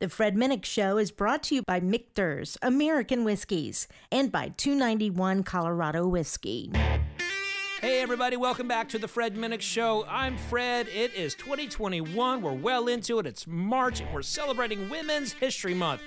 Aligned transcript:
The 0.00 0.08
Fred 0.08 0.34
Minnick 0.34 0.64
Show 0.64 0.98
is 0.98 1.12
brought 1.12 1.44
to 1.44 1.54
you 1.54 1.62
by 1.62 1.78
Michter's 1.78 2.58
American 2.60 3.22
Whiskies 3.22 3.86
and 4.10 4.32
by 4.32 4.48
291 4.56 5.44
Colorado 5.44 6.08
Whiskey. 6.08 6.72
Hey, 7.80 8.02
everybody, 8.02 8.36
welcome 8.36 8.66
back 8.66 8.88
to 8.88 8.98
the 8.98 9.06
Fred 9.06 9.36
Minnick 9.36 9.60
Show. 9.60 10.04
I'm 10.08 10.36
Fred. 10.36 10.88
It 10.88 11.14
is 11.14 11.36
2021. 11.36 12.42
We're 12.42 12.52
well 12.52 12.88
into 12.88 13.20
it. 13.20 13.26
It's 13.26 13.46
March, 13.46 14.00
and 14.00 14.12
we're 14.12 14.22
celebrating 14.22 14.90
Women's 14.90 15.32
History 15.32 15.74
Month. 15.74 16.02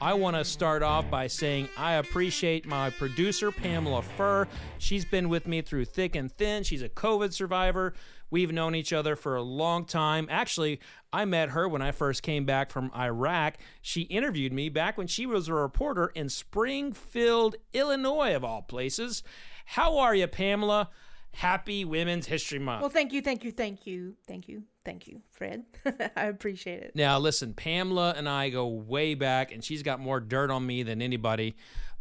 I 0.00 0.14
want 0.14 0.36
to 0.36 0.44
start 0.44 0.84
off 0.84 1.10
by 1.10 1.26
saying 1.26 1.68
I 1.76 1.94
appreciate 1.94 2.64
my 2.64 2.90
producer, 2.90 3.50
Pamela 3.50 4.02
Furr. 4.02 4.46
She's 4.78 5.04
been 5.04 5.28
with 5.28 5.48
me 5.48 5.62
through 5.62 5.86
thick 5.86 6.14
and 6.14 6.30
thin. 6.30 6.62
She's 6.62 6.82
a 6.82 6.88
COVID 6.88 7.32
survivor. 7.32 7.94
We've 8.32 8.50
known 8.50 8.74
each 8.74 8.94
other 8.94 9.14
for 9.14 9.36
a 9.36 9.42
long 9.42 9.84
time. 9.84 10.26
Actually, 10.30 10.80
I 11.12 11.26
met 11.26 11.50
her 11.50 11.68
when 11.68 11.82
I 11.82 11.92
first 11.92 12.22
came 12.22 12.46
back 12.46 12.70
from 12.70 12.90
Iraq. 12.96 13.58
She 13.82 14.02
interviewed 14.02 14.54
me 14.54 14.70
back 14.70 14.96
when 14.96 15.06
she 15.06 15.26
was 15.26 15.48
a 15.48 15.54
reporter 15.54 16.06
in 16.14 16.30
Springfield, 16.30 17.56
Illinois, 17.74 18.34
of 18.34 18.42
all 18.42 18.62
places. 18.62 19.22
How 19.66 19.98
are 19.98 20.14
you, 20.14 20.26
Pamela? 20.28 20.88
Happy 21.34 21.84
Women's 21.84 22.26
History 22.26 22.58
Month. 22.58 22.80
Well, 22.80 22.90
thank 22.90 23.12
you, 23.12 23.20
thank 23.20 23.44
you, 23.44 23.52
thank 23.52 23.86
you, 23.86 24.16
thank 24.26 24.48
you, 24.48 24.62
thank 24.82 25.06
you, 25.06 25.20
Fred. 25.30 25.64
I 26.16 26.24
appreciate 26.24 26.82
it. 26.82 26.92
Now, 26.94 27.18
listen, 27.18 27.52
Pamela 27.52 28.14
and 28.16 28.26
I 28.26 28.48
go 28.48 28.66
way 28.66 29.14
back, 29.14 29.52
and 29.52 29.62
she's 29.62 29.82
got 29.82 30.00
more 30.00 30.20
dirt 30.20 30.50
on 30.50 30.66
me 30.66 30.82
than 30.84 31.02
anybody 31.02 31.54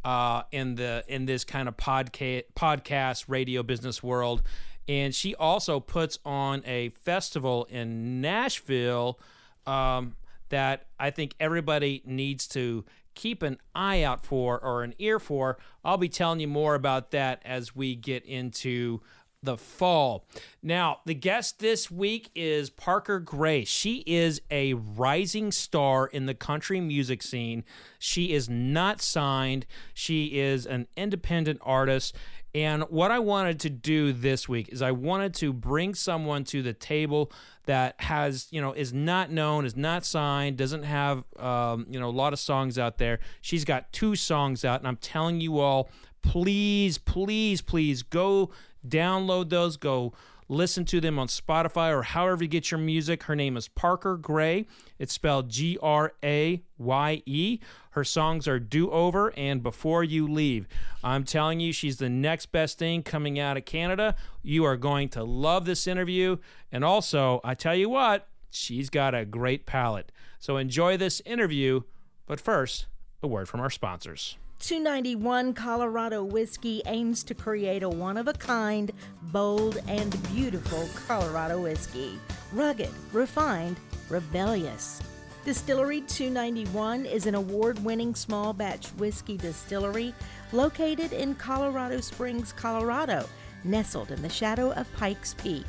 uh, 0.04 0.44
in 0.52 0.76
the 0.76 1.04
in 1.08 1.26
this 1.26 1.44
kind 1.44 1.68
of 1.68 1.78
podcast, 1.78 2.44
podcast 2.56 3.26
radio 3.28 3.64
business 3.64 4.02
world. 4.02 4.44
And 4.88 5.14
she 5.14 5.36
also 5.36 5.80
puts 5.80 6.20
on 6.26 6.64
a 6.66 6.90
festival 6.90 7.66
in 7.70 8.22
Nashville 8.22 9.20
um, 9.66 10.16
that 10.50 10.88
I 11.00 11.12
think 11.12 11.36
everybody 11.40 12.02
needs 12.06 12.48
to 12.50 12.84
keep 13.14 13.44
an 13.44 13.58
eye 13.76 14.04
out 14.04 14.26
for 14.26 14.60
or 14.60 14.84
an 14.84 14.94
ear 15.00 15.20
for. 15.20 15.58
I'll 15.84 15.98
be 15.98 16.10
telling 16.10 16.40
you 16.40 16.48
more 16.48 16.76
about 16.76 17.12
that 17.12 17.42
as 17.46 17.76
we 17.76 17.96
get 17.96 18.26
into 18.26 19.02
the 19.44 19.58
fall. 19.58 20.26
Now, 20.62 21.00
the 21.06 21.16
guest 21.16 21.60
this 21.60 21.90
week 21.90 22.30
is 22.36 22.70
Parker 22.70 23.20
Graye. 23.20 23.66
She 23.68 24.04
is 24.06 24.40
a 24.52 24.76
rising 24.76 25.52
star 25.52 26.06
in 26.06 26.28
the 26.28 26.36
country 26.36 26.80
music 26.80 27.24
scene. 27.24 27.64
She 27.98 28.34
is 28.34 28.48
not 28.48 29.02
signed, 29.02 29.66
she 29.94 30.40
is 30.40 30.66
an 30.66 30.88
independent 30.96 31.60
artist. 31.64 32.16
And 32.54 32.84
what 32.84 33.12
I 33.12 33.20
wanted 33.20 33.62
to 33.62 33.70
do 33.70 34.12
this 34.12 34.50
week 34.50 34.70
is 34.70 34.82
I 34.82 34.92
wanted 34.92 35.34
to 35.36 35.54
bring 35.54 35.96
someone 35.96 36.44
to 36.46 36.62
the 36.62 36.74
table 36.74 37.32
that 37.66 37.96
has, 38.02 38.48
you 38.52 38.60
know, 38.60 38.74
is 38.74 38.92
not 38.92 39.32
known, 39.32 39.66
is 39.66 39.78
not 39.78 40.06
signed, 40.06 40.58
doesn't 40.58 40.84
have, 40.84 41.24
um, 41.40 41.86
you 41.90 42.00
know, 42.00 42.10
a 42.10 42.12
lot 42.12 42.34
of 42.34 42.40
songs 42.40 42.78
out 42.78 42.98
there. 42.98 43.20
She's 43.40 43.64
got 43.64 43.94
two 43.94 44.16
songs 44.16 44.66
out, 44.66 44.82
and 44.82 44.88
I'm 44.88 44.98
telling 44.98 45.40
you 45.40 45.60
all, 45.60 45.90
please, 46.22 46.98
please, 46.98 47.62
please 47.62 48.04
go 48.04 48.52
Download 48.88 49.50
those, 49.50 49.78
go 49.78 50.14
listen 50.48 50.86
to 50.86 51.00
them 51.00 51.20
on 51.20 51.28
Spotify 51.28 51.92
or 51.96 52.02
however 52.02 52.44
you 52.44 52.50
get 52.50 52.72
your 52.72 52.80
music. 52.80 53.24
Her 53.24 53.36
name 53.36 53.56
is 53.56 53.68
Parker 53.68 54.18
Graye. 54.18 54.66
It's 54.98 55.14
spelled 55.14 55.50
G 55.50 55.78
R 55.82 56.14
A 56.24 56.64
Y 56.78 57.24
E. 57.26 57.60
Her 57.92 58.04
songs 58.06 58.48
are 58.48 58.60
Do 58.60 58.90
Over 58.90 59.34
and 59.38 59.62
Before 59.62 60.04
You 60.04 60.28
Leave. 60.28 60.68
I'm 61.04 61.24
telling 61.26 61.60
you, 61.60 61.74
she's 61.74 61.98
the 61.98 62.10
next 62.10 62.52
best 62.52 62.80
thing 62.80 63.04
coming 63.04 63.38
out 63.38 63.58
of 63.58 63.66
Canada. 63.66 64.16
You 64.42 64.64
are 64.64 64.78
going 64.78 65.10
to 65.10 65.24
love 65.24 65.66
this 65.66 65.88
interview. 65.88 66.38
And 66.72 66.86
also, 66.86 67.42
I 67.44 67.54
tell 67.54 67.76
you 67.76 67.90
what, 67.90 68.28
she's 68.50 68.90
got 68.90 69.14
a 69.14 69.26
great 69.26 69.66
palate. 69.66 70.12
So 70.40 70.58
enjoy 70.58 70.96
this 70.96 71.22
interview. 71.26 71.82
But 72.26 72.40
first, 72.40 72.86
a 73.22 73.28
word 73.28 73.50
from 73.50 73.60
our 73.60 73.70
sponsors. 73.70 74.38
291 74.60 75.54
Colorado 75.54 76.24
Whiskey 76.24 76.84
aims 76.86 77.24
to 77.24 77.34
create 77.34 77.84
a 77.84 77.90
one 77.90 78.16
of 78.16 78.28
a 78.28 78.34
kind, 78.34 78.92
bold, 79.24 79.82
and 79.88 80.16
beautiful 80.32 80.88
Colorado 81.08 81.60
whiskey. 81.60 82.20
Rugged, 82.54 82.92
refined, 83.12 83.78
rebellious. 84.08 85.02
Distillery 85.44 86.02
291 86.02 87.08
is 87.08 87.26
an 87.26 87.34
award 87.34 87.84
winning 87.84 88.14
small 88.14 88.54
batch 88.54 88.90
whiskey 88.98 89.38
distillery 89.38 90.14
located 90.52 91.14
in 91.14 91.34
Colorado 91.34 92.00
Springs, 92.00 92.54
Colorado, 92.54 93.28
nestled 93.64 94.12
in 94.12 94.22
the 94.22 94.30
shadow 94.30 94.72
of 94.74 94.94
Pikes 94.98 95.34
Peak. 95.34 95.66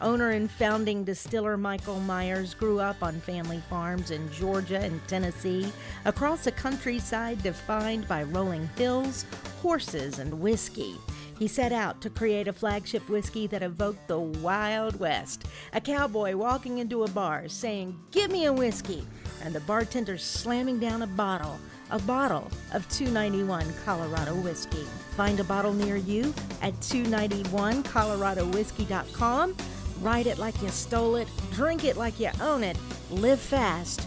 Owner 0.00 0.30
and 0.30 0.48
founding 0.48 1.02
distiller 1.02 1.56
Michael 1.56 1.98
Myers 1.98 2.54
grew 2.54 2.78
up 2.78 3.02
on 3.02 3.18
family 3.20 3.60
farms 3.68 4.12
in 4.12 4.30
Georgia 4.30 4.78
and 4.78 5.04
Tennessee, 5.08 5.72
across 6.04 6.46
a 6.46 6.52
countryside 6.52 7.42
defined 7.42 8.06
by 8.06 8.22
rolling 8.22 8.70
hills, 8.76 9.26
horses, 9.60 10.20
and 10.20 10.40
whiskey. 10.40 10.94
He 11.40 11.48
set 11.48 11.72
out 11.72 12.00
to 12.02 12.10
create 12.10 12.46
a 12.46 12.52
flagship 12.52 13.08
whiskey 13.08 13.48
that 13.48 13.62
evoked 13.62 14.06
the 14.06 14.20
Wild 14.20 15.00
West. 15.00 15.46
A 15.72 15.80
cowboy 15.80 16.36
walking 16.36 16.78
into 16.78 17.02
a 17.02 17.08
bar 17.08 17.48
saying, 17.48 17.98
Give 18.10 18.30
me 18.30 18.44
a 18.44 18.52
whiskey, 18.52 19.06
and 19.42 19.54
the 19.54 19.60
bartender 19.60 20.18
slamming 20.18 20.78
down 20.78 21.00
a 21.00 21.06
bottle, 21.06 21.58
a 21.90 21.98
bottle 22.00 22.50
of 22.74 22.86
291 22.90 23.72
Colorado 23.84 24.34
whiskey. 24.34 24.84
Find 25.16 25.40
a 25.40 25.44
bottle 25.44 25.72
near 25.72 25.96
you 25.96 26.34
at 26.60 26.74
291coloradowhiskey.com 26.74 29.56
Write 30.00 30.26
it 30.26 30.38
like 30.38 30.60
you 30.62 30.68
stole 30.70 31.16
it, 31.16 31.28
drink 31.52 31.84
it 31.84 31.98
like 31.98 32.18
you 32.18 32.30
own 32.40 32.64
it, 32.64 32.78
live 33.10 33.38
fast, 33.38 34.06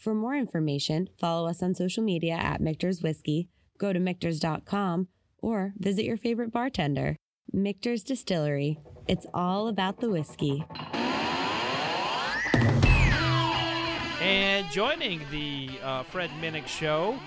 For 0.00 0.14
more 0.14 0.34
information, 0.34 1.10
follow 1.18 1.46
us 1.46 1.62
on 1.62 1.74
social 1.74 2.02
media 2.02 2.32
at 2.32 2.62
Michter's 2.62 3.02
Whiskey, 3.02 3.50
go 3.76 3.92
to 3.92 4.00
Michter's.com, 4.00 5.08
or 5.36 5.74
visit 5.76 6.06
your 6.06 6.16
favorite 6.16 6.50
bartender. 6.50 7.16
Michter's 7.52 8.02
Distillery. 8.02 8.78
It's 9.08 9.26
all 9.34 9.68
about 9.68 10.00
the 10.00 10.08
whiskey. 10.08 10.64
And 14.22 14.70
joining 14.70 15.20
the 15.30 15.68
uh, 15.82 16.04
Fred 16.04 16.30
Minnick 16.40 16.66
Show, 16.66 17.18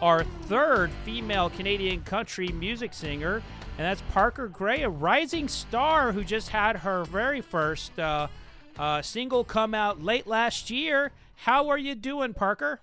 our 0.00 0.22
third 0.42 0.92
female 1.04 1.50
Canadian 1.50 2.02
country 2.02 2.46
music 2.50 2.94
singer, 2.94 3.42
and 3.78 3.84
that's 3.84 4.02
Parker 4.12 4.48
Graye, 4.48 4.84
a 4.84 4.88
rising 4.88 5.48
star 5.48 6.12
who 6.12 6.22
just 6.22 6.50
had 6.50 6.76
her 6.76 7.04
very 7.04 7.40
first 7.40 7.98
uh, 7.98 8.28
uh, 8.78 9.02
single 9.02 9.42
come 9.42 9.74
out 9.74 10.04
late 10.04 10.28
last 10.28 10.70
year. 10.70 11.10
How 11.42 11.70
are 11.70 11.78
you 11.78 11.96
doing, 11.96 12.34
Parker? 12.34 12.80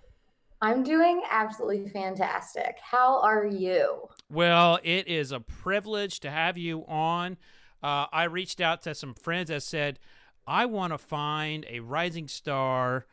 I'm 0.61 0.83
doing 0.83 1.21
absolutely 1.31 1.87
fantastic. 1.87 2.75
How 2.81 3.21
are 3.21 3.45
you? 3.45 4.09
Well, 4.29 4.79
it 4.83 5.07
is 5.07 5.31
a 5.31 5.39
privilege 5.39 6.19
to 6.19 6.29
have 6.29 6.57
you 6.57 6.83
on. 6.85 7.37
Uh, 7.81 8.07
I 8.11 8.25
reached 8.25 8.59
out 8.59 8.81
to 8.81 8.93
some 8.93 9.13
friends 9.13 9.47
that 9.47 9.63
said, 9.63 9.97
I 10.45 10.65
want 10.65 10.91
to 10.91 10.97
find 10.97 11.65
a 11.69 11.79
rising 11.79 12.27
star 12.27 13.05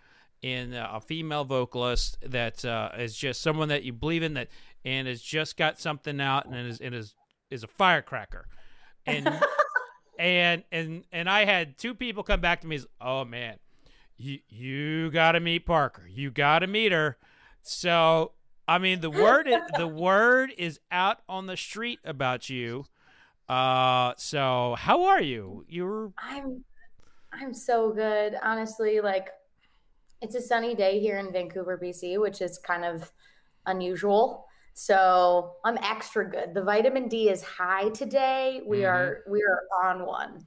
in 0.43 0.75
uh, 0.75 0.91
a 0.95 1.01
female 1.01 1.45
vocalist 1.45 2.19
that 2.23 2.65
uh, 2.65 2.91
is 2.99 3.17
just 3.17 3.41
someone 3.41 3.69
that 3.69 3.85
you 3.85 3.93
believe 3.93 4.25
in 4.25 4.35
that 4.35 4.49
and 4.85 5.07
has 5.07 5.23
just 5.23 5.57
got 5.57 5.79
something 5.79 6.21
out 6.21 6.47
and 6.47 6.57
is, 6.57 6.81
and 6.81 6.93
is 6.93 7.15
is 7.53 7.63
a 7.63 7.69
firecracker, 7.69 8.49
and 9.07 9.33
and 10.19 10.65
and 10.73 11.05
and 11.13 11.31
I 11.31 11.45
had 11.45 11.79
two 11.79 11.95
people 11.95 12.25
come 12.25 12.41
back 12.41 12.63
to 12.63 12.67
me. 12.67 12.77
As, 12.77 12.87
oh 13.01 13.25
man, 13.25 13.59
you 14.17 14.39
you 14.49 15.11
got 15.11 15.33
to 15.33 15.41
meet 15.41 15.67
Parker. 15.67 16.07
You 16.09 16.31
got 16.31 16.61
to 16.61 16.67
meet 16.67 16.93
her. 16.93 17.17
So 17.63 18.33
I 18.69 18.79
mean, 18.79 19.01
the 19.01 19.11
word 19.11 19.47
is, 19.49 19.61
the 19.77 19.87
word 20.07 20.53
is 20.59 20.81
out 20.91 21.19
on 21.29 21.47
the 21.47 21.57
street 21.57 22.01
about 22.05 22.49
you. 22.51 22.87
Uh, 23.49 24.13
so 24.17 24.75
how 24.79 25.05
are 25.05 25.23
you? 25.23 25.65
You're 25.69 26.13
I'm 26.19 26.65
I'm 27.33 27.55
so 27.55 27.93
good. 27.93 28.37
Honestly, 28.43 29.01
like 29.01 29.29
it's 30.23 30.35
a 30.35 30.41
sunny 30.41 30.75
day 30.75 30.99
here 30.99 31.19
in 31.19 31.31
Vancouver, 31.33 31.79
BC, 31.79 32.19
which 32.21 32.41
is 32.41 32.59
kind 32.59 32.85
of 32.85 33.13
unusual. 33.67 34.47
So 34.75 35.55
I'm 35.65 35.79
extra 35.79 36.29
good. 36.29 36.55
The 36.55 36.63
vitamin 36.63 37.09
D 37.09 37.29
is 37.31 37.43
high 37.43 37.89
today. 37.91 38.63
We 38.67 38.79
Mhm. 38.81 38.89
are 38.91 39.25
we 39.29 39.43
are 39.43 39.63
on 39.85 40.05
one. 40.07 40.47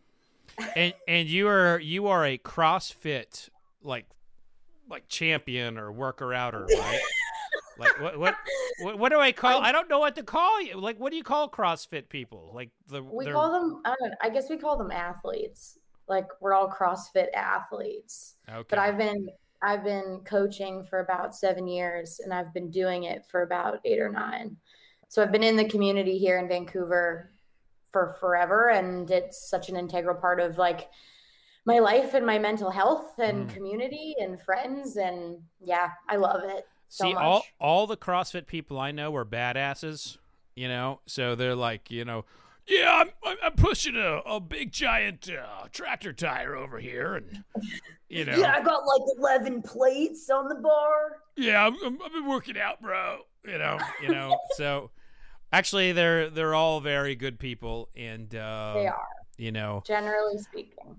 and 0.75 0.93
and 1.07 1.29
you 1.29 1.47
are 1.47 1.79
you 1.79 2.07
are 2.07 2.25
a 2.25 2.37
CrossFit 2.37 3.49
like 3.83 4.05
like 4.89 5.07
champion 5.07 5.77
or 5.77 5.91
worker 5.91 6.33
outer, 6.33 6.65
right? 6.77 6.99
like 7.77 7.99
what 8.01 8.17
what 8.19 8.35
what, 8.81 8.99
what 8.99 9.09
do 9.11 9.19
I 9.19 9.31
call? 9.31 9.61
I 9.61 9.71
don't 9.71 9.89
know 9.89 9.99
what 9.99 10.15
to 10.15 10.23
call 10.23 10.61
you. 10.61 10.79
Like 10.79 10.99
what 10.99 11.11
do 11.11 11.17
you 11.17 11.23
call 11.23 11.49
CrossFit 11.49 12.09
people? 12.09 12.51
Like 12.53 12.69
the 12.87 13.03
We 13.03 13.25
they're- 13.25 13.33
call 13.33 13.51
them 13.51 13.81
I 13.85 13.95
don't 13.99 14.09
know, 14.09 14.15
I 14.21 14.29
guess 14.29 14.49
we 14.49 14.57
call 14.57 14.77
them 14.77 14.91
athletes. 14.91 15.77
Like 16.07 16.27
we're 16.41 16.53
all 16.53 16.69
CrossFit 16.69 17.31
athletes. 17.35 18.35
okay. 18.49 18.65
But 18.69 18.79
I've 18.79 18.97
been 18.97 19.29
I've 19.61 19.83
been 19.83 20.21
coaching 20.23 20.85
for 20.85 20.99
about 20.99 21.35
7 21.35 21.67
years 21.67 22.19
and 22.23 22.33
I've 22.33 22.53
been 22.53 22.71
doing 22.71 23.03
it 23.03 23.25
for 23.29 23.41
about 23.43 23.79
8 23.83 23.99
or 23.99 24.09
9. 24.09 24.55
So 25.09 25.21
I've 25.21 25.31
been 25.33 25.43
in 25.43 25.57
the 25.57 25.65
community 25.67 26.17
here 26.17 26.37
in 26.39 26.47
Vancouver 26.47 27.31
for 27.91 28.15
forever 28.19 28.69
and 28.69 29.09
it's 29.11 29.49
such 29.49 29.67
an 29.69 29.75
integral 29.75 30.15
part 30.15 30.39
of 30.39 30.57
like 30.57 30.87
my 31.65 31.79
life 31.79 32.13
and 32.13 32.25
my 32.25 32.39
mental 32.39 32.71
health 32.71 33.17
and 33.19 33.47
Mm. 33.49 33.53
community 33.53 34.15
and 34.19 34.41
friends 34.41 34.97
and 34.97 35.37
yeah, 35.63 35.91
I 36.07 36.15
love 36.15 36.43
it. 36.43 36.67
so 36.87 37.03
See, 37.05 37.13
all 37.13 37.33
much. 37.39 37.53
all 37.59 37.87
the 37.87 37.97
CrossFit 37.97 38.47
people 38.47 38.79
I 38.79 38.91
know 38.91 39.15
are 39.15 39.25
badasses. 39.25 40.17
You 40.55 40.67
know, 40.67 40.99
so 41.05 41.35
they're 41.35 41.55
like, 41.55 41.89
you 41.89 42.03
know, 42.03 42.25
yeah, 42.67 42.91
I'm 42.91 43.09
I'm- 43.25 43.37
I'm 43.43 43.53
pushing 43.53 43.95
a, 43.95 44.17
a 44.25 44.39
big 44.41 44.71
giant 44.73 45.29
uh, 45.29 45.67
tractor 45.71 46.11
tire 46.11 46.55
over 46.55 46.79
here, 46.79 47.15
and 47.15 47.43
you 48.09 48.25
know, 48.25 48.35
yeah, 48.35 48.55
I 48.55 48.61
got 48.61 48.85
like 48.85 49.01
11 49.17 49.61
plates 49.61 50.29
on 50.29 50.49
the 50.49 50.55
bar. 50.55 51.21
yeah, 51.37 51.65
I'm, 51.65 51.75
I'm, 51.85 52.01
I've 52.03 52.11
been 52.11 52.25
working 52.27 52.57
out, 52.57 52.81
bro. 52.81 53.19
You 53.45 53.57
know, 53.57 53.77
you 54.01 54.09
know. 54.09 54.37
so 54.57 54.89
actually, 55.53 55.93
they're 55.93 56.29
they're 56.29 56.55
all 56.55 56.81
very 56.81 57.15
good 57.15 57.39
people, 57.39 57.87
and 57.95 58.33
uh, 58.35 58.73
They 58.75 58.87
are, 58.87 59.07
you 59.37 59.51
know, 59.53 59.81
generally 59.87 60.37
speaking. 60.39 60.97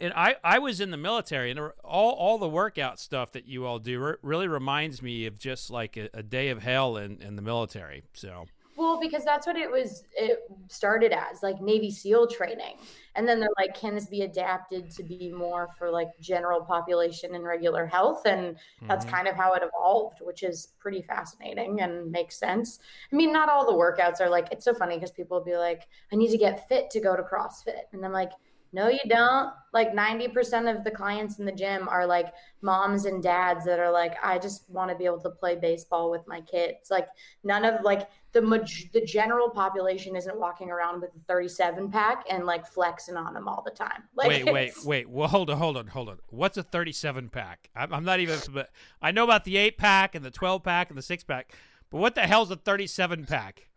And 0.00 0.12
I 0.14 0.36
I 0.44 0.58
was 0.58 0.80
in 0.80 0.90
the 0.90 0.96
military, 0.96 1.50
and 1.50 1.60
all 1.84 2.12
all 2.12 2.38
the 2.38 2.48
workout 2.48 2.98
stuff 2.98 3.32
that 3.32 3.46
you 3.46 3.66
all 3.66 3.78
do 3.78 3.98
re- 4.00 4.14
really 4.22 4.48
reminds 4.48 5.02
me 5.02 5.26
of 5.26 5.38
just 5.38 5.70
like 5.70 5.96
a, 5.96 6.08
a 6.14 6.22
day 6.22 6.48
of 6.50 6.62
hell 6.62 6.96
in 6.96 7.20
in 7.22 7.36
the 7.36 7.42
military. 7.42 8.04
So. 8.14 8.46
Well, 8.78 9.00
because 9.00 9.24
that's 9.24 9.46
what 9.46 9.56
it 9.56 9.70
was. 9.70 10.02
It 10.12 10.40
started 10.68 11.10
as 11.10 11.42
like 11.42 11.62
Navy 11.62 11.90
SEAL 11.90 12.26
training, 12.26 12.76
and 13.14 13.26
then 13.26 13.40
they're 13.40 13.48
like, 13.58 13.74
can 13.74 13.94
this 13.94 14.06
be 14.06 14.20
adapted 14.20 14.90
to 14.90 15.02
be 15.02 15.32
more 15.32 15.68
for 15.78 15.90
like 15.90 16.08
general 16.20 16.60
population 16.62 17.34
and 17.34 17.42
regular 17.42 17.86
health? 17.86 18.26
And 18.26 18.58
that's 18.86 19.06
Mhm. 19.06 19.10
kind 19.10 19.28
of 19.28 19.34
how 19.34 19.54
it 19.54 19.62
evolved, 19.62 20.18
which 20.20 20.42
is 20.42 20.74
pretty 20.78 21.00
fascinating 21.00 21.80
and 21.80 22.12
makes 22.12 22.36
sense. 22.38 22.78
I 23.10 23.16
mean, 23.16 23.32
not 23.32 23.48
all 23.48 23.64
the 23.64 23.72
workouts 23.72 24.20
are 24.20 24.28
like. 24.28 24.48
It's 24.52 24.66
so 24.66 24.74
funny 24.74 24.96
because 24.96 25.10
people 25.10 25.38
will 25.38 25.44
be 25.46 25.56
like, 25.56 25.88
I 26.12 26.16
need 26.16 26.30
to 26.32 26.38
get 26.38 26.68
fit 26.68 26.90
to 26.90 27.00
go 27.00 27.16
to 27.16 27.22
CrossFit, 27.22 27.84
and 27.92 28.04
I'm 28.04 28.12
like. 28.12 28.32
No, 28.76 28.88
you 28.88 29.00
don't. 29.08 29.54
Like 29.72 29.92
90% 29.94 30.70
of 30.70 30.84
the 30.84 30.90
clients 30.90 31.38
in 31.38 31.46
the 31.46 31.52
gym 31.52 31.88
are 31.88 32.06
like 32.06 32.34
moms 32.60 33.06
and 33.06 33.22
dads 33.22 33.64
that 33.64 33.78
are 33.78 33.90
like, 33.90 34.22
I 34.22 34.38
just 34.38 34.68
want 34.68 34.90
to 34.90 34.94
be 34.94 35.06
able 35.06 35.20
to 35.20 35.30
play 35.30 35.56
baseball 35.56 36.10
with 36.10 36.28
my 36.28 36.42
kids. 36.42 36.90
Like, 36.90 37.08
none 37.42 37.64
of 37.64 37.80
like 37.84 38.10
the 38.32 38.42
maj- 38.42 38.90
the 38.92 39.00
general 39.00 39.48
population 39.48 40.14
isn't 40.14 40.38
walking 40.38 40.70
around 40.70 41.00
with 41.00 41.08
a 41.16 41.18
37 41.26 41.90
pack 41.90 42.26
and 42.30 42.44
like 42.44 42.66
flexing 42.66 43.16
on 43.16 43.32
them 43.32 43.48
all 43.48 43.62
the 43.64 43.70
time. 43.70 44.02
Like 44.14 44.28
wait, 44.28 44.52
wait, 44.52 44.72
wait. 44.84 45.08
Well, 45.08 45.28
hold 45.28 45.48
on, 45.48 45.56
hold 45.56 45.78
on, 45.78 45.86
hold 45.86 46.10
on. 46.10 46.18
What's 46.28 46.58
a 46.58 46.62
37 46.62 47.30
pack? 47.30 47.70
I'm, 47.74 47.94
I'm 47.94 48.04
not 48.04 48.20
even. 48.20 48.38
But 48.52 48.68
I 49.00 49.10
know 49.10 49.24
about 49.24 49.44
the 49.44 49.56
eight 49.56 49.78
pack 49.78 50.14
and 50.14 50.22
the 50.22 50.30
12 50.30 50.62
pack 50.62 50.90
and 50.90 50.98
the 50.98 51.02
six 51.02 51.24
pack, 51.24 51.50
but 51.90 51.96
what 51.96 52.14
the 52.14 52.22
hell's 52.26 52.50
a 52.50 52.56
37 52.56 53.24
pack? 53.24 53.68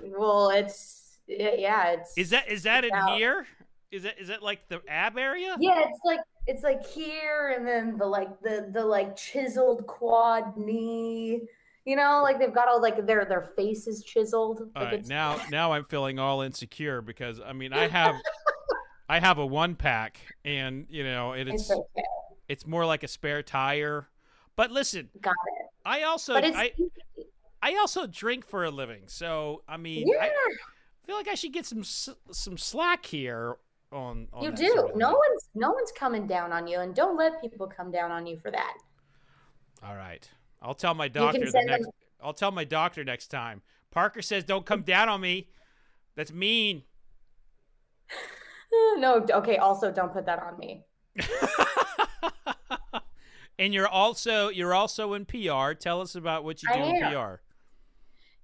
Well, 0.00 0.50
it's 0.50 1.04
yeah, 1.26 1.92
it's 1.92 2.16
Is 2.16 2.30
that 2.30 2.48
is 2.48 2.64
that 2.64 2.84
in 2.84 2.90
Wow. 2.90 3.16
here? 3.16 3.46
Is 3.94 4.04
it 4.04 4.16
is 4.18 4.28
it 4.28 4.42
like 4.42 4.68
the 4.68 4.82
ab 4.88 5.16
area? 5.16 5.56
yeah, 5.60 5.84
it's 5.86 6.00
like 6.04 6.20
it's 6.46 6.62
like 6.62 6.84
here 6.86 7.54
and 7.56 7.66
then 7.66 7.96
the 7.96 8.06
like 8.06 8.40
the 8.42 8.68
the 8.72 8.84
like 8.84 9.16
chiseled 9.16 9.86
quad 9.86 10.56
knee. 10.56 11.42
You 11.84 11.96
know, 11.96 12.22
like 12.22 12.38
they've 12.38 12.52
got 12.54 12.66
all 12.66 12.80
like 12.80 13.06
their 13.06 13.24
their 13.24 13.52
faces 13.56 14.02
chiseled. 14.02 14.62
All 14.74 14.82
Like 14.82 14.92
right, 14.92 15.06
now 15.06 15.40
now 15.50 15.72
I'm 15.72 15.84
feeling 15.84 16.18
all 16.18 16.40
insecure 16.40 17.02
because 17.02 17.40
I 17.40 17.52
mean 17.52 17.72
I 17.72 17.86
have 17.88 18.16
I 19.08 19.20
have 19.20 19.38
a 19.38 19.46
one 19.46 19.76
pack 19.76 20.18
and 20.44 20.86
you 20.88 21.04
know 21.04 21.32
it, 21.32 21.46
it's 21.46 21.64
it's 21.64 21.70
okay. 21.70 22.02
it's 22.48 22.66
more 22.66 22.84
like 22.86 23.02
a 23.04 23.08
spare 23.08 23.42
tire. 23.42 24.08
But 24.56 24.70
listen, 24.70 25.10
Got 25.20 25.32
it. 25.60 25.66
I 25.84 26.02
also 26.02 26.34
I 26.34 26.72
I 27.62 27.76
also 27.76 28.06
drink 28.06 28.46
for 28.46 28.64
a 28.64 28.70
living, 28.70 29.02
so 29.06 29.62
I 29.68 29.76
mean 29.76 30.06
yeah, 30.08 30.18
I 30.20 30.30
feel 31.06 31.16
like 31.16 31.28
I 31.28 31.34
should 31.34 31.52
get 31.52 31.66
some 31.66 31.82
some 31.84 32.56
slack 32.58 33.06
here 33.06 33.56
on. 33.94 34.28
on 34.32 34.42
you 34.42 34.52
do. 34.52 34.68
sort 34.68 34.90
of 34.90 34.96
No 34.96 35.10
one's 35.10 35.48
no 35.54 35.70
one's 35.70 35.92
coming 35.92 36.26
down 36.26 36.52
on 36.52 36.66
you, 36.66 36.80
and 36.80 36.94
don't 36.94 37.16
let 37.16 37.40
people 37.40 37.66
come 37.66 37.90
down 37.90 38.10
on 38.10 38.26
you 38.26 38.36
for 38.36 38.50
that. 38.50 38.78
All 39.86 39.96
right, 39.96 40.28
I'll 40.62 40.74
tell 40.74 40.94
my 40.94 41.08
doctor 41.08 41.50
the 41.50 41.62
next. 41.64 41.84
them- 41.84 41.92
I'll 42.22 42.32
tell 42.32 42.50
my 42.50 42.64
doctor 42.64 43.04
next 43.04 43.28
time. 43.28 43.62
Parker 43.90 44.22
says, 44.22 44.44
"Don't 44.44 44.66
come 44.66 44.82
down 44.82 45.08
on 45.08 45.20
me." 45.20 45.48
That's 46.16 46.32
mean. 46.32 46.82
no, 48.96 49.24
okay. 49.30 49.56
Also, 49.56 49.90
don't 49.90 50.12
put 50.12 50.26
that 50.26 50.42
on 50.42 50.58
me. 50.58 50.84
and 53.58 53.74
you're 53.74 53.88
also 53.88 54.48
you're 54.48 54.74
also 54.74 55.14
in 55.14 55.24
PR. 55.24 55.72
Tell 55.72 56.00
us 56.00 56.14
about 56.14 56.44
what 56.44 56.62
you 56.62 56.68
I 56.72 56.76
do 56.76 56.84
in 56.84 57.02
am. 57.02 57.12
PR. 57.12 57.40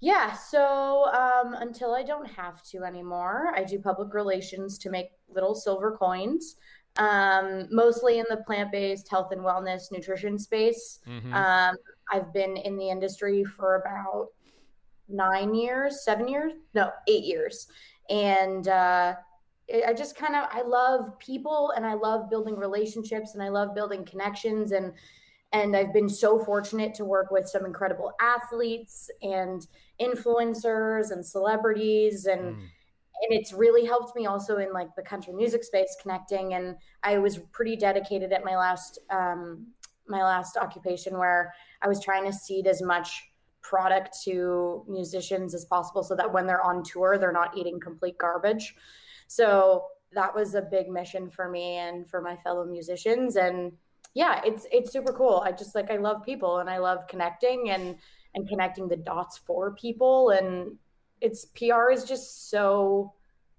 Yeah. 0.00 0.32
So 0.32 1.06
um, 1.12 1.54
until 1.54 1.94
I 1.94 2.02
don't 2.02 2.26
have 2.26 2.62
to 2.64 2.84
anymore, 2.84 3.52
I 3.54 3.64
do 3.64 3.78
public 3.78 4.14
relations 4.14 4.78
to 4.78 4.90
make 4.90 5.08
little 5.28 5.54
silver 5.54 5.96
coins, 5.96 6.56
um, 6.96 7.68
mostly 7.70 8.18
in 8.18 8.24
the 8.30 8.38
plant-based 8.38 9.08
health 9.10 9.30
and 9.32 9.42
wellness 9.42 9.92
nutrition 9.92 10.38
space. 10.38 11.00
Mhm. 11.06 11.32
Um, 11.34 11.76
I've 12.10 12.32
been 12.32 12.56
in 12.56 12.76
the 12.76 12.88
industry 12.88 13.44
for 13.44 13.76
about 13.76 14.28
nine 15.08 15.54
years, 15.54 16.02
seven 16.04 16.28
years, 16.28 16.52
no, 16.74 16.92
eight 17.06 17.24
years, 17.24 17.68
and 18.08 18.66
uh, 18.68 19.16
I 19.72 19.82
I 19.88 19.92
just 19.94 20.16
kind 20.16 20.34
of 20.34 20.48
I 20.50 20.62
love 20.62 21.18
people 21.18 21.72
and 21.76 21.86
I 21.86 21.94
love 21.94 22.28
building 22.30 22.56
relationships 22.56 23.34
and 23.34 23.42
I 23.42 23.48
love 23.50 23.74
building 23.74 24.04
connections 24.04 24.72
and 24.72 24.92
and 25.52 25.76
I've 25.76 25.92
been 25.92 26.08
so 26.08 26.38
fortunate 26.38 26.94
to 26.94 27.04
work 27.04 27.30
with 27.30 27.48
some 27.48 27.66
incredible 27.66 28.12
athletes 28.20 29.10
and 29.22 29.66
influencers 30.00 31.10
and 31.10 31.24
celebrities 31.24 32.26
and 32.26 32.40
Mm. 32.40 32.68
and 33.22 33.32
it's 33.38 33.52
really 33.52 33.84
helped 33.84 34.16
me 34.16 34.26
also 34.26 34.56
in 34.56 34.72
like 34.72 34.94
the 34.96 35.02
country 35.02 35.32
music 35.32 35.62
space 35.62 35.94
connecting 36.00 36.54
and 36.54 36.76
i 37.02 37.18
was 37.18 37.38
pretty 37.52 37.76
dedicated 37.76 38.32
at 38.32 38.44
my 38.44 38.56
last 38.56 38.98
um, 39.10 39.66
my 40.06 40.22
last 40.22 40.56
occupation 40.56 41.18
where 41.18 41.52
i 41.82 41.88
was 41.88 42.02
trying 42.02 42.24
to 42.24 42.32
seed 42.32 42.66
as 42.66 42.80
much 42.82 43.30
product 43.62 44.16
to 44.24 44.84
musicians 44.88 45.54
as 45.54 45.64
possible 45.66 46.02
so 46.02 46.14
that 46.16 46.32
when 46.32 46.46
they're 46.46 46.64
on 46.64 46.82
tour 46.82 47.18
they're 47.18 47.30
not 47.32 47.56
eating 47.56 47.78
complete 47.78 48.16
garbage 48.18 48.74
so 49.26 49.84
that 50.12 50.34
was 50.34 50.54
a 50.54 50.62
big 50.62 50.88
mission 50.88 51.28
for 51.30 51.48
me 51.48 51.76
and 51.76 52.08
for 52.08 52.20
my 52.22 52.36
fellow 52.36 52.64
musicians 52.64 53.36
and 53.36 53.70
yeah 54.14 54.40
it's 54.44 54.66
it's 54.72 54.90
super 54.90 55.12
cool 55.12 55.42
i 55.44 55.52
just 55.52 55.74
like 55.74 55.90
i 55.90 55.96
love 55.96 56.24
people 56.24 56.58
and 56.58 56.70
i 56.70 56.78
love 56.78 57.06
connecting 57.06 57.70
and 57.70 57.96
and 58.34 58.48
connecting 58.48 58.88
the 58.88 58.96
dots 58.96 59.38
for 59.38 59.72
people 59.72 60.30
and 60.30 60.76
it's 61.20 61.46
PR 61.46 61.90
is 61.90 62.04
just 62.04 62.50
so 62.50 63.12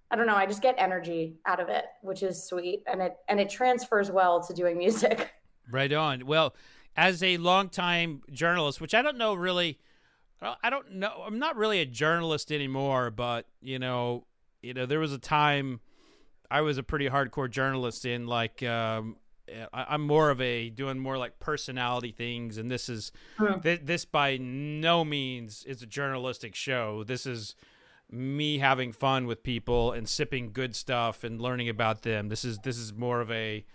I 0.09 0.17
don't 0.17 0.27
know, 0.27 0.35
I 0.35 0.45
just 0.45 0.61
get 0.61 0.75
energy 0.77 1.37
out 1.45 1.61
of 1.61 1.69
it, 1.69 1.85
which 2.01 2.21
is 2.21 2.43
sweet 2.43 2.83
and 2.85 3.01
it 3.01 3.17
and 3.29 3.39
it 3.39 3.49
transfers 3.49 4.11
well 4.11 4.41
to 4.43 4.53
doing 4.53 4.77
music. 4.77 5.31
Right 5.69 5.91
on. 5.93 6.25
Well, 6.25 6.53
as 6.97 7.23
a 7.23 7.37
longtime 7.37 8.23
journalist, 8.31 8.81
which 8.81 8.93
I 8.93 9.01
don't 9.01 9.17
know 9.17 9.33
really, 9.33 9.79
I 10.41 10.69
don't 10.69 10.95
know. 10.95 11.23
I'm 11.25 11.39
not 11.39 11.55
really 11.55 11.79
a 11.79 11.85
journalist 11.85 12.51
anymore, 12.51 13.11
but 13.11 13.45
you 13.61 13.79
know, 13.79 14.25
you 14.61 14.73
know, 14.73 14.85
there 14.85 14.99
was 14.99 15.13
a 15.13 15.19
time 15.19 15.79
I 16.49 16.61
was 16.61 16.77
a 16.77 16.83
pretty 16.83 17.07
hardcore 17.07 17.49
journalist 17.49 18.05
in 18.05 18.27
like. 18.27 18.61
Um, 18.63 19.15
I, 19.73 19.85
I'm 19.89 20.01
more 20.01 20.29
of 20.29 20.39
a 20.41 20.69
doing 20.69 20.99
more 20.99 21.17
like 21.17 21.39
personality 21.39 22.11
things, 22.11 22.57
and 22.57 22.69
this 22.69 22.89
is 22.89 23.11
Hmm. 23.37 23.59
thi- 23.59 23.77
this 23.83 24.05
by 24.05 24.37
no 24.37 25.03
means 25.05 25.63
is 25.65 25.81
a 25.81 25.85
journalistic 25.87 26.55
show. 26.55 27.03
This 27.03 27.25
is 27.25 27.55
me 28.09 28.57
having 28.57 28.91
fun 28.91 29.25
with 29.25 29.41
people 29.43 29.93
and 29.93 30.07
sipping 30.07 30.51
good 30.51 30.75
stuff 30.75 31.23
and 31.23 31.41
learning 31.41 31.69
about 31.69 32.01
them. 32.01 32.29
This 32.29 32.43
is 32.43 32.59
this 32.59 32.77
is 32.77 32.93
more 32.93 33.21
of 33.21 33.31
a 33.31 33.65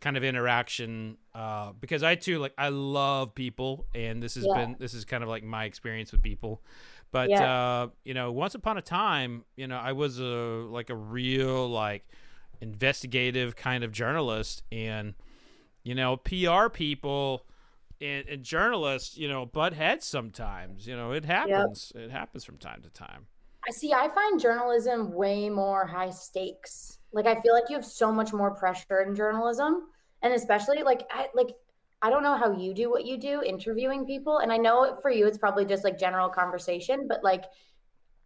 kind 0.00 0.16
of 0.16 0.24
interaction 0.24 1.16
uh, 1.34 1.72
because 1.80 2.02
I 2.02 2.14
too 2.16 2.38
like 2.38 2.54
I 2.58 2.68
love 2.68 3.34
people, 3.34 3.86
and 3.94 4.22
this 4.22 4.34
has 4.36 4.46
Yeah. 4.46 4.54
been 4.54 4.76
this 4.78 4.94
is 4.94 5.04
kind 5.04 5.22
of 5.22 5.28
like 5.28 5.44
my 5.44 5.64
experience 5.64 6.12
with 6.12 6.22
people. 6.22 6.62
But 7.10 7.30
Yeah. 7.30 7.44
uh, 7.52 7.88
you 8.04 8.14
know, 8.14 8.32
once 8.32 8.54
upon 8.54 8.78
a 8.78 8.82
time, 8.82 9.44
you 9.56 9.66
know, 9.66 9.76
I 9.78 9.92
was 9.92 10.18
a 10.18 10.24
like 10.24 10.90
a 10.90 10.96
real 10.96 11.68
like 11.68 12.06
investigative 12.62 13.56
kind 13.56 13.84
of 13.84 13.92
journalist, 13.92 14.62
and 14.70 15.14
you 15.82 15.94
know, 15.94 16.16
PR 16.16 16.68
people 16.68 17.44
and, 18.00 18.26
and 18.28 18.42
journalists, 18.42 19.16
you 19.18 19.28
know, 19.28 19.44
butt 19.44 19.74
heads 19.74 20.06
sometimes. 20.06 20.86
You 20.86 20.96
know, 20.96 21.12
it 21.12 21.24
happens. 21.24 21.92
It 21.94 22.10
happens 22.10 22.44
from 22.44 22.56
time 22.58 22.80
to 22.82 22.88
time. 22.90 23.26
I 23.66 23.72
see. 23.72 23.92
I 23.92 24.08
find 24.08 24.40
journalism 24.40 25.12
way 25.12 25.50
more 25.50 25.86
high 25.86 26.10
stakes. 26.10 26.98
Like 27.12 27.26
I 27.26 27.40
feel 27.40 27.52
like 27.52 27.64
you 27.68 27.76
have 27.76 27.84
so 27.84 28.10
much 28.10 28.32
more 28.32 28.52
pressure 28.52 29.02
in 29.02 29.14
journalism, 29.14 29.88
and 30.22 30.32
especially 30.32 30.82
like 30.82 31.06
I 31.10 31.26
like 31.34 31.50
I 32.00 32.10
don't 32.10 32.22
know 32.22 32.36
how 32.36 32.52
you 32.56 32.74
do 32.74 32.90
what 32.90 33.04
you 33.04 33.16
do 33.18 33.42
interviewing 33.42 34.06
people, 34.06 34.38
and 34.38 34.52
I 34.52 34.56
know 34.56 34.98
for 35.02 35.10
you 35.10 35.26
it's 35.26 35.38
probably 35.38 35.64
just 35.64 35.84
like 35.84 35.98
general 35.98 36.28
conversation, 36.28 37.06
but 37.08 37.22
like 37.22 37.44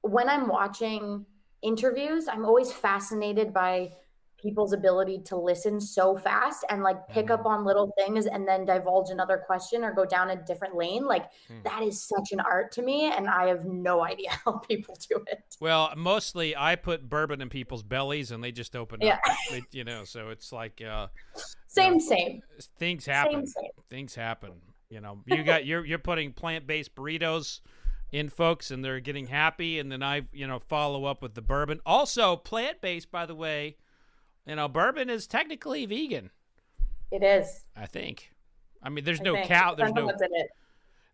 when 0.02 0.28
I'm 0.28 0.46
watching 0.46 1.26
interviews, 1.62 2.28
I'm 2.28 2.44
always 2.44 2.72
fascinated 2.72 3.52
by 3.52 3.90
people's 4.38 4.72
ability 4.72 5.18
to 5.24 5.36
listen 5.36 5.80
so 5.80 6.16
fast 6.16 6.64
and 6.70 6.82
like 6.82 7.08
pick 7.08 7.30
up 7.30 7.46
on 7.46 7.64
little 7.64 7.92
things 7.98 8.26
and 8.26 8.46
then 8.46 8.64
divulge 8.64 9.10
another 9.10 9.38
question 9.38 9.82
or 9.82 9.92
go 9.92 10.04
down 10.04 10.30
a 10.30 10.36
different 10.44 10.74
lane. 10.76 11.04
Like 11.04 11.30
Hmm. 11.48 11.62
that 11.64 11.82
is 11.82 12.02
such 12.02 12.32
an 12.32 12.40
art 12.40 12.72
to 12.72 12.82
me, 12.82 13.10
and 13.10 13.28
I 13.28 13.46
have 13.48 13.64
no 13.64 14.04
idea 14.04 14.30
how 14.44 14.52
people 14.58 14.96
do 15.08 15.24
it. 15.28 15.42
Well, 15.60 15.92
mostly 15.96 16.54
I 16.56 16.76
put 16.76 17.08
bourbon 17.08 17.40
in 17.40 17.48
people's 17.48 17.82
bellies 17.82 18.30
and 18.30 18.42
they 18.44 18.52
just 18.52 18.76
open 18.76 19.00
Yeah. 19.00 19.18
up. 19.28 19.36
They, 19.50 19.62
you 19.72 19.84
know, 19.84 20.04
so 20.04 20.28
it's 20.30 20.52
like 20.52 20.82
uh, 20.82 21.08
Same, 21.68 21.98
same. 22.00 22.42
things 22.78 23.06
happen. 23.06 23.46
Same, 23.46 23.62
same. 23.62 23.70
Things 23.90 24.14
happen. 24.14 24.52
You 24.90 25.00
know, 25.00 25.22
you 25.26 25.42
got 25.42 25.64
you're 25.66 25.84
you're 25.84 25.98
putting 25.98 26.32
plant 26.32 26.66
based 26.66 26.94
burritos 26.94 27.60
in 28.12 28.28
folks 28.28 28.70
and 28.70 28.84
they're 28.84 29.00
getting 29.00 29.26
happy 29.26 29.78
and 29.80 29.90
then 29.90 30.02
I, 30.02 30.22
you 30.32 30.46
know, 30.46 30.58
follow 30.60 31.06
up 31.06 31.22
with 31.22 31.34
the 31.34 31.42
bourbon. 31.42 31.80
Also 31.84 32.36
plant 32.36 32.80
based 32.80 33.10
by 33.10 33.26
the 33.26 33.34
way. 33.34 33.76
You 34.46 34.54
know, 34.56 34.68
bourbon 34.68 35.10
is 35.10 35.26
technically 35.26 35.86
vegan, 35.86 36.30
It 37.10 37.22
is. 37.22 37.64
I 37.76 37.86
think. 37.86 38.32
I 38.82 38.88
mean, 38.88 39.04
there's 39.04 39.20
I 39.20 39.24
no 39.24 39.34
think. 39.34 39.48
cow, 39.48 39.74
there's 39.74 39.92
no 39.92 40.06
what's 40.06 40.22
in 40.22 40.28
it. 40.32 40.48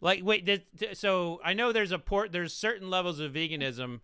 like 0.00 0.20
wait 0.22 0.44
th- 0.44 0.66
th- 0.78 0.96
so 0.96 1.40
i 1.44 1.52
know 1.54 1.70
there's 1.72 1.92
a 1.92 1.98
port 1.98 2.32
there's 2.32 2.52
certain 2.52 2.90
levels 2.90 3.20
of 3.20 3.32
veganism 3.32 4.00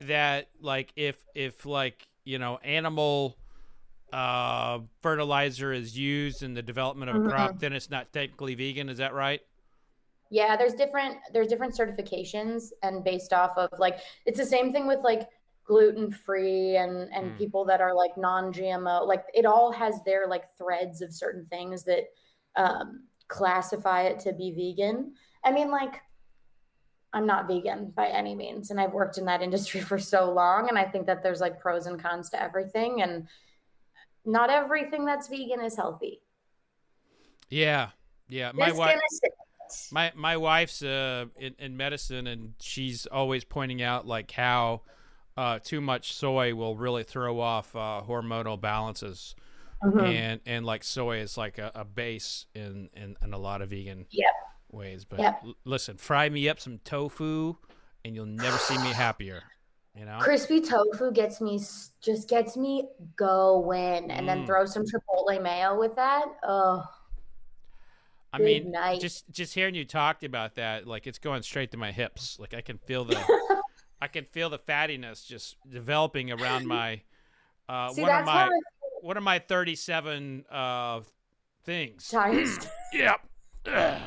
that 0.00 0.48
like 0.60 0.90
if 0.96 1.22
if 1.34 1.66
like 1.66 2.08
you 2.24 2.38
know 2.38 2.58
animal 2.64 3.36
uh 4.12 4.78
fertilizer 5.02 5.72
is 5.72 5.96
used 5.98 6.42
in 6.42 6.54
the 6.54 6.62
development 6.62 7.10
of 7.10 7.24
a 7.24 7.28
crop 7.28 7.58
then 7.58 7.72
it's 7.74 7.90
not 7.90 8.10
technically 8.12 8.54
vegan 8.54 8.88
is 8.88 8.98
that 8.98 9.12
right 9.14 9.42
Yeah, 10.30 10.56
there's 10.56 10.74
different 10.74 11.18
there's 11.32 11.48
different 11.48 11.74
certifications 11.76 12.70
and 12.82 13.04
based 13.04 13.32
off 13.32 13.56
of 13.58 13.68
like 13.78 13.98
it's 14.26 14.38
the 14.38 14.46
same 14.46 14.72
thing 14.72 14.86
with 14.86 15.00
like 15.04 15.28
gluten 15.64 16.10
free 16.12 16.76
and 16.76 17.08
and 17.12 17.32
Mm. 17.32 17.38
people 17.38 17.64
that 17.66 17.80
are 17.80 17.94
like 17.94 18.16
non-GMO. 18.16 19.06
Like 19.06 19.24
it 19.34 19.46
all 19.46 19.72
has 19.72 20.02
their 20.04 20.26
like 20.28 20.44
threads 20.58 21.00
of 21.02 21.12
certain 21.12 21.46
things 21.46 21.84
that 21.84 22.04
um 22.56 23.04
classify 23.28 24.02
it 24.02 24.20
to 24.20 24.32
be 24.32 24.50
vegan. 24.52 25.14
I 25.44 25.50
mean 25.52 25.70
like 25.70 26.00
I'm 27.12 27.26
not 27.26 27.46
vegan 27.46 27.92
by 27.94 28.08
any 28.08 28.34
means 28.34 28.70
and 28.70 28.80
I've 28.80 28.92
worked 28.92 29.18
in 29.18 29.24
that 29.26 29.40
industry 29.48 29.80
for 29.80 29.98
so 29.98 30.30
long 30.32 30.68
and 30.68 30.78
I 30.78 30.84
think 30.84 31.06
that 31.06 31.22
there's 31.22 31.40
like 31.40 31.60
pros 31.60 31.86
and 31.86 32.00
cons 32.02 32.30
to 32.30 32.42
everything 32.42 33.02
and 33.02 33.26
not 34.26 34.50
everything 34.50 35.04
that's 35.04 35.28
vegan 35.28 35.60
is 35.60 35.76
healthy. 35.76 36.20
yeah 37.50 37.90
yeah 38.28 38.50
my 38.54 38.66
Just 38.68 38.78
wife 38.78 38.88
gonna 38.90 39.00
say 39.10 39.28
it. 39.28 39.92
my 39.92 40.12
my 40.14 40.36
wife's 40.36 40.82
uh 40.82 41.26
in, 41.38 41.54
in 41.58 41.76
medicine 41.76 42.26
and 42.26 42.54
she's 42.60 43.06
always 43.06 43.44
pointing 43.44 43.82
out 43.82 44.06
like 44.06 44.30
how 44.30 44.80
uh 45.36 45.58
too 45.62 45.80
much 45.80 46.12
soy 46.14 46.54
will 46.54 46.76
really 46.76 47.02
throw 47.02 47.40
off 47.40 47.74
uh 47.74 48.02
hormonal 48.06 48.60
balances 48.60 49.34
Mhm. 49.82 50.02
and 50.02 50.40
and 50.46 50.64
like 50.64 50.82
soy 50.84 51.18
is 51.18 51.36
like 51.36 51.58
a, 51.58 51.70
a 51.74 51.84
base 51.84 52.46
in, 52.54 52.88
in 52.94 53.16
in 53.22 53.34
a 53.34 53.38
lot 53.38 53.60
of 53.60 53.70
vegan 53.70 54.06
Yep. 54.10 54.30
ways 54.72 55.04
but 55.04 55.18
Yep. 55.18 55.40
l- 55.44 55.54
listen 55.64 55.96
fry 55.98 56.28
me 56.28 56.48
up 56.48 56.58
some 56.60 56.78
tofu 56.84 57.56
and 58.04 58.14
you'll 58.14 58.24
never 58.26 58.56
see 58.58 58.78
me 58.78 58.92
happier 58.92 59.42
you 59.94 60.04
know 60.06 60.18
Crispy 60.20 60.60
tofu 60.60 61.12
gets 61.12 61.40
me 61.40 61.58
just 61.58 62.28
gets 62.28 62.56
me 62.56 62.88
going, 63.16 64.10
and 64.10 64.28
then 64.28 64.42
Mm. 64.42 64.46
throw 64.46 64.64
some 64.66 64.84
chipotle 64.84 65.40
mayo 65.42 65.78
with 65.78 65.94
that. 65.96 66.26
Oh, 66.42 66.84
i 68.32 68.38
mean 68.38 68.72
night. 68.72 69.00
just 69.00 69.30
just 69.30 69.54
hearing 69.54 69.74
you 69.76 69.84
talk 69.84 70.22
about 70.24 70.56
that 70.56 70.86
like 70.88 71.06
it's 71.06 71.18
going 71.20 71.42
straight 71.42 71.70
to 71.70 71.76
my 71.76 71.92
hips 71.92 72.36
like 72.40 72.52
i 72.54 72.60
can 72.60 72.78
feel 72.78 73.04
the 73.04 73.14
i 74.04 74.08
can 74.08 74.24
feel 74.26 74.50
the 74.50 74.58
fattiness 74.58 75.26
just 75.26 75.56
developing 75.68 76.30
around 76.30 76.66
my 76.76 77.00
uh 77.68 77.88
see 77.88 78.02
one 78.02 78.20
of 78.20 78.26
my 78.26 78.48
one 79.00 79.16
of 79.16 79.22
my 79.22 79.38
37 79.38 80.44
uh 80.50 81.00
things 81.64 82.08
times. 82.08 82.58
yep 82.92 83.20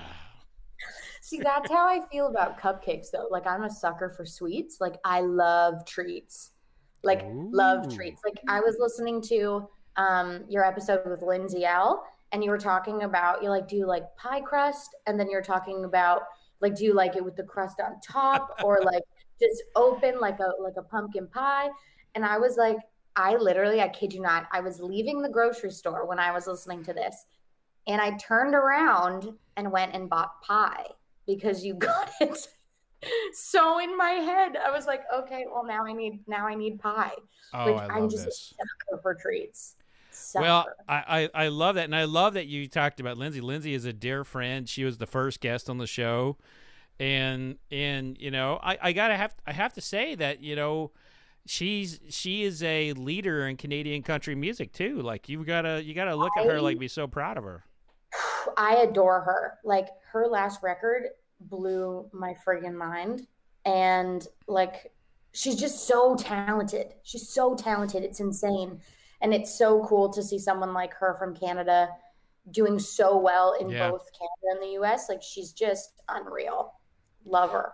see 1.28 1.40
that's 1.40 1.70
how 1.70 1.88
I 1.88 2.00
feel 2.12 2.28
about 2.28 2.60
cupcakes 2.60 3.12
though. 3.12 3.28
Like 3.30 3.46
I'm 3.46 3.64
a 3.64 3.70
sucker 3.70 4.10
for 4.10 4.26
sweets. 4.26 4.78
Like 4.80 4.96
I 5.04 5.22
love 5.22 5.86
treats. 5.86 6.52
Like 7.04 7.24
love 7.30 7.94
treats. 7.94 8.22
Like 8.24 8.40
I 8.48 8.60
was 8.62 8.78
listening 8.80 9.22
to 9.24 9.68
um 9.98 10.46
your 10.48 10.64
episode 10.64 11.02
with 11.06 11.22
Lindsay 11.22 11.66
Ell 11.66 12.06
And 12.32 12.44
you 12.44 12.50
were 12.50 12.58
talking 12.58 13.04
about 13.04 13.44
you 13.44 13.50
like 13.50 13.68
do 13.68 13.76
you 13.76 13.86
like 13.86 14.04
pie 14.16 14.42
crust, 14.42 14.96
and 15.06 15.20
then 15.20 15.30
you're 15.30 15.42
talking 15.42 15.84
about 15.86 16.22
like 16.62 16.76
do 16.76 16.86
you 16.86 16.94
like 16.94 17.16
it 17.16 17.24
with 17.24 17.36
the 17.36 17.44
crust 17.44 17.82
on 17.82 18.00
top 18.02 18.60
or 18.64 18.80
like 18.84 19.04
just 19.40 19.64
open 19.76 20.20
like 20.20 20.40
a 20.40 20.52
like 20.62 20.76
a 20.78 20.82
pumpkin 20.84 21.28
pie? 21.28 21.70
And 22.16 22.26
I 22.26 22.38
was 22.38 22.58
like, 22.58 22.78
I 23.16 23.36
literally, 23.36 23.82
I 23.82 23.90
kid 23.90 24.14
you 24.14 24.22
not, 24.22 24.48
I 24.52 24.60
was 24.62 24.80
leaving 24.80 25.22
the 25.22 25.30
grocery 25.30 25.72
store 25.72 26.06
when 26.08 26.20
I 26.20 26.32
was 26.32 26.48
listening 26.48 26.84
to 26.86 26.94
this, 26.94 27.26
and 27.88 28.02
I 28.02 28.18
turned 28.18 28.56
around 28.56 29.34
and 29.56 29.72
went 29.72 29.94
and 29.96 30.10
bought 30.10 30.42
pie 30.42 30.86
because 31.26 31.64
you 31.66 31.74
got 31.90 32.12
it 32.22 32.48
so 33.34 33.80
in 33.80 33.96
my 33.98 34.12
head. 34.12 34.58
I 34.58 34.72
was 34.72 34.88
like, 34.88 35.02
okay, 35.14 35.46
well 35.52 35.66
now 35.66 35.86
I 35.86 35.94
need 35.94 36.20
now 36.28 36.48
I 36.48 36.56
need 36.56 36.80
pie. 36.80 37.12
oh 37.54 37.74
Like, 37.74 37.90
i 37.92 37.96
I'm 37.96 38.02
love 38.04 38.12
just- 38.12 38.26
this 38.26 38.54
Sucker 38.58 39.02
for 39.02 39.14
treats. 39.16 39.76
Sucker. 40.10 40.42
Well, 40.44 40.66
I, 40.90 41.30
I 41.36 41.44
I 41.46 41.48
love 41.50 41.76
that, 41.76 41.84
and 41.86 41.96
I 41.96 42.06
love 42.06 42.34
that 42.34 42.48
you 42.48 42.68
talked 42.68 43.00
about 43.00 43.18
Lindsay. 43.20 43.40
Lindsay 43.40 43.76
is 43.76 43.86
a 43.86 43.94
dear 43.94 44.24
friend. 44.24 44.68
She 44.68 44.84
was 44.84 44.98
the 44.98 45.06
first 45.06 45.42
guest 45.42 45.70
on 45.70 45.78
the 45.78 45.86
show, 45.86 46.38
and 47.00 47.58
and 47.72 48.18
you 48.20 48.32
know 48.32 48.60
I, 48.62 48.78
I 48.82 48.92
gotta 48.94 49.16
have 49.16 49.36
I 49.46 49.52
have 49.54 49.74
to 49.74 49.82
say 49.82 50.16
that 50.16 50.42
you 50.42 50.56
know 50.56 50.92
she's 51.46 52.00
she 52.10 52.44
is 52.44 52.62
a 52.64 52.94
leader 52.94 53.48
in 53.48 53.58
Canadian 53.58 54.04
country 54.04 54.36
music 54.36 54.74
too. 54.74 55.02
Like 55.02 55.30
you 55.30 55.44
gotta 55.44 55.84
you 55.84 55.94
gotta 55.94 56.16
look 56.16 56.32
at 56.38 56.46
her 56.46 56.62
like 56.62 56.80
be 56.80 56.88
so 56.88 57.08
proud 57.08 57.38
of 57.38 57.44
her. 57.44 57.64
I 58.58 58.76
adore 58.78 59.22
her. 59.22 59.58
Like 59.64 59.90
her 60.12 60.28
last 60.28 60.64
record 60.64 61.04
blew 61.40 62.10
my 62.14 62.36
friggin' 62.46 62.76
mind. 62.76 63.28
And 63.66 64.26
like 64.48 64.92
she's 65.34 65.56
just 65.56 65.88
so 65.88 66.16
talented. 66.16 66.94
She's 67.04 67.28
so 67.30 67.54
talented. 67.56 68.04
It's 68.04 68.20
insane. 68.20 68.80
And 69.22 69.34
it's 69.34 69.54
so 69.58 69.84
cool 69.84 70.10
to 70.14 70.24
see 70.24 70.40
someone 70.40 70.74
like 70.74 70.94
her 70.96 71.16
from 71.20 71.36
Canada 71.36 71.90
doing 72.52 72.80
so 72.80 73.18
well 73.18 73.54
in 73.60 73.70
Yeah. 73.70 73.90
both 73.92 74.08
Canada 74.14 74.52
and 74.52 74.62
the 74.64 74.82
US. 74.82 75.10
Like 75.10 75.22
she's 75.22 75.52
just 75.52 76.02
unreal. 76.08 76.74
Love 77.28 77.52
her. 77.52 77.74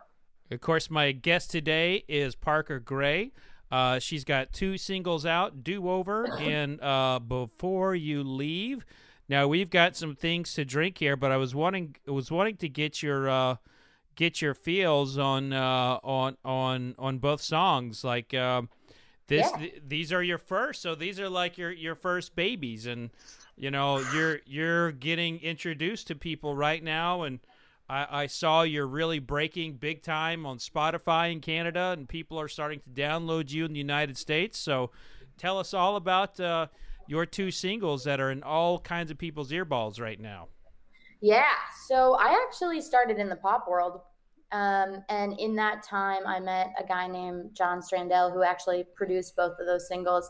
Of 0.51 0.62
course, 0.62 0.89
my 0.89 1.12
guest 1.12 1.51
today 1.51 2.03
is 2.07 2.36
Parker 2.36 2.79
Graye. 2.79 3.31
Uh, 3.72 3.98
she's 4.00 4.24
got 4.24 4.53
two 4.53 4.77
singles 4.77 5.25
out, 5.25 5.63
Do 5.63 5.89
Over 5.89 6.31
and 6.39 6.79
uh, 6.81 7.19
Before 7.19 7.95
You 7.95 8.24
Leave. 8.24 8.86
Now 9.29 9.48
we've 9.48 9.69
got 9.69 9.95
some 9.95 10.15
things 10.15 10.53
to 10.55 10.65
drink 10.65 10.98
here, 11.00 11.15
but 11.15 11.31
I 11.31 11.38
was 11.38 11.55
wanting 11.55 11.95
was 12.05 12.29
wanting 12.29 12.57
to 12.57 12.69
get 12.69 13.01
your 13.01 13.29
uh, 13.29 13.55
get 14.15 14.41
your 14.41 14.53
feels 14.53 15.17
on 15.17 15.53
uh, 15.53 15.98
on 16.03 16.38
on 16.45 16.93
on 17.00 17.17
both 17.19 17.41
songs. 17.41 18.03
Like 18.03 18.33
uh, 18.33 18.63
this, 19.27 19.50
Yeah. 19.53 19.57
th- 19.57 19.81
these 19.88 20.12
are 20.13 20.22
your 20.22 20.38
first, 20.38 20.81
so 20.81 20.93
these 20.93 21.19
are 21.19 21.29
like 21.29 21.57
your 21.57 21.72
your 21.72 21.95
first 21.95 22.36
babies, 22.36 22.86
and 22.86 23.10
you 23.57 23.72
know 23.72 24.03
you're 24.13 24.41
you're 24.45 24.91
getting 24.91 25.39
introduced 25.39 26.07
to 26.07 26.15
people 26.15 26.55
right 26.55 26.83
now, 26.83 27.24
and 27.24 27.39
I, 27.90 28.24
I 28.24 28.28
saw 28.28 28.63
you're 28.63 28.88
really 28.88 29.20
breaking 29.20 29.74
big 29.74 30.02
time 30.04 30.46
on 30.46 30.58
Spotify 30.58 31.32
in 31.32 31.42
Canada, 31.42 31.94
and 31.98 32.08
people 32.08 32.40
are 32.40 32.48
starting 32.48 32.80
to 32.82 32.90
download 32.90 33.52
you 33.52 33.66
in 33.66 33.74
the 33.74 33.80
United 33.80 34.18
States. 34.18 34.58
So, 34.58 34.92
tell 35.38 35.60
us 35.60 35.74
all 35.74 35.96
about 35.96 36.40
uh, 36.40 36.68
your 37.08 37.25
two 37.25 37.52
singles 37.52 38.04
that 38.06 38.20
are 38.20 38.32
in 38.32 38.44
all 38.44 38.80
kinds 38.80 39.12
of 39.12 39.18
people's 39.18 39.52
earballs 39.52 40.00
right 40.00 40.20
now. 40.20 40.48
Yeah. 41.22 41.54
So 41.88 42.16
I 42.20 42.38
actually 42.48 42.82
started 42.82 43.18
in 43.18 43.30
the 43.30 43.36
pop 43.36 43.68
world. 43.68 44.02
Um, 44.52 45.04
and 45.10 45.40
in 45.40 45.56
that 45.56 45.82
time, 45.84 46.28
I 46.28 46.40
met 46.40 46.74
a 46.80 46.84
guy 46.86 47.08
named 47.08 47.56
John 47.56 47.80
Strandell 47.80 48.32
who 48.32 48.44
actually 48.44 48.86
produced 48.96 49.36
both 49.36 49.58
of 49.60 49.66
those 49.66 49.88
singles. 49.88 50.30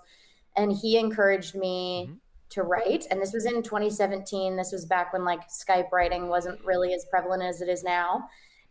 And 0.56 0.72
he 0.72 0.98
encouraged 0.98 1.56
me 1.56 2.08
Mhm. 2.10 2.20
To 2.54 2.64
write. 2.64 3.06
And 3.10 3.22
this 3.22 3.34
was 3.34 3.46
in 3.46 3.64
2017. 3.64 4.56
This 4.56 4.72
was 4.72 4.86
back 4.86 5.12
when 5.12 5.26
like 5.26 5.50
Skype 5.50 5.92
writing 5.92 6.28
wasn't 6.28 6.64
really 6.64 6.94
as 6.94 7.06
prevalent 7.10 7.44
as 7.44 7.62
it 7.62 7.70
is 7.70 7.84
now. 7.84 8.30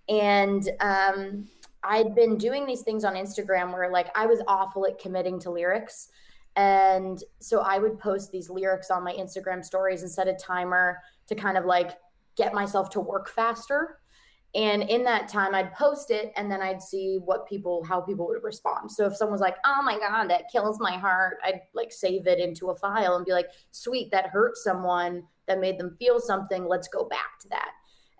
And 0.08 0.68
um, 0.80 1.48
I'd 1.82 2.14
been 2.14 2.38
doing 2.38 2.64
these 2.64 2.82
things 2.82 3.04
on 3.04 3.14
Instagram 3.14 3.72
where 3.72 3.90
like 3.90 4.08
I 4.16 4.26
was 4.26 4.40
awful 4.46 4.86
at 4.86 4.98
committing 4.98 5.38
to 5.40 5.50
lyrics. 5.50 6.08
And 6.54 7.22
so 7.40 7.60
I 7.60 7.78
would 7.78 7.98
post 7.98 8.30
these 8.30 8.48
lyrics 8.48 8.90
on 8.90 9.02
my 9.02 9.14
Instagram 9.14 9.64
stories 9.64 10.02
and 10.02 10.10
set 10.10 10.28
a 10.28 10.34
timer 10.34 10.98
to 11.26 11.34
kind 11.34 11.56
of 11.56 11.64
like 11.64 11.92
get 12.36 12.54
myself 12.54 12.90
to 12.90 13.00
work 13.00 13.28
faster. 13.28 13.98
And 14.54 14.82
in 14.82 15.02
that 15.04 15.28
time, 15.28 15.54
I'd 15.54 15.72
post 15.72 16.10
it 16.10 16.30
and 16.36 16.50
then 16.50 16.60
I'd 16.60 16.82
see 16.82 17.18
what 17.24 17.48
people, 17.48 17.82
how 17.84 18.02
people 18.02 18.26
would 18.26 18.42
respond. 18.42 18.90
So 18.90 19.06
if 19.06 19.16
someone 19.16 19.32
was 19.32 19.40
like, 19.40 19.56
oh 19.64 19.82
my 19.82 19.98
God, 19.98 20.28
that 20.28 20.50
kills 20.52 20.78
my 20.78 20.92
heart, 20.92 21.38
I'd 21.42 21.62
like 21.72 21.90
save 21.90 22.26
it 22.26 22.38
into 22.38 22.68
a 22.68 22.76
file 22.76 23.16
and 23.16 23.24
be 23.24 23.32
like, 23.32 23.48
sweet, 23.70 24.10
that 24.10 24.26
hurt 24.26 24.58
someone, 24.58 25.22
that 25.48 25.58
made 25.58 25.78
them 25.78 25.96
feel 25.98 26.20
something. 26.20 26.66
Let's 26.68 26.88
go 26.88 27.04
back 27.04 27.38
to 27.40 27.48
that. 27.48 27.70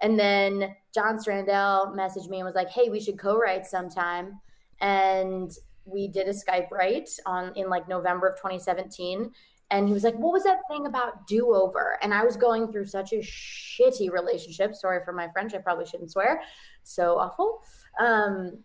And 0.01 0.19
then 0.19 0.75
John 0.95 1.19
Strandell 1.19 1.95
messaged 1.95 2.31
me 2.31 2.39
and 2.39 2.47
was 2.47 2.55
like, 2.55 2.71
hey, 2.71 2.89
we 2.89 2.99
should 2.99 3.19
co 3.19 3.37
write 3.37 3.67
sometime. 3.67 4.41
And 4.81 5.53
we 5.85 6.09
did 6.09 6.29
a 6.29 6.33
Skype 6.33 6.71
write 6.71 7.11
on 7.27 7.53
in 7.57 7.69
like 7.69 7.89
November 7.89 8.29
of 8.29 8.37
2017 8.37 9.31
and 9.73 9.89
he 9.89 9.95
was 9.95 10.05
like, 10.05 10.15
"What 10.15 10.33
was 10.33 10.45
that 10.45 10.61
thing 10.69 10.87
about 10.87 11.27
do 11.27 11.55
over?" 11.55 11.99
And 12.03 12.13
I 12.13 12.23
was 12.25 12.37
going 12.37 12.71
through 12.71 12.85
such 12.85 13.13
a 13.13 13.17
shitty 13.17 14.13
relationship. 14.13 14.75
Sorry 14.77 15.01
for 15.05 15.13
my 15.13 15.29
French. 15.33 15.55
I 15.55 15.59
probably 15.59 15.87
shouldn't 15.87 16.13
swear. 16.13 16.43
So 16.85 17.19
awful. 17.19 17.63
Um, 17.99 18.59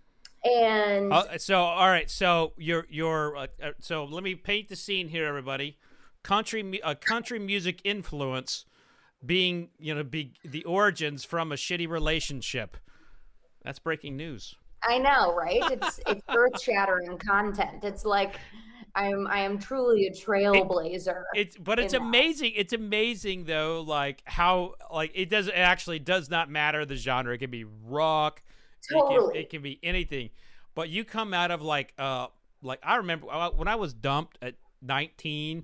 and 0.44 1.12
uh, 1.12 1.38
so 1.38 1.60
all 1.60 1.88
right. 1.88 2.10
So 2.12 2.54
you're 2.58 2.86
you're 2.90 3.38
uh, 3.38 3.48
uh, 3.64 3.72
so 3.80 4.04
let 4.04 4.24
me 4.24 4.36
paint 4.36 4.68
the 4.68 4.76
scene 4.76 5.08
here, 5.08 5.26
everybody. 5.26 5.78
Country 6.24 6.80
a 6.84 6.94
country 6.94 7.40
music 7.40 7.80
influence 7.86 8.66
being 9.26 9.70
you 9.80 9.96
know 9.96 10.04
be 10.04 10.34
the 10.44 10.64
origins 10.66 11.24
from 11.24 11.54
a 11.54 11.56
shitty 11.56 11.88
relationship. 11.88 12.76
That's 13.64 13.80
breaking 13.80 14.18
news. 14.18 14.56
I 14.84 14.98
know, 14.98 15.34
right? 15.36 15.62
It's 15.72 16.00
it's 16.06 16.22
earth 16.30 16.62
shattering 16.62 17.18
content. 17.18 17.84
It's 17.84 18.06
like 18.06 18.40
I'm 18.98 19.28
I 19.28 19.40
am 19.42 19.60
truly 19.60 20.08
a 20.08 20.12
trailblazer. 20.12 21.24
It, 21.36 21.40
it's 21.40 21.58
but 21.58 21.78
it's 21.78 21.94
amazing. 21.94 22.54
That. 22.56 22.62
It's 22.62 22.74
amazing 22.74 23.46
though, 23.46 23.82
like 23.82 24.24
how 24.26 24.74
like 24.92 25.12
it 25.14 25.30
does 25.30 25.48
it 25.48 25.54
actually 25.54 26.00
does 26.00 26.30
not 26.30 26.50
matter 26.50 26.84
the 26.84 26.96
genre. 26.96 27.34
It 27.34 27.38
can 27.38 27.52
be 27.52 27.64
rock, 27.86 28.42
totally. 28.92 29.16
it, 29.16 29.32
can, 29.32 29.42
it 29.42 29.50
can 29.52 29.62
be 29.62 29.80
anything. 29.84 30.32
But 30.74 30.90
you 30.90 31.06
come 31.06 31.34
out 31.34 31.52
of 31.52 31.62
like 31.62 31.94
uh 32.00 32.28
like 32.64 32.80
I 32.82 32.96
remember 32.96 33.28
uh, 33.32 33.52
when 33.52 33.68
I 33.68 33.76
was 33.76 33.94
dumped 33.94 34.40
at 34.42 34.56
19. 34.82 35.64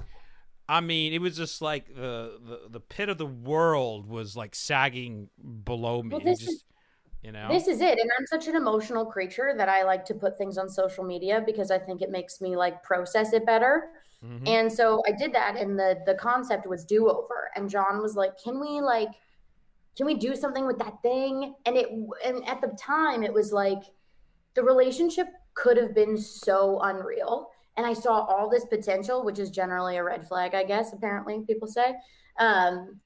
I 0.69 0.79
mean, 0.79 1.11
it 1.11 1.19
was 1.19 1.35
just 1.35 1.59
like 1.61 1.87
the 1.87 2.39
the, 2.39 2.59
the 2.69 2.79
pit 2.79 3.09
of 3.09 3.17
the 3.17 3.25
world 3.25 4.07
was 4.07 4.37
like 4.37 4.53
sagging 4.53 5.29
below 5.63 6.03
me. 6.03 6.09
Well, 6.09 6.19
this 6.19 6.39
just, 6.39 6.51
is 6.51 6.63
you 7.23 7.31
know? 7.31 7.47
This 7.49 7.67
is 7.67 7.81
it 7.81 7.99
and 7.99 8.11
i'm 8.17 8.27
such 8.27 8.47
an 8.47 8.55
emotional 8.55 9.05
creature 9.05 9.53
that 9.57 9.69
i 9.69 9.83
like 9.83 10.05
to 10.05 10.13
put 10.13 10.37
things 10.37 10.57
on 10.57 10.69
social 10.69 11.03
media 11.03 11.41
because 11.45 11.71
i 11.71 11.79
think 11.79 12.01
it 12.01 12.11
makes 12.11 12.41
me 12.41 12.55
like 12.55 12.83
process 12.83 13.33
it 13.33 13.45
better. 13.45 13.89
Mm-hmm. 14.23 14.47
and 14.47 14.71
so 14.71 15.01
i 15.07 15.11
did 15.11 15.33
that 15.33 15.57
and 15.57 15.77
the 15.77 15.99
the 16.05 16.15
concept 16.15 16.65
was 16.65 16.85
do 16.85 17.09
over 17.09 17.49
and 17.55 17.69
john 17.69 18.01
was 18.01 18.15
like 18.15 18.41
can 18.41 18.59
we 18.59 18.79
like 18.79 19.09
can 19.95 20.05
we 20.05 20.15
do 20.15 20.35
something 20.35 20.65
with 20.65 20.79
that 20.79 21.01
thing? 21.01 21.55
And 21.65 21.77
it 21.77 21.87
and 22.25 22.47
at 22.47 22.61
the 22.61 22.75
time 22.79 23.23
it 23.23 23.33
was 23.33 23.51
like 23.51 23.83
the 24.55 24.63
relationship 24.63 25.27
could 25.53 25.77
have 25.77 25.93
been 25.93 26.17
so 26.17 26.79
unreal 26.81 27.49
and 27.77 27.85
i 27.85 27.93
saw 27.93 28.25
all 28.25 28.49
this 28.49 28.65
potential 28.65 29.23
which 29.23 29.37
is 29.37 29.51
generally 29.51 29.97
a 29.97 30.03
red 30.03 30.27
flag 30.27 30.55
i 30.55 30.63
guess 30.63 30.93
apparently 30.93 31.43
people 31.45 31.67
say 31.67 31.93
um, 32.39 32.99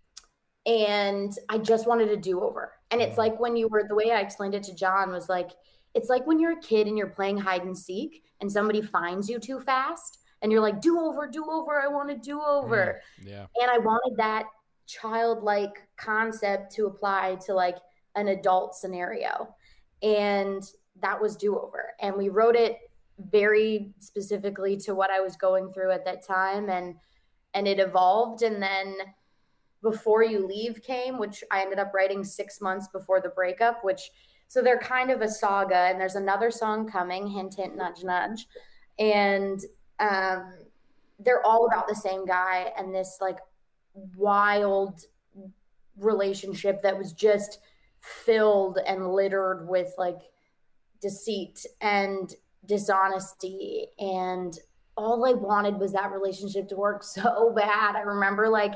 and 0.67 1.33
I 1.47 1.57
just 1.57 1.87
wanted 1.87 2.09
a 2.09 2.17
do 2.17 2.41
over. 2.41 2.73
And 2.91 3.01
it's 3.01 3.15
mm. 3.15 3.19
like 3.19 3.39
when 3.39 3.55
you 3.55 3.69
were 3.69 3.85
the 3.87 3.95
way 3.95 4.11
I 4.11 4.19
explained 4.19 4.53
it 4.53 4.63
to 4.63 4.75
John 4.75 5.11
was 5.11 5.29
like, 5.29 5.51
it's 5.95 6.09
like 6.09 6.27
when 6.27 6.39
you're 6.39 6.59
a 6.59 6.61
kid 6.61 6.87
and 6.87 6.97
you're 6.97 7.07
playing 7.07 7.37
hide 7.37 7.63
and 7.63 7.75
seek 7.75 8.23
and 8.41 8.51
somebody 8.51 8.81
finds 8.81 9.29
you 9.29 9.39
too 9.39 9.59
fast 9.61 10.19
and 10.41 10.51
you're 10.51 10.61
like, 10.61 10.81
do 10.81 10.99
over, 10.99 11.25
do 11.25 11.45
over, 11.49 11.81
I 11.81 11.87
want 11.87 12.09
to 12.09 12.17
do 12.17 12.41
over. 12.41 13.01
Mm, 13.21 13.29
yeah. 13.29 13.45
And 13.61 13.71
I 13.71 13.77
wanted 13.77 14.17
that 14.17 14.45
childlike 14.85 15.87
concept 15.97 16.75
to 16.75 16.85
apply 16.85 17.37
to 17.45 17.53
like 17.53 17.77
an 18.15 18.27
adult 18.27 18.75
scenario. 18.75 19.55
And 20.03 20.61
that 21.01 21.19
was 21.19 21.37
do 21.37 21.57
over. 21.57 21.93
And 22.01 22.15
we 22.15 22.29
wrote 22.29 22.55
it 22.55 22.77
very 23.31 23.93
specifically 23.99 24.77
to 24.77 24.93
what 24.93 25.09
I 25.09 25.21
was 25.21 25.37
going 25.37 25.71
through 25.71 25.91
at 25.91 26.05
that 26.05 26.27
time 26.27 26.69
and 26.69 26.95
and 27.53 27.67
it 27.67 27.79
evolved 27.79 28.43
and 28.43 28.61
then 28.61 28.95
before 29.81 30.23
You 30.23 30.45
Leave 30.45 30.81
came, 30.83 31.17
which 31.17 31.43
I 31.51 31.61
ended 31.61 31.79
up 31.79 31.93
writing 31.93 32.23
six 32.23 32.61
months 32.61 32.87
before 32.87 33.21
the 33.21 33.29
breakup, 33.29 33.83
which 33.83 34.11
so 34.47 34.61
they're 34.61 34.79
kind 34.79 35.11
of 35.11 35.21
a 35.21 35.29
saga. 35.29 35.75
And 35.75 35.99
there's 35.99 36.15
another 36.15 36.51
song 36.51 36.89
coming, 36.89 37.27
hint, 37.27 37.55
hint, 37.55 37.75
nudge, 37.75 38.03
nudge. 38.03 38.47
And 38.97 39.59
um, 39.99 40.53
they're 41.19 41.45
all 41.45 41.67
about 41.67 41.87
the 41.87 41.95
same 41.95 42.25
guy 42.25 42.71
and 42.77 42.93
this 42.93 43.17
like 43.19 43.39
wild 44.15 45.01
relationship 45.97 46.81
that 46.83 46.97
was 46.97 47.11
just 47.13 47.59
filled 47.99 48.79
and 48.87 49.11
littered 49.11 49.67
with 49.67 49.93
like 49.97 50.19
deceit 51.01 51.65
and 51.81 52.33
dishonesty 52.65 53.87
and 53.99 54.59
all 54.97 55.25
I 55.25 55.33
wanted 55.33 55.79
was 55.79 55.93
that 55.93 56.11
relationship 56.11 56.67
to 56.69 56.75
work 56.75 57.03
so 57.03 57.53
bad. 57.55 57.95
I 57.95 58.01
remember 58.01 58.49
like 58.49 58.73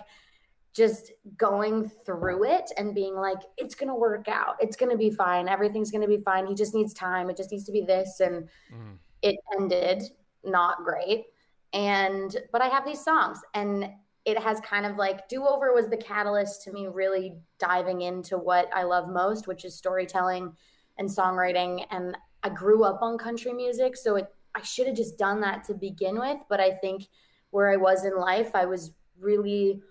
just 0.74 1.12
going 1.38 1.90
through 2.06 2.46
it 2.46 2.72
and 2.78 2.96
being 2.96 3.16
like, 3.16 3.40
it's 3.58 3.76
going 3.76 3.90
to 3.90 3.96
work 3.96 4.28
out. 4.28 4.56
It's 4.60 4.78
going 4.78 4.92
to 4.92 4.98
be 4.98 5.10
fine. 5.10 5.50
Everything's 5.50 5.92
going 5.92 6.02
to 6.02 6.08
be 6.08 6.24
fine. 6.24 6.48
He 6.48 6.56
just 6.56 6.74
needs 6.74 6.94
time. 6.94 7.30
It 7.30 7.38
just 7.38 7.52
needs 7.52 7.66
to 7.66 7.72
be 7.72 7.82
this. 7.82 8.22
And 8.22 8.48
mm. 8.74 8.98
it 9.22 9.36
ended 9.60 10.04
not 10.44 10.84
great. 10.84 11.26
And, 11.74 12.36
but 12.52 12.62
I 12.62 12.68
have 12.68 12.86
these 12.86 13.04
songs 13.04 13.40
and 13.54 13.90
it 14.26 14.38
has 14.38 14.60
kind 14.62 14.86
of 14.86 14.98
like 14.98 15.28
do 15.28 15.46
over 15.46 15.74
was 15.74 15.88
the 15.88 15.98
catalyst 15.98 16.64
to 16.64 16.72
me 16.72 16.88
really 16.88 17.34
diving 17.60 18.02
into 18.02 18.38
what 18.38 18.70
I 18.74 18.84
love 18.84 19.10
most, 19.10 19.48
which 19.48 19.66
is 19.66 19.76
storytelling 19.76 20.54
and 20.98 21.10
songwriting. 21.10 21.86
And 21.92 22.18
I 22.44 22.50
grew 22.50 22.84
up 22.84 23.02
on 23.02 23.18
country 23.18 23.54
music. 23.54 23.98
So 23.98 24.18
it, 24.18 24.28
I 24.56 24.62
should 24.62 24.88
have 24.88 24.96
just 24.96 25.18
done 25.18 25.42
that 25.42 25.64
to 25.66 25.74
begin 25.74 26.20
with. 26.20 26.38
But 26.50 26.60
I 26.60 26.72
think 26.72 27.08
where 27.50 27.72
I 27.72 27.78
was 27.78 28.06
in 28.06 28.16
life, 28.16 28.52
I 28.54 28.66
was 28.66 28.92
really 29.20 29.82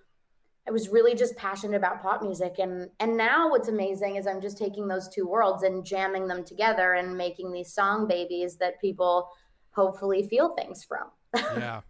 I 0.71 0.73
was 0.73 0.89
really 0.89 1.17
just 1.17 1.35
passionate 1.37 1.77
about 1.77 2.01
pop 2.01 2.23
music 2.23 2.61
and 2.61 2.91
and 3.01 3.17
now 3.17 3.51
what's 3.51 3.67
amazing 3.67 4.15
is 4.15 4.29
I'm 4.29 4.41
just 4.41 4.57
taking 4.57 4.87
those 4.87 5.09
two 5.09 5.27
worlds 5.27 5.65
and 5.65 5.85
jamming 5.85 6.29
them 6.29 6.45
together 6.45 6.93
and 6.93 7.19
making 7.19 7.51
these 7.51 7.73
song 7.73 8.07
babies 8.07 8.55
that 8.59 8.81
people 8.81 9.31
hopefully 9.73 10.23
feel 10.23 10.55
things 10.55 10.85
from. 10.85 11.09
yeah. 11.59 11.81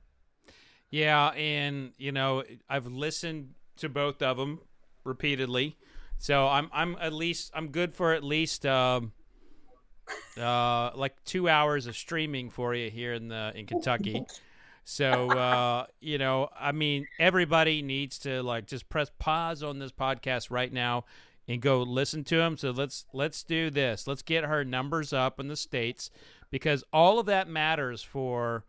Yeah, 0.91 1.29
and 1.29 1.93
you 1.99 2.11
know, 2.11 2.43
I've 2.71 2.87
listened 2.87 3.51
to 3.77 3.91
both 3.91 4.23
of 4.23 4.39
them 4.39 4.61
repeatedly. 5.05 5.77
So 6.17 6.49
I'm 6.49 6.71
I'm 6.73 6.97
at 7.03 7.13
least 7.13 7.51
I'm 7.55 7.69
good 7.69 7.93
for 7.93 8.15
at 8.15 8.25
least 8.25 8.65
um 8.65 9.13
uh 10.39 10.91
like 10.95 11.23
2 11.27 11.51
hours 11.51 11.87
of 11.87 11.97
streaming 11.99 12.49
for 12.49 12.75
you 12.75 12.89
here 12.89 13.13
in 13.13 13.29
the 13.29 13.53
in 13.55 13.67
Kentucky. 13.67 14.25
So 14.91 15.31
uh, 15.31 15.87
you 16.01 16.19
know, 16.19 16.49
I 16.59 16.73
mean, 16.73 17.07
everybody 17.21 17.81
needs 17.81 18.19
to 18.21 18.43
like 18.43 18.67
just 18.67 18.89
press 18.89 19.09
pause 19.21 19.63
on 19.63 19.79
this 19.79 19.93
podcast 19.93 20.51
right 20.51 20.73
now 20.73 21.05
and 21.47 21.61
go 21.61 21.83
listen 21.83 22.25
to 22.25 22.41
him. 22.41 22.57
So 22.57 22.73
let's 22.73 23.07
let's 23.13 23.45
do 23.45 23.71
this. 23.71 24.09
Let's 24.09 24.23
get 24.23 24.43
her 24.43 24.65
numbers 24.65 25.13
up 25.13 25.39
in 25.39 25.47
the 25.47 25.55
states 25.55 26.11
because 26.51 26.83
all 26.93 27.21
of 27.21 27.27
that 27.27 27.47
matters 27.47 28.03
for 28.03 28.65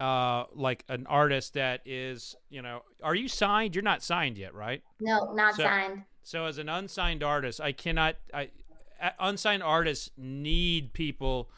uh 0.00 0.46
like 0.56 0.84
an 0.88 1.06
artist 1.06 1.54
that 1.54 1.82
is, 1.84 2.34
you 2.48 2.62
know, 2.62 2.82
are 3.00 3.14
you 3.14 3.28
signed? 3.28 3.76
You're 3.76 3.84
not 3.84 4.02
signed 4.02 4.38
yet, 4.38 4.52
right? 4.52 4.82
No, 4.98 5.32
not 5.34 5.54
so, 5.54 5.62
signed. 5.62 6.02
So 6.24 6.46
as 6.46 6.58
an 6.58 6.68
unsigned 6.68 7.22
artist, 7.22 7.60
I 7.60 7.70
cannot 7.70 8.16
I 8.34 8.50
unsigned 9.20 9.62
artists 9.62 10.10
need 10.16 10.94
people 10.94 11.48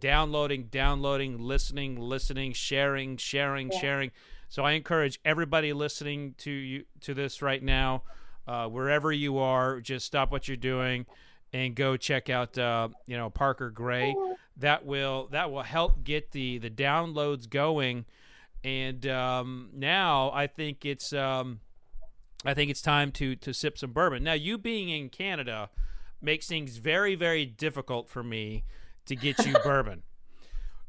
downloading, 0.00 0.64
downloading, 0.64 1.38
listening, 1.38 1.98
listening, 1.98 2.52
sharing, 2.52 3.16
sharing, 3.16 3.70
yeah. 3.70 3.78
sharing. 3.78 4.10
So 4.48 4.64
I 4.64 4.72
encourage 4.72 5.20
everybody 5.24 5.72
listening 5.72 6.34
to 6.38 6.50
you 6.50 6.84
to 7.00 7.14
this 7.14 7.42
right 7.42 7.62
now, 7.62 8.02
uh, 8.46 8.68
wherever 8.68 9.12
you 9.12 9.38
are, 9.38 9.80
just 9.80 10.06
stop 10.06 10.30
what 10.30 10.48
you're 10.48 10.56
doing 10.56 11.06
and 11.52 11.74
go 11.74 11.96
check 11.96 12.28
out 12.30 12.56
uh, 12.58 12.88
you 13.06 13.16
know 13.16 13.30
Parker 13.30 13.70
Graye. 13.70 14.14
That 14.58 14.86
will 14.86 15.28
that 15.32 15.50
will 15.50 15.62
help 15.62 16.04
get 16.04 16.32
the 16.32 16.58
the 16.58 16.70
downloads 16.70 17.48
going. 17.48 18.04
And 18.64 19.06
um, 19.06 19.70
now 19.74 20.30
I 20.32 20.46
think 20.46 20.84
it's 20.84 21.12
um, 21.12 21.60
I 22.44 22.54
think 22.54 22.70
it's 22.70 22.82
time 22.82 23.12
to 23.12 23.36
to 23.36 23.52
sip 23.52 23.78
some 23.78 23.92
bourbon. 23.92 24.22
Now 24.22 24.32
you 24.34 24.58
being 24.58 24.88
in 24.88 25.08
Canada 25.08 25.70
makes 26.22 26.46
things 26.46 26.76
very 26.76 27.14
very 27.14 27.44
difficult 27.44 28.08
for 28.08 28.22
me 28.22 28.64
to 29.06 29.16
get 29.16 29.44
you 29.46 29.54
bourbon. 29.64 30.02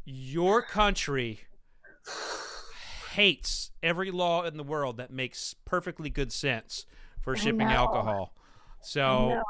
Your 0.06 0.62
country 0.62 1.41
hates 3.12 3.71
every 3.82 4.12
law 4.12 4.43
in 4.43 4.58
the 4.58 4.63
world 4.63 4.97
that 4.97 5.12
makes 5.12 5.56
perfectly 5.65 6.10
good 6.10 6.32
sense 6.32 6.86
for 7.21 7.36
shipping 7.36 7.67
alcohol. 7.67 8.34
So, 8.82 9.41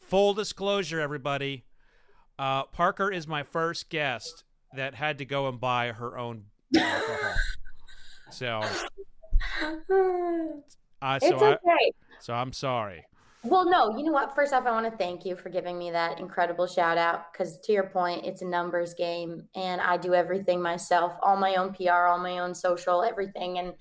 full 0.00 0.34
disclosure, 0.34 1.00
everybody, 1.00 1.64
uh, 2.38 2.64
Parker 2.64 3.10
is 3.10 3.26
my 3.26 3.42
first 3.42 3.90
guest 3.90 4.44
that 4.74 4.94
had 4.94 5.18
to 5.18 5.24
go 5.24 5.48
and 5.48 5.60
buy 5.60 5.92
her 5.92 6.16
own 6.16 6.44
alcohol. 6.76 7.34
so, 8.30 8.60
uh, 11.02 11.18
so 11.18 11.26
it's 11.26 11.42
I, 11.42 11.52
okay. 11.52 11.92
so 12.20 12.32
I'm 12.32 12.52
sorry. 12.52 13.04
Well, 13.42 13.64
no, 13.64 13.96
you 13.96 14.04
know 14.04 14.12
what? 14.12 14.34
First 14.34 14.52
off, 14.52 14.66
I 14.66 14.70
want 14.70 14.90
to 14.90 14.96
thank 14.98 15.24
you 15.24 15.34
for 15.34 15.48
giving 15.48 15.78
me 15.78 15.90
that 15.92 16.18
incredible 16.20 16.66
shout 16.66 16.98
out 16.98 17.32
because, 17.32 17.58
to 17.62 17.72
your 17.72 17.84
point, 17.88 18.26
it's 18.26 18.42
a 18.42 18.46
numbers 18.46 18.92
game, 18.92 19.48
and 19.54 19.80
I 19.80 19.96
do 19.96 20.12
everything 20.12 20.60
myself, 20.60 21.14
all 21.22 21.36
my 21.36 21.54
own 21.54 21.72
PR, 21.72 22.06
all 22.08 22.18
my 22.18 22.40
own 22.40 22.54
social, 22.54 23.02
everything, 23.02 23.58
and 23.58 23.72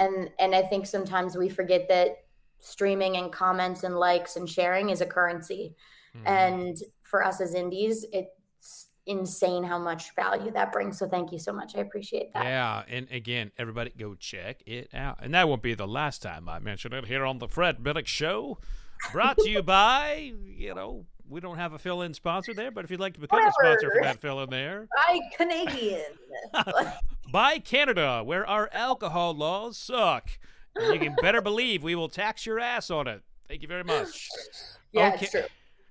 and 0.00 0.30
and 0.40 0.54
I 0.56 0.62
think 0.62 0.86
sometimes 0.86 1.36
we 1.36 1.48
forget 1.48 1.88
that 1.88 2.16
streaming 2.58 3.16
and 3.16 3.32
comments 3.32 3.84
and 3.84 3.94
likes 3.96 4.34
and 4.36 4.48
sharing 4.48 4.90
is 4.90 5.00
a 5.00 5.06
currency, 5.06 5.76
Mhm. 6.16 6.26
and 6.26 6.76
for 7.02 7.24
us 7.24 7.40
as 7.40 7.54
indies, 7.54 8.04
it's 8.12 8.88
insane 9.06 9.64
how 9.64 9.78
much 9.78 10.14
value 10.14 10.50
that 10.50 10.72
brings. 10.72 10.98
So, 10.98 11.08
thank 11.08 11.32
you 11.32 11.38
so 11.38 11.52
much. 11.52 11.76
I 11.76 11.80
appreciate 11.80 12.32
that. 12.34 12.44
Yeah, 12.44 12.82
and 12.88 13.08
again, 13.10 13.50
everybody 13.56 13.90
go 13.90 14.14
check 14.14 14.62
it 14.66 14.90
out. 14.92 15.18
And 15.22 15.34
that 15.34 15.48
won't 15.48 15.62
be 15.62 15.74
the 15.74 15.88
last 15.88 16.22
time 16.22 16.48
I 16.48 16.58
mention 16.58 16.92
it 16.92 17.06
here 17.06 17.24
on 17.24 17.38
the 17.38 17.48
Fred 17.48 17.78
Minnick 17.78 18.06
Show. 18.06 18.58
Brought 19.12 19.38
to 19.38 19.48
you 19.48 19.62
by, 19.62 20.32
you 20.44 20.74
know, 20.74 21.06
we 21.28 21.40
don't 21.40 21.56
have 21.56 21.72
a 21.72 21.78
fill 21.78 22.02
in 22.02 22.12
sponsor 22.14 22.52
there, 22.54 22.70
but 22.70 22.84
if 22.84 22.90
you'd 22.90 23.00
like 23.00 23.14
to 23.14 23.20
become 23.20 23.44
a 23.46 23.52
sponsor 23.52 23.90
for 23.90 24.02
that 24.02 24.20
fill 24.20 24.40
in 24.42 24.50
there, 24.50 24.88
by 25.08 25.20
Canadian. 25.36 26.02
by 27.32 27.58
Canada, 27.58 28.22
where 28.24 28.46
our 28.46 28.68
alcohol 28.72 29.34
laws 29.34 29.76
suck. 29.76 30.30
And 30.76 30.94
you 30.94 31.00
can 31.00 31.16
better 31.20 31.40
believe 31.40 31.82
we 31.82 31.94
will 31.94 32.08
tax 32.08 32.46
your 32.46 32.60
ass 32.60 32.90
on 32.90 33.08
it. 33.08 33.22
Thank 33.48 33.62
you 33.62 33.68
very 33.68 33.84
much. 33.84 34.28
yeah, 34.92 35.12
Okay. 35.14 35.26
true. 35.26 35.42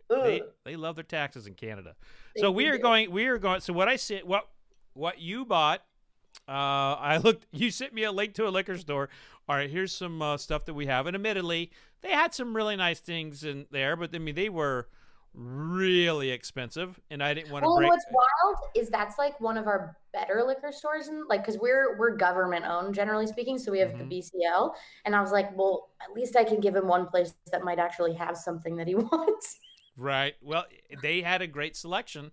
They, 0.10 0.42
they 0.66 0.76
love 0.76 0.96
their 0.96 1.04
taxes 1.04 1.46
in 1.46 1.54
Canada. 1.54 1.96
They 2.36 2.42
so 2.42 2.50
we 2.52 2.68
are 2.68 2.78
do. 2.78 2.82
going. 2.82 3.12
We 3.12 3.28
are 3.28 3.38
going. 3.38 3.62
So 3.62 3.74
what 3.74 3.88
I 3.88 3.96
said, 3.96 4.24
what 4.24 4.48
what 4.94 5.20
you 5.20 5.46
bought, 5.46 5.84
uh, 6.48 6.52
I 7.00 7.18
looked. 7.18 7.46
You 7.52 7.72
sent 7.72 7.94
me 7.94 8.04
a 8.04 8.12
link 8.12 8.34
to 8.36 8.48
a 8.48 8.50
liquor 8.50 8.78
store. 8.78 9.10
All 9.48 9.56
right, 9.56 9.70
here's 9.70 9.92
some 9.92 10.22
uh, 10.22 10.38
stuff 10.38 10.66
that 10.66 10.74
we 10.74 10.86
have, 10.86 11.08
and 11.08 11.16
admittedly, 11.16 11.72
they 12.02 12.12
had 12.12 12.34
some 12.34 12.56
really 12.56 12.76
nice 12.76 13.00
things 13.00 13.44
in 13.44 13.66
there, 13.72 13.96
but 13.96 14.14
I 14.14 14.20
mean, 14.20 14.36
they 14.36 14.50
were 14.50 14.88
really 15.34 16.32
expensive, 16.32 17.00
and 17.10 17.24
I 17.24 17.34
didn't 17.34 17.52
want 17.52 17.64
to 17.64 17.68
Well, 17.68 17.78
break. 17.78 17.90
what's 17.90 18.06
wild 18.12 18.56
is 18.76 18.90
that's 18.90 19.18
like 19.18 19.40
one 19.40 19.58
of 19.58 19.68
our 19.68 19.96
better 20.14 20.44
liquor 20.46 20.72
stores, 20.72 21.08
and 21.08 21.24
like 21.28 21.42
because 21.42 21.60
we're 21.60 21.98
we're 21.98 22.16
government 22.16 22.66
owned, 22.66 22.94
generally 22.96 23.28
speaking. 23.28 23.58
So 23.58 23.72
we 23.72 23.80
have 23.80 23.90
Mhm. 23.90 24.10
the 24.10 24.22
BCL, 24.22 24.74
and 25.06 25.16
I 25.16 25.22
was 25.22 25.32
like, 25.32 25.56
well, 25.58 25.90
at 26.02 26.14
least 26.14 26.36
I 26.36 26.44
can 26.44 26.60
give 26.60 26.76
him 26.76 26.88
one 26.88 27.08
place 27.08 27.34
that 27.52 27.64
might 27.64 27.80
actually 27.80 28.14
have 28.16 28.38
something 28.38 28.76
that 28.78 28.88
he 28.88 28.96
wants. 28.96 29.60
Right. 29.98 30.36
Well, 30.42 30.66
they 31.02 31.22
had 31.22 31.42
a 31.42 31.48
great 31.48 31.76
selection. 31.76 32.32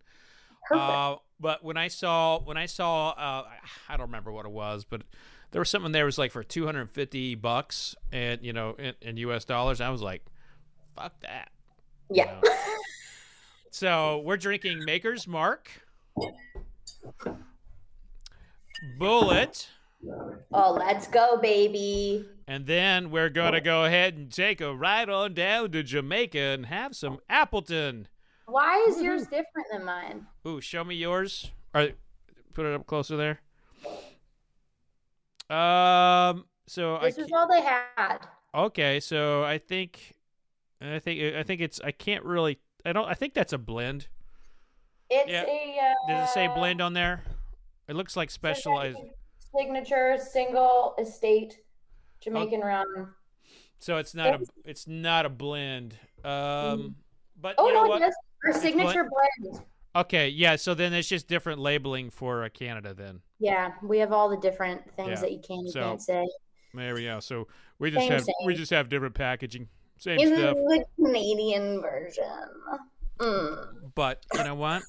Perfect. 0.68 0.90
Uh, 0.90 1.16
but 1.38 1.62
when 1.64 1.76
I 1.76 1.88
saw 1.88 2.40
when 2.40 2.56
I 2.56 2.66
saw 2.66 3.10
uh, 3.10 3.44
I 3.88 3.96
don't 3.96 4.06
remember 4.06 4.32
what 4.32 4.46
it 4.46 4.52
was, 4.52 4.84
but 4.84 5.02
there 5.52 5.60
was 5.60 5.68
something 5.68 5.92
there 5.92 6.04
was 6.06 6.18
like 6.18 6.32
for 6.32 6.42
250 6.42 7.34
bucks 7.36 7.94
and 8.12 8.42
you 8.42 8.52
know 8.52 8.74
in, 8.78 8.94
in 9.00 9.16
US 9.18 9.44
dollars. 9.44 9.80
I 9.80 9.90
was 9.90 10.02
like, 10.02 10.24
fuck 10.96 11.18
that. 11.20 11.50
yeah. 12.10 12.40
So 13.70 14.22
we're 14.24 14.38
drinking 14.38 14.84
Maker's 14.86 15.26
Mark, 15.28 15.70
Bulleit, 18.98 19.66
Oh, 20.52 20.72
let's 20.72 21.06
go, 21.08 21.36
baby. 21.38 22.26
and 22.46 22.66
then 22.66 23.10
we're 23.10 23.28
gonna 23.28 23.60
go 23.60 23.84
ahead 23.84 24.14
and 24.14 24.32
take 24.32 24.60
a 24.60 24.74
ride 24.74 25.10
on 25.10 25.34
down 25.34 25.72
to 25.72 25.82
Jamaica 25.82 26.38
and 26.38 26.66
have 26.66 26.94
some 26.96 27.18
Appleton. 27.28 28.08
Why 28.46 28.84
is 28.88 29.02
yours 29.02 29.22
different 29.22 29.66
than 29.72 29.84
mine? 29.84 30.26
Ooh, 30.46 30.60
show 30.60 30.84
me 30.84 30.94
yours. 30.94 31.50
Or 31.74 31.88
put 32.54 32.64
it 32.66 32.74
up 32.74 32.86
closer 32.86 33.16
there. 33.16 33.40
Um. 35.48 36.44
So 36.66 36.96
I 36.96 37.06
This 37.06 37.18
is 37.18 37.32
all 37.32 37.46
they 37.48 37.60
had. 37.60 38.18
okay. 38.54 38.98
So 38.98 39.44
I 39.44 39.58
think, 39.58 40.14
I 40.80 40.98
think 40.98 41.34
I 41.36 41.42
think 41.44 41.60
it's 41.60 41.80
I 41.80 41.92
can't 41.92 42.24
really. 42.24 42.58
I 42.84 42.92
don't. 42.92 43.08
I 43.08 43.14
think 43.14 43.34
that's 43.34 43.52
a 43.52 43.58
blend. 43.58 44.08
It's 45.10 45.30
Yeah. 45.30 45.44
a. 45.44 45.78
Uh, 45.80 46.12
Does 46.20 46.28
it 46.30 46.32
say 46.32 46.48
blend 46.48 46.80
on 46.80 46.92
there? 46.92 47.22
It 47.88 47.94
looks 47.94 48.16
like 48.16 48.30
specialized. 48.30 48.98
signature 49.56 50.18
single 50.18 50.94
estate 50.98 51.60
Jamaican 52.20 52.60
rum. 52.60 53.14
So 53.78 53.98
it's 53.98 54.14
not 54.14 54.34
a. 54.40 54.44
It's 54.64 54.88
not 54.88 55.26
a 55.26 55.30
blend. 55.30 55.96
Um. 56.24 56.96
But 57.40 57.54
Oh 57.58 57.68
you 57.68 57.74
know 57.74 57.82
no, 57.84 57.88
what? 57.90 58.00
yes, 58.00 58.14
our 58.44 58.52
signature 58.52 59.08
blend. 59.42 59.62
Okay. 59.94 60.28
Yeah. 60.28 60.56
So 60.56 60.74
then 60.74 60.92
it's 60.92 61.08
just 61.08 61.26
different 61.28 61.58
labeling 61.58 62.10
for 62.10 62.44
uh, 62.44 62.48
Canada. 62.50 62.92
Then 62.94 63.20
Yeah, 63.38 63.72
we 63.82 63.98
have 63.98 64.12
all 64.12 64.28
the 64.28 64.36
different 64.36 64.82
things 64.96 65.08
Yeah, 65.10 65.20
that 65.20 65.32
you 65.32 65.40
can 65.40 65.58
and 65.60 65.70
so- 65.70 65.80
can't 65.80 66.02
say. 66.02 66.26
there 66.74 66.94
we 66.94 67.04
go. 67.04 67.20
So 67.20 67.48
we 67.78 67.90
just 67.90 68.06
Same, 68.06 68.12
have 68.12 68.26
we 68.44 68.54
just 68.54 68.70
have 68.70 68.88
different 68.88 69.14
packaging. 69.14 69.68
Same 69.98 70.18
In 70.20 70.36
stuff. 70.36 70.54
the 70.56 70.84
Canadian 71.02 71.80
version. 71.80 72.24
Mm. 73.18 73.92
but 73.94 74.22
you 74.34 74.44
know 74.44 74.54
what? 74.54 74.82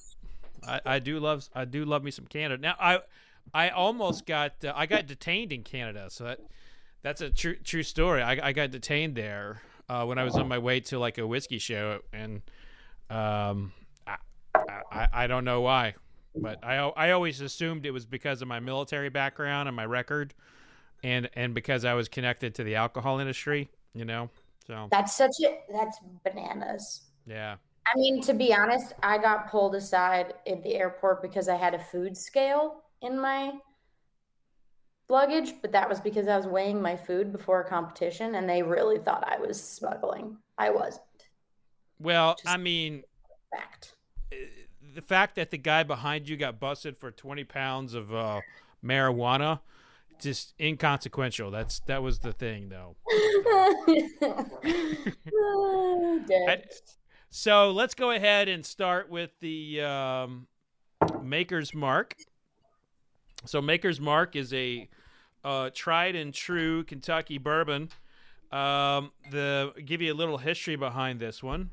I, 0.67 0.81
I 0.85 0.99
do 0.99 1.17
love 1.21 1.47
I 1.55 1.63
do 1.63 1.85
love 1.85 2.03
me 2.03 2.11
some 2.11 2.25
Canada. 2.25 2.61
Now 2.61 2.75
I 2.77 2.99
I 3.53 3.69
almost 3.69 4.25
got 4.25 4.65
uh, 4.65 4.73
I 4.75 4.85
got 4.85 5.07
detained 5.07 5.53
in 5.53 5.63
Canada, 5.63 6.07
so 6.09 6.25
that 6.25 6.39
that's 7.03 7.21
a 7.21 7.29
true 7.29 7.55
true 7.55 7.83
story. 7.83 8.21
I, 8.21 8.49
I 8.49 8.51
got 8.51 8.71
detained 8.71 9.15
there 9.15 9.61
uh, 9.87 10.03
when 10.03 10.17
I 10.17 10.25
was 10.25 10.35
on 10.35 10.49
my 10.49 10.57
way 10.57 10.81
to 10.81 10.99
like 10.99 11.17
a 11.17 11.25
whiskey 11.25 11.57
show, 11.57 11.99
and 12.11 12.41
um 13.09 13.71
I, 14.05 14.17
I 14.91 15.07
I 15.13 15.27
don't 15.27 15.45
know 15.45 15.61
why, 15.61 15.95
but 16.41 16.59
I 16.63 16.75
I 16.77 17.11
always 17.11 17.41
assumed 17.41 17.85
it 17.85 17.91
was 17.91 18.05
because 18.05 18.41
of 18.41 18.47
my 18.47 18.59
military 18.59 19.09
background 19.09 19.67
and 19.69 19.75
my 19.75 19.85
record, 19.85 20.33
and 21.03 21.29
and 21.35 21.53
because 21.53 21.85
I 21.85 21.93
was 21.93 22.09
connected 22.09 22.55
to 22.55 22.63
the 22.63 22.75
alcohol 22.75 23.19
industry, 23.19 23.69
you 23.93 24.05
know. 24.05 24.29
So 24.67 24.91
That's 24.91 25.15
such 25.15 25.35
a 25.45 25.59
that's 25.71 25.97
bananas. 26.23 27.01
yeah. 27.25 27.57
I 27.85 27.97
mean, 27.97 28.21
to 28.23 28.33
be 28.33 28.53
honest, 28.53 28.93
I 29.03 29.17
got 29.17 29.49
pulled 29.49 29.75
aside 29.75 30.33
at 30.45 30.63
the 30.63 30.75
airport 30.75 31.21
because 31.21 31.47
I 31.49 31.55
had 31.55 31.73
a 31.73 31.79
food 31.79 32.17
scale 32.17 32.83
in 33.01 33.17
my 33.19 33.53
luggage, 35.09 35.53
but 35.61 35.71
that 35.71 35.89
was 35.89 35.99
because 36.01 36.27
I 36.27 36.37
was 36.37 36.47
weighing 36.47 36.81
my 36.81 36.95
food 36.95 37.31
before 37.31 37.61
a 37.61 37.69
competition 37.69 38.35
and 38.35 38.49
they 38.49 38.63
really 38.63 38.99
thought 38.99 39.23
I 39.27 39.37
was 39.39 39.61
smuggling. 39.61 40.37
I 40.57 40.69
wasn't. 40.71 41.03
Well, 41.99 42.35
Just- 42.35 42.47
I 42.47 42.57
mean, 42.57 43.03
Fact. 43.51 43.95
the 44.95 45.01
fact 45.01 45.35
that 45.35 45.51
the 45.51 45.57
guy 45.57 45.83
behind 45.83 46.27
you 46.29 46.37
got 46.37 46.59
busted 46.59 46.97
for 46.97 47.11
20 47.11 47.43
pounds 47.45 47.93
of 47.93 48.13
uh, 48.13 48.41
marijuana 48.83 49.59
just 50.19 50.53
inconsequential. 50.59 51.51
That's 51.51 51.79
that 51.81 52.01
was 52.01 52.19
the 52.19 52.33
thing 52.33 52.69
though. 52.69 52.95
So 57.29 57.71
let's 57.71 57.93
go 57.93 58.11
ahead 58.11 58.47
and 58.47 58.65
start 58.65 59.09
with 59.09 59.31
the 59.41 59.81
um, 59.81 60.47
maker's 61.21 61.73
mark. 61.73 62.15
So 63.45 63.61
maker's 63.61 63.99
mark 63.99 64.35
is 64.35 64.53
a 64.53 64.89
uh, 65.43 65.69
tried 65.73 66.15
and 66.15 66.33
true 66.33 66.83
kentucky 66.83 67.37
bourbon 67.37 67.89
um, 68.51 69.11
the 69.31 69.73
give 69.85 70.01
you 70.01 70.13
a 70.13 70.15
little 70.15 70.37
history 70.37 70.75
behind 70.75 71.19
this 71.19 71.43
one. 71.43 71.71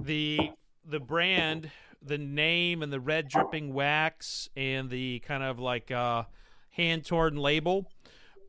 The 0.00 0.50
the 0.84 1.00
brand 1.00 1.70
the 2.06 2.18
name 2.18 2.82
and 2.82 2.92
the 2.92 3.00
red 3.00 3.28
dripping 3.28 3.72
wax 3.72 4.48
and 4.56 4.90
the 4.90 5.20
kind 5.20 5.42
of 5.42 5.58
like 5.58 5.90
uh, 5.90 6.24
hand 6.70 7.06
torn 7.06 7.36
label 7.36 7.90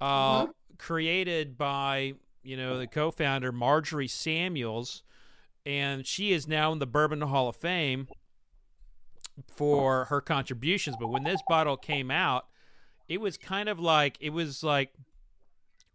uh, 0.02 0.48
created 0.78 1.58
by 1.58 2.14
you 2.44 2.58
know 2.58 2.78
the 2.78 2.88
co-founder 2.88 3.52
marjorie 3.52 4.08
samuels 4.08 5.04
and 5.66 6.06
she 6.06 6.32
is 6.32 6.48
now 6.48 6.72
in 6.72 6.80
the 6.80 6.86
bourbon 6.86 7.22
hall 7.22 7.50
of 7.50 7.56
fame 7.56 8.08
for 9.48 10.06
her 10.06 10.22
contributions. 10.22 10.96
But 11.00 11.08
when 11.08 11.24
this 11.24 11.42
bottle 11.48 11.78
came 11.78 12.12
out 12.12 12.48
it 13.08 13.22
was 13.22 13.38
kind 13.38 13.70
of 13.70 13.80
like 13.80 14.18
it 14.20 14.32
was 14.32 14.64
like 14.64 14.94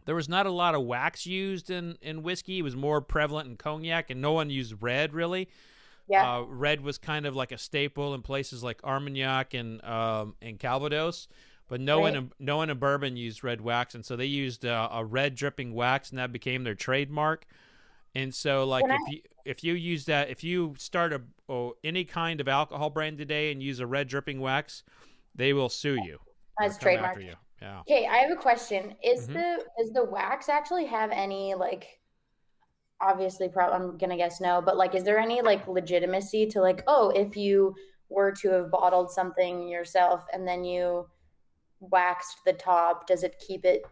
there 0.07 0.15
was 0.15 0.29
not 0.29 0.47
a 0.47 0.51
lot 0.51 0.75
of 0.75 0.83
wax 0.83 1.27
used 1.27 1.71
in 1.71 1.97
in 2.03 2.23
whiskey 2.23 2.59
it 2.59 2.63
was 2.63 2.77
more 2.77 3.01
prevalent 3.01 3.49
in 3.49 3.57
cognac 3.57 4.11
and 4.11 4.21
no 4.21 4.33
one 4.33 4.51
used 4.51 4.75
red 4.81 5.13
really 5.15 5.49
Yeah. 6.09 6.39
uh, 6.39 6.43
red 6.43 6.81
was 6.81 6.99
kind 6.99 7.27
of 7.27 7.37
like 7.37 7.53
a 7.53 7.59
staple 7.59 8.15
in 8.15 8.23
places 8.23 8.63
like 8.63 8.83
Armagnac 8.83 9.55
and 9.55 9.83
um, 9.85 10.35
and 10.43 10.59
Calvados, 10.59 11.29
but 11.69 11.81
no 11.81 12.01
one 12.01 12.17
in, 12.17 12.33
no 12.41 12.57
one 12.57 12.69
in 12.69 12.79
bourbon 12.79 13.17
used 13.17 13.45
red 13.45 13.61
wax, 13.61 13.95
and 13.95 14.05
so 14.05 14.17
they 14.17 14.27
used 14.27 14.67
uh, 14.67 14.89
a 14.91 15.05
red 15.05 15.37
dripping 15.37 15.73
wax, 15.73 16.11
and 16.11 16.19
that 16.19 16.33
became 16.33 16.65
their 16.65 16.75
trademark. 16.75 17.47
And 18.13 18.35
so, 18.35 18.65
like 18.65 18.83
When 18.83 18.93
if 18.93 19.13
you 19.13 19.21
if 19.45 19.63
you 19.65 19.75
use 19.75 20.07
that, 20.07 20.31
if 20.31 20.43
you 20.43 20.75
start 20.79 21.13
a 21.13 21.23
oh, 21.49 21.77
any 21.85 22.05
kind 22.05 22.41
of 22.41 22.49
alcohol 22.49 22.91
brand 22.91 23.19
today 23.19 23.53
and 23.53 23.63
use 23.63 23.79
a 23.79 23.87
red 23.87 24.09
dripping 24.09 24.41
wax, 24.41 24.83
they 25.37 25.53
will 25.53 25.69
sue 25.69 25.99
you. 26.05 26.19
As 26.61 26.77
trademark. 26.77 27.23
you. 27.23 27.35
Yeah. 27.61 27.81
Okay, 27.81 28.07
I 28.07 28.17
have 28.19 28.31
a 28.31 28.37
question. 28.37 28.97
Is 29.03 29.29
Mhm. 29.29 29.35
the 29.35 29.67
does 29.79 29.91
the 29.93 30.05
wax 30.05 30.49
actually 30.49 30.87
have 30.87 31.11
any 31.11 31.55
like 31.55 32.01
obviously 33.01 33.49
probably 33.49 33.77
I'm 33.77 33.99
gonna 33.99 34.17
guess 34.17 34.41
no, 34.41 34.61
but 34.63 34.77
like 34.77 34.95
is 34.95 35.05
there 35.05 35.19
any 35.19 35.43
like 35.43 35.67
legitimacy 35.69 36.47
to 36.49 36.61
like, 36.61 36.83
oh, 36.87 37.11
if 37.11 37.37
you 37.37 37.75
were 38.09 38.33
to 38.33 38.51
have 38.51 38.71
bottled 38.71 39.11
something 39.11 39.69
yourself 39.69 40.25
and 40.33 40.47
then 40.47 40.65
you 40.65 41.09
waxed 41.81 42.39
the 42.45 42.53
top, 42.53 43.07
does 43.07 43.23
it 43.25 43.39
keep 43.47 43.65
it 43.65 43.83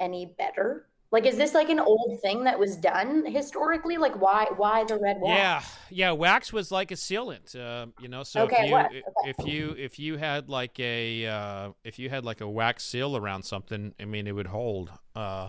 any 0.00 0.34
better? 0.38 0.87
Like 1.10 1.24
is 1.24 1.36
this 1.36 1.54
like 1.54 1.70
an 1.70 1.80
old 1.80 2.20
thing 2.20 2.44
that 2.44 2.58
was 2.58 2.76
done 2.76 3.24
historically? 3.24 3.96
Like 3.96 4.20
why 4.20 4.46
why 4.56 4.84
the 4.84 4.98
red 4.98 5.16
wax? 5.20 5.30
Yeah, 5.30 5.62
yeah. 5.90 6.12
Wax 6.12 6.52
was 6.52 6.70
like 6.70 6.90
a 6.90 6.94
sealant, 6.96 7.56
uh, 7.56 7.86
you 7.98 8.08
know. 8.08 8.22
So 8.24 8.44
Okay, 8.44 8.64
if 8.64 8.68
you 8.68 8.76
i- 8.76 9.02
if 9.28 9.46
you 9.46 9.74
if 9.78 9.98
you 9.98 10.16
had 10.18 10.50
like 10.50 10.78
a 10.78 11.26
uh, 11.26 11.70
if 11.82 11.98
you 11.98 12.10
had 12.10 12.24
like 12.24 12.42
a 12.42 12.48
wax 12.48 12.84
seal 12.84 13.16
around 13.16 13.44
something, 13.44 13.94
I 13.98 14.04
mean, 14.04 14.26
it 14.26 14.32
would 14.32 14.48
hold. 14.48 14.90
Uh, 15.16 15.48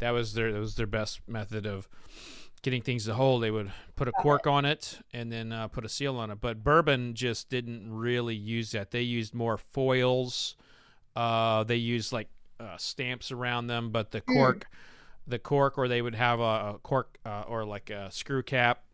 that 0.00 0.10
was 0.10 0.34
their 0.34 0.52
that 0.52 0.58
was 0.58 0.74
their 0.76 0.86
best 0.86 1.20
method 1.26 1.66
of 1.66 1.88
getting 2.62 2.82
things 2.82 3.06
to 3.06 3.14
hold. 3.14 3.42
They 3.42 3.50
would 3.50 3.72
put 3.96 4.06
a 4.06 4.12
cork 4.12 4.46
on 4.46 4.66
it 4.66 4.98
and 5.14 5.32
then 5.32 5.50
uh, 5.50 5.68
put 5.68 5.86
a 5.86 5.88
seal 5.88 6.16
on 6.18 6.30
it. 6.30 6.42
But 6.42 6.62
bourbon 6.62 7.14
just 7.14 7.48
didn't 7.48 7.90
really 7.90 8.34
use 8.34 8.72
that. 8.72 8.90
They 8.90 9.00
used 9.00 9.32
more 9.34 9.56
foils. 9.56 10.56
Uh, 11.16 11.64
they 11.64 11.76
used 11.76 12.12
like 12.12 12.28
uh, 12.60 12.76
stamps 12.76 13.32
around 13.32 13.66
them, 13.68 13.90
but 13.90 14.10
the 14.10 14.20
cork, 14.20 14.66
the 15.26 15.38
cork, 15.38 15.78
or 15.78 15.88
they 15.88 16.02
would 16.02 16.14
have 16.14 16.40
a, 16.40 16.74
a 16.74 16.78
cork 16.82 17.18
uh, 17.24 17.44
or 17.46 17.64
like 17.64 17.90
a 17.90 18.10
screw 18.10 18.42
cap, 18.42 18.84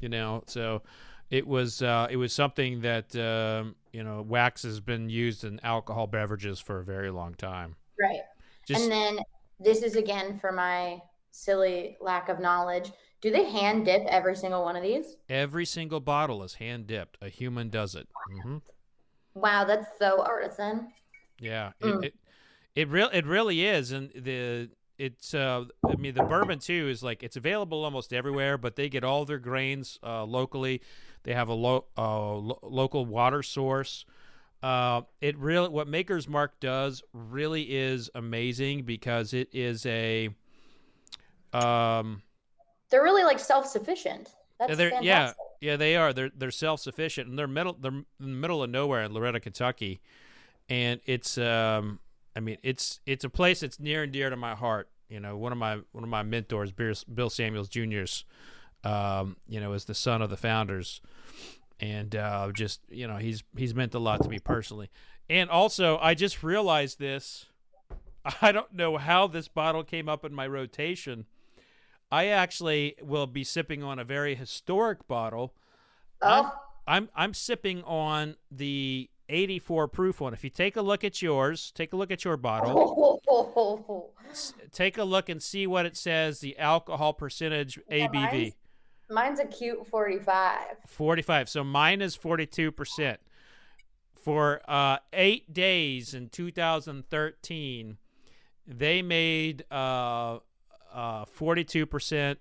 you 0.00 0.08
know. 0.08 0.42
So 0.46 0.82
it 1.30 1.46
was 1.46 1.82
uh, 1.82 2.08
it 2.10 2.16
was 2.16 2.32
something 2.32 2.80
that 2.80 3.14
um, 3.16 3.76
you 3.92 4.02
know 4.02 4.22
wax 4.22 4.62
has 4.62 4.80
been 4.80 5.08
used 5.08 5.44
in 5.44 5.60
alcohol 5.62 6.06
beverages 6.06 6.60
for 6.60 6.80
a 6.80 6.84
very 6.84 7.10
long 7.10 7.34
time. 7.34 7.76
Right. 8.00 8.20
Just 8.66 8.82
and 8.82 8.92
then 8.92 9.18
this 9.58 9.82
is 9.82 9.96
again 9.96 10.38
for 10.38 10.52
my 10.52 11.00
silly 11.30 11.96
lack 12.00 12.28
of 12.28 12.40
knowledge. 12.40 12.92
Do 13.20 13.30
they 13.30 13.44
hand 13.50 13.86
dip 13.86 14.04
every 14.06 14.36
single 14.36 14.62
one 14.64 14.76
of 14.76 14.82
these? 14.82 15.16
every 15.28 15.64
single 15.64 16.00
bottle 16.00 16.42
is 16.42 16.54
hand 16.54 16.86
dipped. 16.86 17.16
A 17.20 17.28
human 17.28 17.70
does 17.70 17.94
it. 17.94 18.08
hmm 18.28 18.58
Wow, 19.34 19.64
that's 19.64 19.86
so 19.98 20.22
artisan. 20.22 20.92
Yeah, 21.40 21.72
Mm. 21.82 22.04
it, 22.04 22.06
it 22.06 22.14
it 22.74 22.88
real 22.88 23.08
it 23.12 23.26
really 23.26 23.64
is, 23.64 23.92
and 23.92 24.10
the 24.14 24.70
it's 24.98 25.34
uh 25.34 25.64
I 25.88 25.96
mean 25.96 26.14
the 26.14 26.22
bourbon 26.22 26.58
too 26.58 26.88
is 26.88 27.02
like 27.02 27.22
it's 27.22 27.36
available 27.36 27.84
almost 27.84 28.12
everywhere, 28.12 28.58
but 28.58 28.76
they 28.76 28.88
get 28.88 29.04
all 29.04 29.24
their 29.24 29.38
grains 29.38 29.98
uh, 30.02 30.24
locally. 30.24 30.82
They 31.24 31.34
have 31.34 31.48
a 31.48 31.54
lo- 31.54 31.86
uh, 31.98 32.34
lo- 32.34 32.60
local 32.62 33.04
water 33.04 33.42
source. 33.42 34.04
Uh, 34.62 35.02
it 35.20 35.36
really 35.38 35.68
what 35.68 35.88
Maker's 35.88 36.28
Mark 36.28 36.58
does 36.60 37.02
really 37.12 37.62
is 37.62 38.10
amazing 38.14 38.84
because 38.84 39.34
it 39.34 39.48
is 39.52 39.84
a 39.86 40.30
um 41.52 42.22
They're 42.90 43.02
really 43.02 43.24
like 43.24 43.38
self-sufficient. 43.38 44.30
That's 44.58 44.76
they're, 44.76 44.90
fantastic. 44.90 45.06
yeah, 45.60 45.70
yeah, 45.72 45.76
they 45.76 45.96
are. 45.96 46.12
They're 46.12 46.30
they're 46.34 46.50
self 46.50 46.80
sufficient, 46.80 47.28
and 47.28 47.38
they're 47.38 47.46
middle. 47.46 47.76
They're 47.78 47.92
in 47.92 48.06
the 48.18 48.26
middle 48.26 48.62
of 48.62 48.70
nowhere 48.70 49.02
in 49.02 49.12
Loretto, 49.12 49.38
Kentucky, 49.38 50.00
and 50.68 51.00
it's 51.04 51.36
um, 51.36 51.98
I 52.36 52.40
mean, 52.40 52.58
it's 52.62 53.00
it's 53.06 53.24
a 53.24 53.30
place 53.30 53.60
that's 53.60 53.80
near 53.80 54.02
and 54.02 54.12
dear 54.12 54.28
to 54.28 54.36
my 54.36 54.54
heart. 54.54 54.90
You 55.08 55.20
know, 55.20 55.36
one 55.36 55.52
of 55.52 55.58
my 55.58 55.78
one 55.92 56.04
of 56.04 56.10
my 56.10 56.22
mentors, 56.22 56.70
Bill 56.70 56.94
Bill 57.12 57.30
Samuels 57.30 57.68
Jr.'s, 57.68 58.24
um, 58.84 59.36
you 59.48 59.58
know, 59.58 59.72
is 59.72 59.86
the 59.86 59.94
son 59.94 60.20
of 60.20 60.28
the 60.28 60.36
founders, 60.36 61.00
and 61.80 62.14
uh, 62.14 62.50
just 62.52 62.80
you 62.90 63.08
know, 63.08 63.16
he's 63.16 63.42
he's 63.56 63.74
meant 63.74 63.94
a 63.94 63.98
lot 63.98 64.22
to 64.22 64.28
me 64.28 64.38
personally. 64.38 64.90
And 65.30 65.48
also, 65.48 65.98
I 65.98 66.14
just 66.14 66.42
realized 66.42 66.98
this. 66.98 67.46
I 68.42 68.52
don't 68.52 68.72
know 68.72 68.98
how 68.98 69.26
this 69.26 69.48
bottle 69.48 69.82
came 69.82 70.08
up 70.08 70.24
in 70.24 70.34
my 70.34 70.46
rotation. 70.46 71.24
I 72.12 72.26
actually 72.26 72.96
will 73.02 73.26
be 73.26 73.44
sipping 73.44 73.82
on 73.82 73.98
a 73.98 74.04
very 74.04 74.34
historic 74.34 75.08
bottle. 75.08 75.54
I'm, 76.20 76.44
Oh, 76.46 76.52
I'm 76.86 77.08
I'm 77.14 77.34
sipping 77.34 77.82
on 77.84 78.36
the 78.50 79.08
84 79.28 79.88
proof 79.88 80.20
one. 80.20 80.32
If 80.32 80.44
you 80.44 80.50
take 80.50 80.76
a 80.76 80.82
look 80.82 81.04
at 81.04 81.20
yours, 81.22 81.72
take 81.74 81.92
a 81.92 81.96
look 81.96 82.10
at 82.10 82.24
your 82.24 82.36
bottle. 82.36 83.20
s- 84.30 84.54
Take 84.72 84.98
a 84.98 85.04
look 85.04 85.28
and 85.28 85.42
see 85.42 85.66
what 85.66 85.86
it 85.86 85.96
says. 85.96 86.40
The 86.40 86.58
alcohol 86.58 87.12
percentage 87.12 87.78
Yeah, 87.88 88.08
ABV 88.08 88.12
mine's- 88.12 88.52
Mine's 89.08 89.38
a 89.40 89.44
cute 89.46 89.86
45. 89.86 90.58
45. 90.88 91.48
So 91.48 91.62
mine 91.62 92.02
is 92.02 92.16
42 92.16 92.72
percent. 92.72 93.20
For 94.14 94.60
uh, 94.68 94.98
eight 95.12 95.52
days 95.52 96.12
in 96.12 96.28
2013, 96.30 97.96
they 98.66 99.02
made 99.02 99.64
uh, 99.70 100.38
uh, 100.92 101.24
42% 101.26 102.36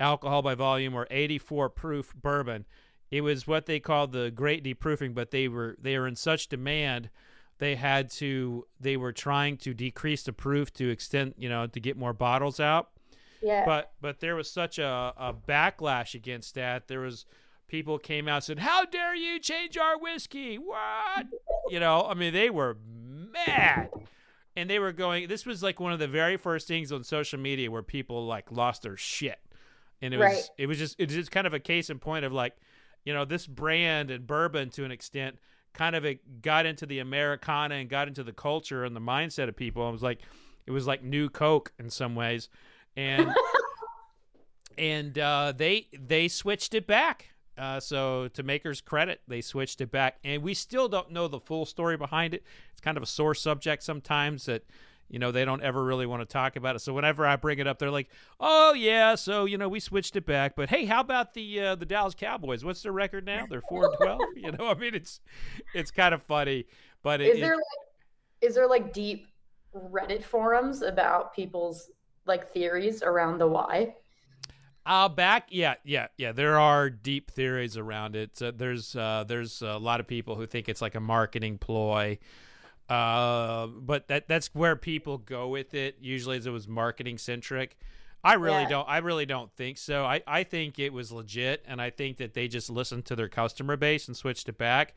alcohol 0.00 0.40
by 0.40 0.54
volume 0.54 0.94
or 0.94 1.06
84 1.10 1.68
proof 1.68 2.14
bourbon. 2.14 2.64
It 3.10 3.22
was 3.22 3.46
what 3.46 3.66
they 3.66 3.80
called 3.80 4.12
the 4.12 4.30
great 4.30 4.62
deproofing, 4.62 5.14
but 5.14 5.30
they 5.30 5.48
were 5.48 5.76
they 5.80 5.98
were 5.98 6.06
in 6.06 6.16
such 6.16 6.48
demand 6.48 7.10
they 7.58 7.74
had 7.74 8.08
to 8.08 8.64
they 8.78 8.96
were 8.96 9.12
trying 9.12 9.56
to 9.58 9.74
decrease 9.74 10.22
the 10.22 10.32
proof 10.32 10.72
to 10.74 10.88
extend 10.90 11.34
you 11.38 11.48
know 11.48 11.66
to 11.66 11.80
get 11.80 11.96
more 11.96 12.12
bottles 12.12 12.60
out. 12.60 12.90
Yeah. 13.42 13.64
but 13.64 13.92
but 14.00 14.20
there 14.20 14.34
was 14.36 14.50
such 14.50 14.78
a, 14.78 15.12
a 15.16 15.32
backlash 15.32 16.14
against 16.14 16.54
that. 16.56 16.88
There 16.88 17.00
was 17.00 17.24
people 17.68 17.98
came 17.98 18.28
out 18.28 18.36
and 18.36 18.44
said 18.44 18.58
how 18.60 18.84
dare 18.84 19.14
you 19.14 19.38
change 19.40 19.76
our 19.76 19.98
whiskey? 19.98 20.56
What? 20.56 21.26
You 21.70 21.80
know 21.80 22.06
i 22.08 22.14
mean 22.14 22.32
they 22.32 22.48
were 22.48 22.78
mad. 23.32 23.90
And 24.56 24.68
they 24.70 24.78
were 24.78 24.92
going 24.92 25.28
this 25.28 25.44
was 25.46 25.62
like 25.62 25.78
one 25.80 25.92
of 25.92 25.98
the 25.98 26.08
very 26.08 26.36
first 26.36 26.66
things 26.66 26.90
on 26.92 27.04
social 27.04 27.38
media 27.38 27.70
where 27.70 27.82
people 27.82 28.26
like 28.26 28.50
lost 28.50 28.82
their 28.82 28.96
shit. 28.96 29.38
And 30.00 30.14
it 30.14 30.16
was 30.16 30.24
Right. 30.26 30.50
it 30.56 30.66
was 30.66 30.78
just 30.78 30.96
it 30.98 31.08
was 31.08 31.14
just 31.14 31.30
kind 31.30 31.46
of 31.46 31.52
a 31.54 31.60
case 31.60 31.90
in 31.90 31.98
point 31.98 32.24
of 32.24 32.32
like 32.32 32.56
you 33.04 33.12
know 33.14 33.24
this 33.24 33.46
brand 33.46 34.10
and 34.10 34.26
bourbon 34.26 34.70
to 34.70 34.84
an 34.84 34.90
extent 34.90 35.38
kind 35.74 35.94
of 35.94 36.04
it 36.04 36.42
got 36.42 36.66
into 36.66 36.86
the 36.86 36.98
americana 36.98 37.76
and 37.76 37.88
got 37.88 38.08
into 38.08 38.24
the 38.24 38.32
culture 38.32 38.84
and 38.84 38.96
the 38.96 39.00
mindset 39.00 39.48
of 39.48 39.56
people 39.56 39.88
it 39.88 39.92
was 39.92 40.02
like 40.02 40.20
it 40.66 40.70
was 40.70 40.86
like 40.86 41.02
new 41.02 41.28
coke 41.28 41.72
in 41.78 41.88
some 41.90 42.14
ways 42.14 42.48
and 42.96 43.32
and 44.78 45.18
uh, 45.18 45.52
they 45.54 45.88
they 45.92 46.28
switched 46.28 46.74
it 46.74 46.86
back. 46.86 47.30
Uh, 47.58 47.80
so 47.80 48.28
to 48.28 48.44
Maker's 48.44 48.80
credit, 48.80 49.20
they 49.26 49.40
switched 49.40 49.80
it 49.80 49.90
back, 49.90 50.18
and 50.22 50.42
we 50.42 50.54
still 50.54 50.88
don't 50.88 51.10
know 51.10 51.26
the 51.26 51.40
full 51.40 51.66
story 51.66 51.96
behind 51.96 52.32
it. 52.32 52.44
It's 52.72 52.80
kind 52.80 52.96
of 52.96 53.02
a 53.02 53.06
sore 53.06 53.34
subject 53.34 53.82
sometimes 53.82 54.46
that 54.46 54.64
you 55.08 55.18
know 55.18 55.32
they 55.32 55.44
don't 55.44 55.62
ever 55.62 55.82
really 55.82 56.06
want 56.06 56.20
to 56.22 56.26
talk 56.26 56.56
about 56.56 56.76
it. 56.76 56.80
So 56.80 56.92
whenever 56.92 57.26
I 57.26 57.36
bring 57.36 57.58
it 57.58 57.66
up, 57.66 57.78
they're 57.78 57.90
like, 57.90 58.08
"Oh 58.40 58.72
yeah, 58.74 59.14
so 59.14 59.44
you 59.44 59.58
know 59.58 59.68
we 59.68 59.80
switched 59.80 60.16
it 60.16 60.26
back." 60.26 60.54
But 60.56 60.68
hey, 60.70 60.84
how 60.84 61.00
about 61.00 61.34
the 61.34 61.60
uh, 61.60 61.74
the 61.74 61.86
Dallas 61.86 62.14
Cowboys? 62.14 62.64
What's 62.64 62.82
their 62.82 62.92
record 62.92 63.26
now? 63.26 63.46
They're 63.48 63.62
four 63.68 63.86
and 63.86 63.96
twelve. 63.96 64.20
you 64.36 64.52
know, 64.52 64.68
I 64.68 64.74
mean, 64.74 64.94
it's 64.94 65.20
it's 65.74 65.90
kind 65.90 66.14
of 66.14 66.22
funny, 66.22 66.66
but 67.02 67.20
it, 67.20 67.28
is 67.28 67.38
it- 67.38 67.40
there 67.40 67.56
like 67.56 68.42
is 68.42 68.54
there 68.54 68.68
like 68.68 68.92
deep 68.92 69.26
Reddit 69.74 70.24
forums 70.24 70.82
about 70.82 71.34
people's 71.34 71.90
like 72.26 72.52
theories 72.52 73.02
around 73.02 73.38
the 73.38 73.46
why? 73.46 73.94
Uh, 74.86 75.06
back, 75.08 75.48
yeah, 75.50 75.74
yeah, 75.84 76.06
yeah. 76.16 76.32
There 76.32 76.58
are 76.58 76.88
deep 76.88 77.30
theories 77.30 77.76
around 77.76 78.16
it. 78.16 78.40
Uh, 78.40 78.52
there's 78.56 78.96
uh, 78.96 79.24
there's 79.28 79.60
a 79.60 79.76
lot 79.76 80.00
of 80.00 80.06
people 80.06 80.34
who 80.34 80.46
think 80.46 80.66
it's 80.68 80.80
like 80.80 80.94
a 80.94 81.00
marketing 81.00 81.58
ploy. 81.58 82.18
Uh, 82.88 83.66
but 83.66 84.08
that 84.08 84.28
that's 84.28 84.54
where 84.54 84.76
people 84.76 85.18
go 85.18 85.48
with 85.48 85.74
it. 85.74 85.96
Usually, 86.00 86.36
as 86.38 86.46
it 86.46 86.50
was 86.50 86.66
marketing 86.68 87.18
centric. 87.18 87.76
I 88.24 88.34
really 88.34 88.62
Yeah. 88.62 88.68
don't. 88.68 88.88
I 88.88 88.98
really 88.98 89.26
don't 89.26 89.52
think 89.52 89.78
so. 89.78 90.04
I, 90.04 90.22
I 90.26 90.42
think 90.42 90.78
it 90.80 90.92
was 90.92 91.12
legit, 91.12 91.64
and 91.68 91.80
I 91.80 91.90
think 91.90 92.16
that 92.16 92.34
they 92.34 92.48
just 92.48 92.68
listened 92.68 93.04
to 93.06 93.16
their 93.16 93.28
customer 93.28 93.76
base 93.76 94.08
and 94.08 94.16
switched 94.16 94.48
it 94.48 94.58
back, 94.58 94.94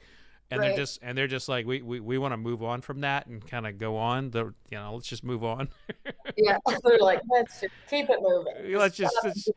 and 0.49 0.61
they're 0.61 0.75
just 0.75 0.99
and 1.03 1.15
they're 1.17 1.27
just 1.27 1.47
like 1.47 1.67
we 1.67 1.81
we, 1.83 1.99
we 1.99 2.17
want 2.17 2.31
to 2.31 2.37
move 2.37 2.63
on 2.63 2.81
from 2.81 3.01
that 3.01 3.27
and 3.27 3.45
kind 3.45 3.67
of 3.67 3.77
go 3.77 3.95
on. 3.97 4.31
The 4.31 4.45
you 4.69 4.77
know 4.77 4.95
let's 4.95 5.07
just 5.07 5.23
move 5.23 5.43
on. 5.43 5.69
Yeah, 6.37 6.57
they're 6.83 6.97
like, 6.99 7.21
let's 7.29 7.61
just 7.61 7.73
keep 7.89 8.09
it 8.09 8.19
moving. 8.21 8.73
Let's 8.77 8.95
just- 8.95 9.15
let's-. 9.23 9.49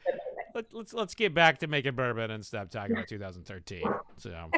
Let, 0.55 0.73
let's 0.73 0.92
let's 0.92 1.14
get 1.14 1.35
back 1.35 1.59
to 1.61 1.66
making 1.66 1.94
bourbon 1.94 2.31
and 2.31 2.44
stop 2.44 2.68
talking 2.70 2.92
about 2.92 3.09
2013. 3.09 3.83
So, 4.18 4.51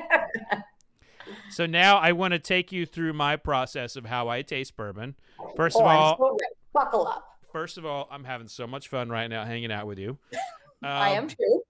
so 1.50 1.66
now 1.66 1.98
I 1.98 2.12
want 2.12 2.32
to 2.32 2.38
take 2.38 2.72
you 2.72 2.86
through 2.86 3.12
my 3.12 3.36
process 3.36 3.96
of 3.96 4.06
how 4.06 4.28
I 4.28 4.42
taste 4.42 4.76
bourbon. 4.76 5.14
First 5.56 5.76
of 5.76 5.82
Oh, 5.82 5.86
I'm 5.88 5.96
all, 5.98 6.16
so 6.18 6.38
buckle 6.72 7.06
up. 7.06 7.38
first 7.52 7.78
of 7.78 7.86
all, 7.86 8.08
I'm 8.10 8.24
having 8.24 8.48
so 8.48 8.66
much 8.66 8.88
fun 8.88 9.08
right 9.08 9.28
now 9.28 9.44
hanging 9.44 9.72
out 9.72 9.86
with 9.86 9.98
you. 9.98 10.18
I 10.82 11.12
Um, 11.16 11.24
am 11.24 11.28
too. 11.28 11.62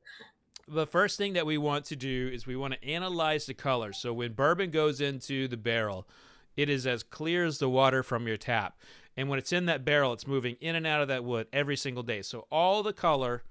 the 0.68 0.86
first 0.86 1.16
thing 1.18 1.34
that 1.34 1.46
we 1.46 1.58
want 1.58 1.84
to 1.86 1.96
do 1.96 2.30
is 2.32 2.46
we 2.46 2.56
want 2.56 2.74
to 2.74 2.84
analyze 2.88 3.46
the 3.46 3.54
color. 3.54 3.92
So 3.92 4.12
when 4.12 4.32
bourbon 4.32 4.70
goes 4.70 5.00
into 5.00 5.46
the 5.48 5.56
barrel, 5.56 6.08
it 6.56 6.68
is 6.68 6.86
as 6.86 7.02
clear 7.02 7.44
as 7.44 7.58
the 7.58 7.68
water 7.68 8.02
from 8.02 8.26
your 8.26 8.36
tap. 8.36 8.78
And 9.16 9.28
when 9.28 9.38
it's 9.38 9.52
in 9.52 9.66
that 9.66 9.84
barrel, 9.84 10.12
it's 10.12 10.26
moving 10.26 10.56
in 10.60 10.74
and 10.76 10.86
out 10.86 11.00
of 11.02 11.08
that 11.08 11.24
wood 11.24 11.46
every 11.52 11.76
single 11.76 12.02
day. 12.02 12.20
So 12.22 12.46
all 12.50 12.82
the 12.82 12.92
color 12.92 13.44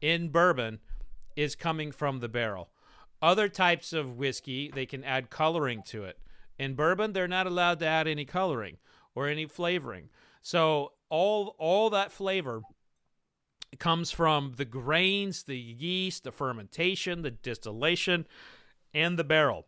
in 0.00 0.30
bourbon 0.30 0.80
is 1.36 1.54
coming 1.54 1.92
from 1.92 2.20
the 2.20 2.28
barrel. 2.28 2.70
Other 3.22 3.48
types 3.48 3.92
of 3.92 4.16
whiskey, 4.16 4.70
they 4.74 4.84
can 4.84 5.04
add 5.04 5.30
coloring 5.30 5.82
to 5.86 6.04
it. 6.04 6.18
In 6.58 6.74
bourbon, 6.74 7.12
they're 7.12 7.28
not 7.28 7.46
allowed 7.46 7.78
to 7.78 7.86
add 7.86 8.08
any 8.08 8.24
coloring. 8.24 8.78
or 9.14 9.28
any 9.28 9.46
flavoring. 9.46 10.08
So 10.40 10.92
all 11.08 11.54
all 11.58 11.90
that 11.90 12.12
flavor 12.12 12.62
comes 13.78 14.10
from 14.10 14.54
the 14.56 14.64
grains, 14.64 15.44
the 15.44 15.58
yeast, 15.58 16.24
the 16.24 16.32
fermentation, 16.32 17.22
the 17.22 17.30
distillation, 17.30 18.26
and 18.92 19.18
the 19.18 19.24
barrel. 19.24 19.66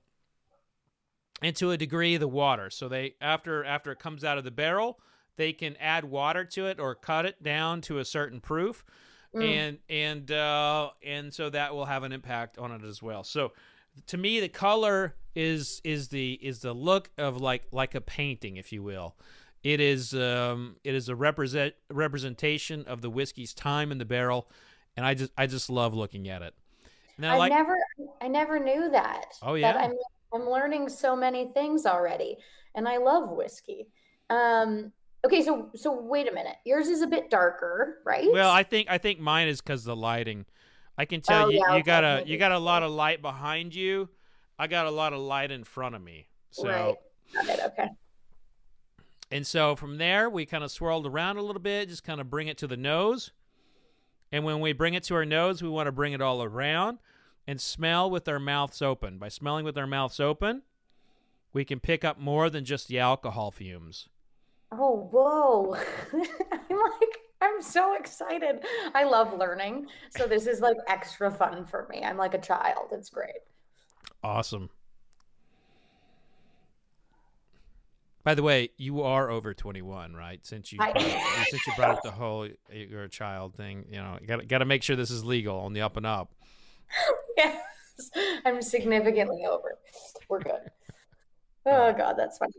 And 1.42 1.54
to 1.56 1.70
a 1.70 1.76
degree 1.76 2.16
the 2.16 2.28
water. 2.28 2.70
So 2.70 2.88
they 2.88 3.14
after 3.20 3.64
after 3.64 3.92
it 3.92 3.98
comes 3.98 4.24
out 4.24 4.38
of 4.38 4.44
the 4.44 4.50
barrel, 4.50 4.98
they 5.36 5.52
can 5.52 5.76
add 5.76 6.04
water 6.04 6.44
to 6.44 6.66
it 6.66 6.80
or 6.80 6.94
cut 6.94 7.26
it 7.26 7.42
down 7.42 7.80
to 7.82 7.98
a 7.98 8.04
certain 8.04 8.40
proof. 8.40 8.84
Mm. 9.34 9.56
And 9.56 9.78
and 9.88 10.30
uh, 10.30 10.90
and 11.02 11.34
so 11.34 11.50
that 11.50 11.74
will 11.74 11.86
have 11.86 12.02
an 12.02 12.12
impact 12.12 12.58
on 12.58 12.70
it 12.72 12.84
as 12.84 13.02
well. 13.02 13.24
So 13.24 13.52
to 14.06 14.16
me 14.16 14.40
the 14.40 14.48
color 14.48 15.14
is 15.34 15.80
is 15.84 16.08
the 16.08 16.34
is 16.34 16.60
the 16.60 16.72
look 16.72 17.10
of 17.18 17.40
like 17.40 17.64
like 17.72 17.94
a 17.94 18.00
painting 18.00 18.56
if 18.56 18.72
you 18.72 18.82
will 18.82 19.14
it 19.64 19.80
is 19.80 20.14
um, 20.14 20.76
it 20.84 20.94
is 20.94 21.08
a 21.08 21.16
represent 21.16 21.74
representation 21.90 22.84
of 22.86 23.00
the 23.00 23.08
whiskey's 23.08 23.54
time 23.54 23.90
in 23.90 23.98
the 23.98 24.04
barrel, 24.04 24.46
and 24.94 25.06
I 25.06 25.14
just 25.14 25.32
I 25.38 25.46
just 25.46 25.70
love 25.70 25.94
looking 25.94 26.28
at 26.28 26.42
it. 26.42 26.54
Now, 27.16 27.34
I 27.34 27.38
like, 27.38 27.50
never 27.50 27.78
I 28.20 28.28
never 28.28 28.58
knew 28.58 28.90
that. 28.90 29.38
Oh 29.42 29.54
yeah, 29.54 29.72
I'm 29.74 29.94
I'm 30.34 30.48
learning 30.48 30.90
so 30.90 31.16
many 31.16 31.46
things 31.54 31.86
already, 31.86 32.36
and 32.74 32.86
I 32.86 32.98
love 32.98 33.30
whiskey. 33.30 33.88
Um, 34.28 34.92
okay, 35.24 35.42
so 35.42 35.70
so 35.74 36.00
wait 36.00 36.28
a 36.28 36.32
minute, 36.32 36.56
yours 36.64 36.88
is 36.88 37.02
a 37.02 37.06
bit 37.06 37.30
darker, 37.30 37.98
right? 38.04 38.28
Well, 38.30 38.50
I 38.50 38.62
think 38.62 38.88
I 38.90 38.98
think 38.98 39.20
mine 39.20 39.48
is 39.48 39.60
because 39.60 39.84
the 39.84 39.96
lighting. 39.96 40.46
I 40.96 41.06
can 41.06 41.20
tell 41.20 41.46
oh, 41.46 41.48
you 41.48 41.58
yeah, 41.58 41.74
you 41.74 41.80
okay. 41.80 41.82
got 41.82 42.04
a 42.04 42.22
you 42.26 42.38
got 42.38 42.52
a 42.52 42.58
lot 42.58 42.82
of 42.82 42.90
light 42.92 43.20
behind 43.20 43.74
you. 43.74 44.08
I 44.58 44.66
got 44.66 44.86
a 44.86 44.90
lot 44.90 45.12
of 45.12 45.20
light 45.20 45.50
in 45.50 45.64
front 45.64 45.94
of 45.94 46.02
me. 46.02 46.28
So 46.50 46.68
right. 46.68 46.94
Got 47.34 47.48
it. 47.48 47.60
Okay. 47.66 47.88
And 49.30 49.46
so 49.46 49.74
from 49.74 49.98
there, 49.98 50.30
we 50.30 50.46
kind 50.46 50.62
of 50.62 50.70
swirled 50.70 51.06
around 51.06 51.38
a 51.38 51.42
little 51.42 51.60
bit, 51.60 51.88
just 51.88 52.04
kind 52.04 52.20
of 52.20 52.30
bring 52.30 52.46
it 52.46 52.58
to 52.58 52.68
the 52.68 52.76
nose. 52.76 53.32
And 54.30 54.44
when 54.44 54.60
we 54.60 54.72
bring 54.72 54.94
it 54.94 55.02
to 55.04 55.14
our 55.14 55.24
nose, 55.24 55.62
we 55.62 55.68
want 55.68 55.86
to 55.86 55.92
bring 55.92 56.12
it 56.12 56.20
all 56.20 56.42
around 56.42 56.98
and 57.46 57.60
smell 57.60 58.10
with 58.10 58.28
our 58.28 58.38
mouths 58.38 58.80
open. 58.80 59.18
By 59.18 59.28
smelling 59.28 59.64
with 59.64 59.76
our 59.76 59.86
mouths 59.86 60.20
open, 60.20 60.62
we 61.52 61.64
can 61.64 61.80
pick 61.80 62.04
up 62.04 62.18
more 62.18 62.48
than 62.50 62.64
just 62.64 62.86
the 62.88 62.98
alcohol 62.98 63.50
fumes. 63.50 64.08
Oh, 64.80 65.08
whoa. 65.10 65.74
I'm 66.12 66.76
like, 66.76 67.18
I'm 67.40 67.62
so 67.62 67.94
excited. 67.96 68.64
I 68.94 69.04
love 69.04 69.38
learning. 69.38 69.86
So 70.16 70.26
this 70.26 70.46
is 70.46 70.60
like 70.60 70.76
extra 70.88 71.30
fun 71.30 71.64
for 71.64 71.86
me. 71.90 72.02
I'm 72.02 72.16
like 72.16 72.34
a 72.34 72.40
child. 72.40 72.88
It's 72.92 73.10
great. 73.10 73.42
Awesome. 74.22 74.70
By 78.24 78.34
the 78.34 78.42
way, 78.42 78.70
you 78.78 79.02
are 79.02 79.30
over 79.30 79.52
21, 79.52 80.14
right? 80.14 80.40
Since 80.46 80.72
you 80.72 80.78
brought, 80.78 80.98
since 80.98 81.66
you 81.66 81.74
brought 81.76 81.90
up 81.90 82.02
the 82.02 82.10
whole 82.10 82.44
eh, 82.44 82.86
you're 82.88 83.02
a 83.02 83.08
child 83.08 83.54
thing, 83.54 83.84
you 83.90 83.98
know, 83.98 84.16
you 84.18 84.26
got 84.26 84.48
got 84.48 84.58
to 84.58 84.64
make 84.64 84.82
sure 84.82 84.96
this 84.96 85.10
is 85.10 85.22
legal 85.22 85.58
on 85.58 85.74
the 85.74 85.82
up 85.82 85.96
and 85.96 86.06
up. 86.06 86.32
Yes, 87.36 88.10
I'm 88.44 88.62
significantly 88.62 89.44
over. 89.44 89.76
We're 90.28 90.38
good. 90.38 90.70
Oh 91.66 91.92
God, 91.92 92.14
that's 92.16 92.38
funny. 92.38 92.52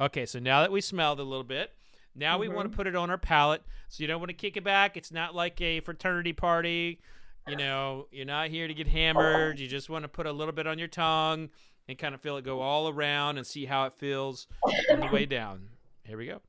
Okay, 0.00 0.26
so 0.26 0.38
now 0.38 0.60
that 0.60 0.70
we 0.70 0.80
smelled 0.80 1.18
a 1.18 1.24
little 1.24 1.44
bit, 1.44 1.72
now 2.14 2.32
mm-hmm. 2.32 2.40
we 2.42 2.48
want 2.48 2.70
to 2.70 2.76
put 2.76 2.86
it 2.86 2.94
on 2.94 3.10
our 3.10 3.18
palate. 3.18 3.62
So 3.88 4.02
you 4.02 4.06
don't 4.06 4.20
want 4.20 4.30
to 4.30 4.34
kick 4.34 4.56
it 4.56 4.64
back. 4.64 4.96
It's 4.96 5.12
not 5.12 5.34
like 5.34 5.60
a 5.60 5.80
fraternity 5.80 6.32
party. 6.32 7.00
You 7.48 7.56
know, 7.56 8.06
you're 8.12 8.26
not 8.26 8.50
here 8.50 8.68
to 8.68 8.74
get 8.74 8.86
hammered. 8.86 9.58
You 9.58 9.66
just 9.66 9.88
want 9.88 10.02
to 10.02 10.08
put 10.08 10.26
a 10.26 10.32
little 10.32 10.52
bit 10.52 10.66
on 10.66 10.78
your 10.78 10.88
tongue 10.88 11.48
and 11.88 11.96
kind 11.96 12.14
of 12.14 12.20
feel 12.20 12.36
it 12.36 12.44
go 12.44 12.60
all 12.60 12.88
around 12.88 13.38
and 13.38 13.46
see 13.46 13.64
how 13.64 13.86
it 13.86 13.94
feels 13.94 14.46
on 14.90 15.00
the 15.00 15.06
way 15.06 15.24
down. 15.24 15.68
Here 16.04 16.18
we 16.18 16.26
go. 16.26 16.40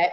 Okay. 0.00 0.12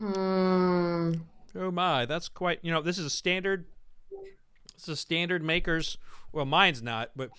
Mm. 0.00 1.20
Oh 1.54 1.70
my, 1.70 2.04
that's 2.06 2.28
quite. 2.28 2.58
You 2.62 2.72
know, 2.72 2.82
this 2.82 2.98
is 2.98 3.06
a 3.06 3.10
standard. 3.10 3.66
Is 4.78 4.88
a 4.88 4.96
standard 4.96 5.42
Maker's. 5.42 5.98
Well, 6.32 6.44
mine's 6.44 6.82
not, 6.82 7.10
but 7.16 7.30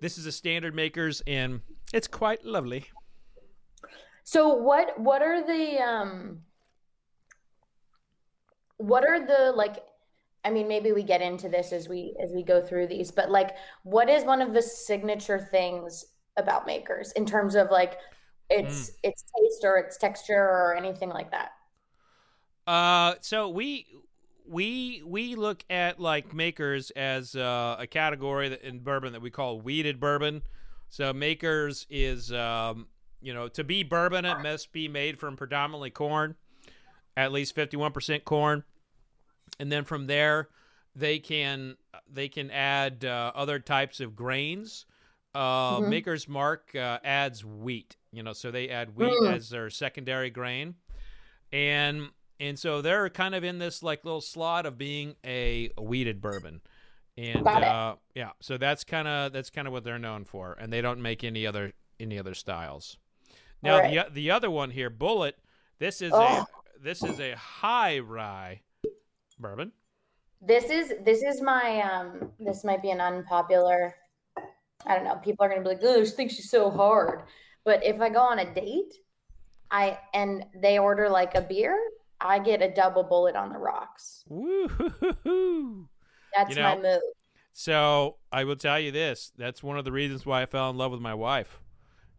this 0.00 0.18
is 0.18 0.26
a 0.26 0.32
standard 0.32 0.74
Maker's, 0.74 1.22
and 1.26 1.60
it's 1.92 2.06
quite 2.06 2.44
lovely. 2.44 2.86
So 4.22 4.54
what? 4.54 4.98
What 4.98 5.22
are 5.22 5.46
the 5.46 5.82
um? 5.82 6.40
what 8.78 9.04
are 9.06 9.24
the 9.24 9.52
like 9.54 9.76
I 10.46 10.50
mean, 10.50 10.68
maybe 10.68 10.92
we 10.92 11.02
get 11.02 11.22
into 11.22 11.48
this 11.48 11.72
as 11.72 11.88
we 11.88 12.14
as 12.22 12.32
we 12.32 12.42
go 12.42 12.60
through 12.60 12.88
these, 12.88 13.10
but 13.10 13.30
like, 13.30 13.56
what 13.82 14.10
is 14.10 14.24
one 14.24 14.42
of 14.42 14.52
the 14.52 14.60
signature 14.60 15.38
things 15.38 16.04
about 16.36 16.66
Maker's 16.66 17.12
in 17.12 17.24
terms 17.24 17.54
of 17.54 17.70
like 17.70 17.96
its 18.50 18.90
mm. 18.90 18.94
its 19.04 19.22
taste 19.22 19.64
or 19.64 19.78
its 19.78 19.96
texture 19.96 20.34
or 20.34 20.76
anything 20.76 21.08
like 21.08 21.30
that? 21.30 21.52
Uh, 22.66 23.14
so 23.22 23.48
we 23.48 23.86
we 24.46 25.02
we 25.04 25.34
look 25.34 25.64
at 25.70 26.00
like 26.00 26.34
Maker's 26.34 26.90
as 26.90 27.34
uh, 27.34 27.76
a 27.78 27.86
category 27.86 28.48
that, 28.50 28.62
in 28.62 28.80
bourbon 28.80 29.12
that 29.12 29.22
we 29.22 29.30
call 29.30 29.60
wheated 29.60 30.00
bourbon. 30.00 30.42
So 30.88 31.12
Maker's 31.12 31.86
is 31.90 32.32
um, 32.32 32.86
you 33.20 33.34
know 33.34 33.48
to 33.48 33.64
be 33.64 33.82
bourbon, 33.82 34.24
it 34.24 34.40
must 34.40 34.72
be 34.72 34.88
made 34.88 35.18
from 35.18 35.36
predominantly 35.36 35.90
corn, 35.90 36.36
at 37.16 37.32
least 37.32 37.54
fifty 37.54 37.76
one 37.76 37.92
percent 37.92 38.24
corn 38.24 38.64
and 39.58 39.70
then 39.70 39.84
from 39.84 40.06
there 40.06 40.48
they 40.94 41.18
can 41.18 41.76
they 42.10 42.28
can 42.28 42.50
add 42.50 43.04
uh, 43.04 43.32
other 43.34 43.58
types 43.58 44.00
of 44.00 44.14
grains. 44.14 44.86
Uh, 45.34 45.78
mm-hmm. 45.78 45.90
Maker's 45.90 46.28
Mark 46.28 46.70
uh, 46.76 47.00
adds 47.02 47.44
wheat, 47.44 47.96
you 48.12 48.22
know, 48.22 48.32
so 48.32 48.52
they 48.52 48.68
add 48.68 48.94
wheat 48.94 49.10
mm. 49.10 49.34
as 49.34 49.50
their 49.50 49.68
secondary 49.68 50.30
grain, 50.30 50.76
and 51.52 52.08
and 52.40 52.58
so 52.58 52.82
they're 52.82 53.08
kind 53.10 53.34
of 53.34 53.44
in 53.44 53.58
this 53.58 53.82
like 53.82 54.04
little 54.04 54.20
slot 54.20 54.66
of 54.66 54.78
being 54.78 55.16
a, 55.24 55.70
wheated 55.80 56.20
bourbon, 56.20 56.60
and 57.16 57.46
uh, 57.46 57.96
yeah, 58.14 58.30
so 58.40 58.56
that's 58.58 58.84
kind 58.84 59.08
of 59.08 59.32
that's 59.32 59.50
kind 59.50 59.66
of 59.66 59.72
what 59.72 59.84
they're 59.84 59.98
known 59.98 60.24
for, 60.24 60.56
and 60.60 60.72
they 60.72 60.80
don't 60.80 61.00
make 61.00 61.24
any 61.24 61.46
other 61.46 61.72
any 62.00 62.18
other 62.18 62.34
styles. 62.34 62.98
Now 63.62 63.78
right. 63.78 64.06
the 64.06 64.12
the 64.12 64.30
other 64.30 64.50
one 64.50 64.70
here, 64.70 64.90
Bulleit 64.90 65.34
this 65.78 66.00
is 66.00 66.12
oh. 66.14 66.18
a 66.22 66.46
this 66.82 67.02
is 67.02 67.20
a 67.20 67.34
high 67.36 67.98
rye 67.98 68.60
bourbon. 69.38 69.72
This 70.40 70.70
is 70.70 70.94
this 71.04 71.22
is 71.22 71.40
my 71.40 71.80
um 71.82 72.30
this 72.38 72.64
might 72.64 72.82
be 72.82 72.90
an 72.90 73.00
unpopular 73.00 73.94
I 74.86 74.96
don't 74.96 75.04
know, 75.04 75.16
people 75.16 75.46
are 75.46 75.48
gonna 75.48 75.62
be 75.62 75.68
like, 75.68 75.80
oh, 75.82 76.04
she 76.04 76.10
thinks 76.10 76.34
she's 76.34 76.50
so 76.50 76.70
hard. 76.70 77.22
But 77.64 77.84
if 77.84 78.00
I 78.00 78.10
go 78.10 78.20
on 78.20 78.38
a 78.38 78.54
date, 78.54 78.94
I 79.70 79.98
and 80.12 80.44
they 80.60 80.78
order 80.78 81.08
like 81.08 81.34
a 81.34 81.40
beer, 81.40 81.78
I 82.24 82.38
get 82.38 82.62
a 82.62 82.70
double 82.70 83.04
Bulleit 83.04 83.36
on 83.36 83.52
the 83.52 83.58
rocks. 83.58 84.24
Woo-hoo-hoo-hoo. 84.28 85.88
That's 86.34 86.50
you 86.50 86.56
know, 86.56 86.76
my 86.76 86.82
move. 86.82 87.02
So 87.52 88.16
I 88.32 88.44
will 88.44 88.56
tell 88.56 88.80
you 88.80 88.90
this. 88.90 89.30
That's 89.36 89.62
one 89.62 89.78
of 89.78 89.84
the 89.84 89.92
reasons 89.92 90.26
why 90.26 90.42
I 90.42 90.46
fell 90.46 90.70
in 90.70 90.76
love 90.76 90.90
with 90.90 91.00
my 91.00 91.14
wife. 91.14 91.60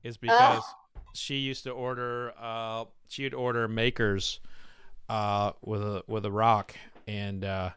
Is 0.04 0.16
because 0.18 0.62
oh. 0.64 1.02
she 1.14 1.38
used 1.38 1.64
to 1.64 1.72
order 1.72 2.32
uh 2.40 2.86
she'd 3.08 3.34
order 3.34 3.68
Maker's 3.68 4.40
uh 5.10 5.54
with 5.64 5.82
a 5.82 6.04
with 6.08 6.26
a 6.26 6.32
rock 6.32 6.76
and 7.08 7.44
uh, 7.44 7.72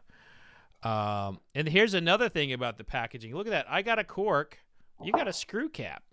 um, 0.83 1.39
and 1.55 1.67
here's 1.67 1.93
another 1.93 2.29
thing 2.29 2.53
about 2.53 2.77
the 2.77 2.83
packaging. 2.83 3.35
Look 3.35 3.47
at 3.47 3.51
that. 3.51 3.65
I 3.69 3.81
got 3.81 3.99
a 3.99 4.03
cork. 4.03 4.57
You 5.03 5.11
got 5.11 5.27
a 5.27 5.33
screw 5.33 5.69
cap. 5.69 6.03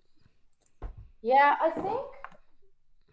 Yeah, 1.21 1.55
I 1.61 1.69
think 1.71 2.01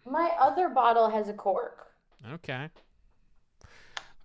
my 0.05 0.31
other 0.39 0.69
bottle 0.69 1.09
has 1.09 1.29
a 1.29 1.33
cork. 1.33 1.87
Okay. 2.33 2.69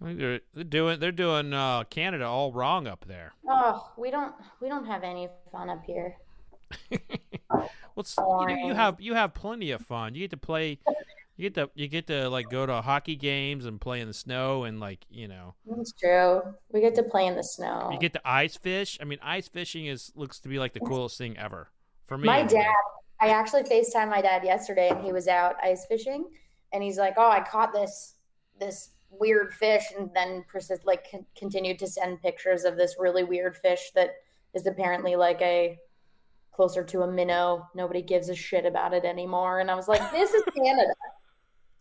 They're, 0.00 0.40
doing 0.68 0.98
they're 0.98 1.12
doing 1.12 1.52
uh, 1.52 1.84
Canada 1.84 2.24
all 2.24 2.52
wrong 2.52 2.86
up 2.86 3.04
there. 3.06 3.32
Oh, 3.46 3.92
we 3.98 4.10
don't 4.10 4.34
we 4.60 4.68
don't 4.68 4.86
have 4.86 5.02
any 5.02 5.28
fun 5.52 5.68
up 5.68 5.82
here. 5.84 6.16
well, 7.94 8.46
you, 8.48 8.68
you 8.68 8.74
have 8.74 9.00
you 9.00 9.14
have 9.14 9.34
plenty 9.34 9.72
of 9.72 9.82
fun. 9.82 10.14
You 10.14 10.20
get 10.22 10.30
to 10.30 10.36
play 10.36 10.78
you 11.36 11.48
get 11.50 11.54
to 11.54 11.70
you 11.74 11.88
get 11.88 12.06
to 12.06 12.28
like 12.28 12.48
go 12.50 12.66
to 12.66 12.80
hockey 12.80 13.16
games 13.16 13.64
and 13.64 13.80
play 13.80 14.00
in 14.00 14.08
the 14.08 14.14
snow 14.14 14.64
and 14.64 14.80
like 14.80 15.04
you 15.10 15.28
know. 15.28 15.54
That's 15.66 15.92
true. 15.92 16.42
We 16.72 16.80
get 16.80 16.94
to 16.96 17.02
play 17.02 17.26
in 17.26 17.34
the 17.34 17.42
snow. 17.42 17.90
You 17.92 17.98
get 17.98 18.12
to 18.14 18.20
ice 18.24 18.56
fish. 18.56 18.98
I 19.00 19.04
mean, 19.04 19.18
ice 19.22 19.48
fishing 19.48 19.86
is 19.86 20.12
looks 20.14 20.38
to 20.40 20.48
be 20.48 20.58
like 20.58 20.72
the 20.72 20.80
coolest 20.80 21.18
thing 21.18 21.36
ever 21.36 21.68
for 22.06 22.16
me. 22.16 22.26
My 22.26 22.42
dad. 22.42 22.66
I 23.22 23.28
actually 23.28 23.64
Facetime 23.64 24.08
my 24.08 24.22
dad 24.22 24.44
yesterday, 24.44 24.88
and 24.88 25.04
he 25.04 25.12
was 25.12 25.28
out 25.28 25.56
ice 25.62 25.84
fishing, 25.84 26.24
and 26.72 26.82
he's 26.82 26.96
like, 26.96 27.14
"Oh, 27.18 27.30
I 27.30 27.40
caught 27.40 27.72
this 27.72 28.14
this 28.58 28.90
weird 29.10 29.52
fish," 29.54 29.84
and 29.96 30.10
then 30.14 30.44
persist 30.48 30.86
like 30.86 31.10
con- 31.10 31.26
continued 31.36 31.78
to 31.80 31.86
send 31.86 32.22
pictures 32.22 32.64
of 32.64 32.76
this 32.76 32.96
really 32.98 33.24
weird 33.24 33.56
fish 33.56 33.90
that 33.94 34.10
is 34.54 34.66
apparently 34.66 35.16
like 35.16 35.40
a 35.42 35.78
closer 36.52 36.84
to 36.84 37.02
a 37.02 37.10
minnow. 37.10 37.68
Nobody 37.74 38.02
gives 38.02 38.28
a 38.28 38.34
shit 38.34 38.66
about 38.66 38.92
it 38.92 39.04
anymore. 39.04 39.60
And 39.60 39.70
I 39.70 39.74
was 39.74 39.88
like, 39.88 40.10
this 40.12 40.34
is 40.34 40.42
Canada 40.56 40.92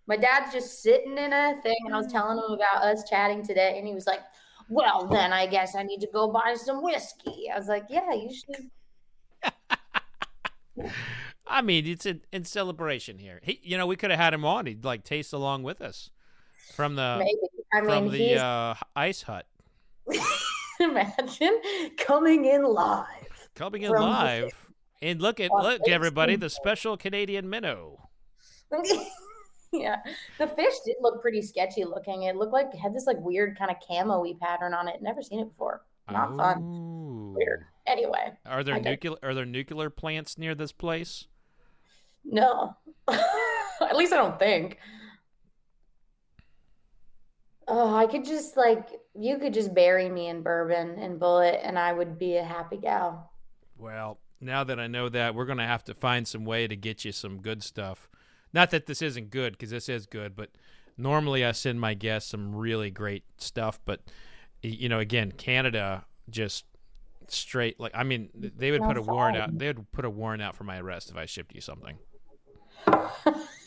my 0.10 0.18
dad's 0.18 0.52
just 0.52 0.82
sitting 0.82 1.18
in 1.20 1.32
a 1.32 1.62
thing 1.62 1.78
and 1.86 1.94
I 1.94 1.98
was 1.98 2.08
mm. 2.08 2.12
telling 2.12 2.40
him 2.40 2.52
about 2.52 2.84
us 2.84 3.08
chatting 3.08 3.46
today 3.46 3.76
and 3.78 3.88
he 3.88 3.94
was 3.94 4.08
like, 4.08 4.22
well, 4.68 5.06
then 5.08 5.32
I 5.32 5.46
guess 5.46 5.76
I 5.76 5.84
need 5.84 6.02
to 6.02 6.08
go 6.12 6.32
buy 6.32 6.56
some 6.56 6.84
whiskey. 6.84 7.46
I 7.54 7.58
was 7.58 7.68
like, 7.68 7.86
yeah, 7.90 8.12
you 8.14 8.34
should. 8.34 8.72
I 11.48 11.62
mean, 11.62 11.86
it's 11.86 12.08
in, 12.08 12.22
in 12.34 12.44
celebration 12.44 13.20
here. 13.20 13.40
He, 13.44 13.60
you 13.64 13.78
know, 13.78 13.86
we 13.86 13.96
could 13.96 14.10
have 14.10 14.20
had 14.20 14.34
him 14.34 14.46
on. 14.46 14.66
He'd 14.66 14.84
like 14.84 15.04
taste 15.04 15.32
along 15.32 15.62
with 15.62 15.80
us 15.80 16.10
from 16.76 16.96
the 16.96 17.18
Maybe. 17.20 17.40
I 17.74 17.80
from 17.82 18.04
mean, 18.06 18.12
the 18.12 18.18
he's 18.18 18.38
uh, 18.38 18.76
ice 18.96 19.22
hut. 19.22 19.46
imagine 20.80 21.62
coming 21.98 22.46
in 22.46 22.64
live. 22.64 23.50
Coming 23.56 23.84
in 23.84 23.92
from 23.92 24.02
the- 24.02 24.08
live. 24.08 24.66
And 25.02 25.22
look 25.22 25.40
at 25.40 25.50
look 25.52 25.88
everybody, 25.88 26.36
the 26.36 26.50
special 26.50 26.98
Canadian 26.98 27.50
minnow. 27.50 28.10
yeah, 29.72 29.96
the 30.38 30.48
fish 30.48 30.74
did 30.86 30.98
look 31.00 31.22
pretty 31.22 31.42
sketchy 31.42 31.86
looking. 31.86 32.24
It 32.24 32.36
looked 32.36 32.52
like 32.52 32.68
it 32.74 32.78
had 32.78 32.94
this 32.94 33.06
like 33.08 33.18
weird 33.20 33.58
kind 33.58 33.72
of 33.72 33.78
camo-y 33.88 34.34
pattern 34.42 34.74
on 34.74 34.88
it. 34.90 35.02
Never 35.02 35.22
seen 35.22 35.40
it 35.40 35.48
before. 35.50 35.84
Not 36.12 36.36
fun. 36.36 37.34
Weird. 37.34 37.66
Anyway, 37.88 38.34
Are 38.46 38.64
there 38.64 38.76
I 38.76 38.80
don't- 38.80 38.92
nuclear 38.92 39.18
are 39.24 39.34
there 39.34 39.46
nuclear 39.46 39.90
plants 39.90 40.38
near 40.38 40.54
this 40.56 40.72
place? 40.72 41.28
no. 42.26 42.76
At 43.10 43.96
least 43.96 44.12
I 44.12 44.18
don't 44.18 44.38
think. 44.38 44.78
Oh, 47.70 47.96
I 47.96 48.08
could 48.08 48.26
just 48.26 48.58
like 48.58 48.90
you 49.14 49.38
could 49.38 49.54
just 49.54 49.74
bury 49.74 50.10
me 50.10 50.28
in 50.28 50.42
bourbon 50.42 50.98
and 50.98 51.20
Bulleit, 51.20 51.60
and 51.64 51.78
I 51.78 51.94
would 51.94 52.18
be 52.18 52.38
a 52.38 52.44
happy 52.44 52.78
gal. 52.78 53.32
Well, 53.78 54.18
now 54.42 54.64
that 54.64 54.80
I 54.80 54.88
know 54.88 55.10
that, 55.10 55.36
we're 55.36 55.46
going 55.46 55.58
to 55.58 55.66
have 55.66 55.84
to 55.86 55.94
find 55.94 56.28
some 56.28 56.46
way 56.46 56.68
to 56.68 56.76
get 56.76 57.06
you 57.06 57.12
some 57.12 57.42
good 57.42 57.64
stuff. 57.64 58.10
Not 58.54 58.72
that 58.72 58.86
this 58.86 59.02
isn't 59.02 59.30
good, 59.30 59.54
because 59.54 59.70
this 59.70 59.90
is 59.90 60.06
good, 60.06 60.36
but 60.36 60.50
normally 60.98 61.46
I 61.46 61.52
send 61.52 61.80
my 61.80 61.94
guests 61.94 62.32
some 62.32 62.56
really 62.56 62.90
great 62.90 63.24
stuff. 63.38 63.80
But, 63.86 64.02
you 64.62 64.90
know, 64.90 65.00
again, 65.00 65.32
Canada 65.32 66.06
just 66.30 66.66
straight, 67.28 67.80
like, 67.80 67.92
I 67.94 68.04
mean, 68.04 68.30
they 68.34 68.72
would 68.72 68.82
put 68.82 68.98
a 68.98 69.02
warrant 69.02 69.38
out. 69.38 69.58
They 69.58 69.68
would 69.68 69.92
put 69.92 70.06
a 70.06 70.10
warrant 70.10 70.42
out 70.42 70.56
for 70.56 70.64
my 70.64 70.80
arrest 70.80 71.10
if 71.10 71.18
I 71.18 71.26
shipped 71.26 71.54
you 71.54 71.62
something. 71.62 71.98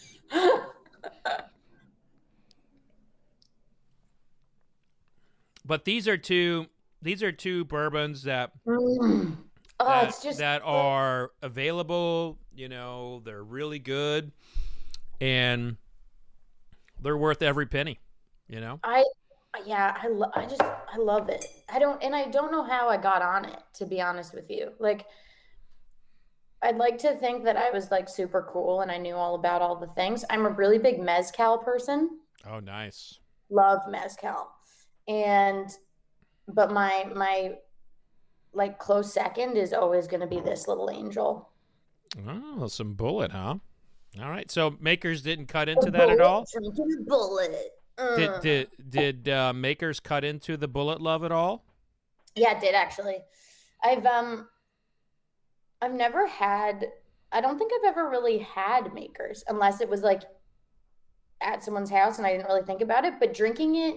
But 5.64 5.84
these 5.84 6.08
are 6.08 6.16
two. 6.16 6.66
These 7.00 7.22
are 7.22 7.32
two 7.32 7.64
bourbons 7.64 8.22
that 8.24 8.52
Mm. 8.66 9.36
Oh, 9.80 9.86
that, 9.86 10.08
it's 10.10 10.22
just 10.22 10.38
that 10.38 10.62
are 10.64 11.32
available. 11.42 12.38
You 12.54 12.68
know, 12.68 13.20
they're 13.24 13.42
really 13.42 13.80
good, 13.80 14.30
and 15.20 15.76
they're 17.00 17.16
worth 17.16 17.42
every 17.42 17.66
penny. 17.66 17.98
You 18.48 18.60
know, 18.60 18.78
I 18.84 19.02
yeah, 19.66 19.96
I 20.00 20.06
lo- 20.08 20.30
I 20.34 20.46
just 20.46 20.62
I 20.62 20.96
love 20.98 21.28
it. 21.28 21.46
I 21.68 21.78
don't 21.80 22.00
and 22.02 22.14
I 22.14 22.26
don't 22.28 22.52
know 22.52 22.62
how 22.62 22.88
I 22.88 22.96
got 22.96 23.22
on 23.22 23.44
it 23.44 23.58
to 23.74 23.86
be 23.86 24.00
honest 24.00 24.34
with 24.34 24.50
you. 24.50 24.70
Like 24.78 25.06
I'd 26.62 26.76
like 26.76 26.98
to 26.98 27.16
think 27.16 27.44
that 27.44 27.56
I 27.56 27.70
was 27.70 27.90
like 27.90 28.08
super 28.08 28.46
cool 28.52 28.82
and 28.82 28.90
I 28.92 28.98
knew 28.98 29.14
all 29.14 29.34
about 29.34 29.62
all 29.62 29.74
the 29.74 29.88
things. 29.88 30.24
I'm 30.30 30.46
a 30.46 30.50
really 30.50 30.78
big 30.78 31.00
mezcal 31.00 31.58
person. 31.58 32.18
oh 32.48 32.60
nice. 32.60 33.18
Love 33.50 33.80
mezcal. 33.88 34.48
And 35.08 35.70
but 36.48 36.72
my 36.72 37.06
my 37.14 37.54
like 38.52 38.78
close 38.78 39.12
second 39.12 39.56
is 39.56 39.72
always 39.72 40.06
going 40.06 40.20
to 40.20 40.26
be 40.26 40.40
this 40.40 40.68
little 40.68 40.90
angel. 40.90 41.48
Oh, 42.28 42.66
some 42.66 42.94
Bulleit, 42.94 43.30
huh? 43.30 43.56
All 44.20 44.30
right. 44.30 44.50
So 44.50 44.76
Maker's 44.78 45.22
didn't 45.22 45.46
cut 45.46 45.68
into 45.68 45.90
that 45.90 46.10
at 46.10 46.20
all. 46.20 46.44
A 46.54 46.60
Bulleit. 47.10 47.56
Did 48.16 48.40
did 48.40 48.68
did 48.90 49.28
uh, 49.28 49.52
Maker's 49.52 50.00
cut 50.00 50.24
into 50.24 50.56
the 50.56 50.68
Bulleit 50.68 51.00
love 51.00 51.24
at 51.24 51.32
all? 51.32 51.64
Yeah, 52.34 52.56
it 52.56 52.60
did 52.60 52.74
actually. 52.74 53.18
I've 53.82 54.04
um 54.06 54.48
I've 55.80 55.94
never 55.94 56.26
had 56.26 56.86
I 57.32 57.40
don't 57.40 57.58
think 57.58 57.72
I've 57.74 57.88
ever 57.88 58.08
really 58.08 58.38
had 58.38 58.92
Maker's 58.92 59.44
unless 59.48 59.80
it 59.80 59.88
was 59.88 60.02
like 60.02 60.22
at 61.40 61.64
someone's 61.64 61.90
house 61.90 62.18
and 62.18 62.26
I 62.26 62.32
didn't 62.32 62.46
really 62.46 62.62
think 62.62 62.82
about 62.82 63.04
it, 63.04 63.14
but 63.18 63.34
drinking 63.34 63.76
it 63.76 63.96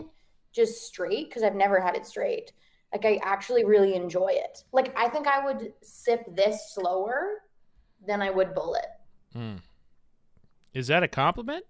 just 0.56 0.84
straight 0.88 1.30
because 1.30 1.43
I've 1.43 1.56
never 1.56 1.80
had 1.80 1.95
it 1.95 2.06
straight. 2.06 2.53
Like 2.93 3.03
I 3.06 3.20
actually 3.24 3.66
really 3.66 3.93
enjoy 3.95 4.30
it. 4.32 4.64
Like 4.72 4.97
I 4.97 5.10
think 5.10 5.28
I 5.28 5.43
would 5.45 5.74
sip 5.82 6.24
this 6.36 6.72
slower 6.74 7.41
than 8.08 8.22
I 8.22 8.30
would 8.30 8.56
Bulleit. 8.56 8.86
Hmm. 9.34 9.56
Is 10.74 10.88
that 10.88 11.03
a 11.03 11.08
compliment? 11.08 11.66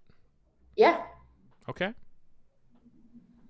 Yeah, 0.76 1.02
Okay. 1.68 1.92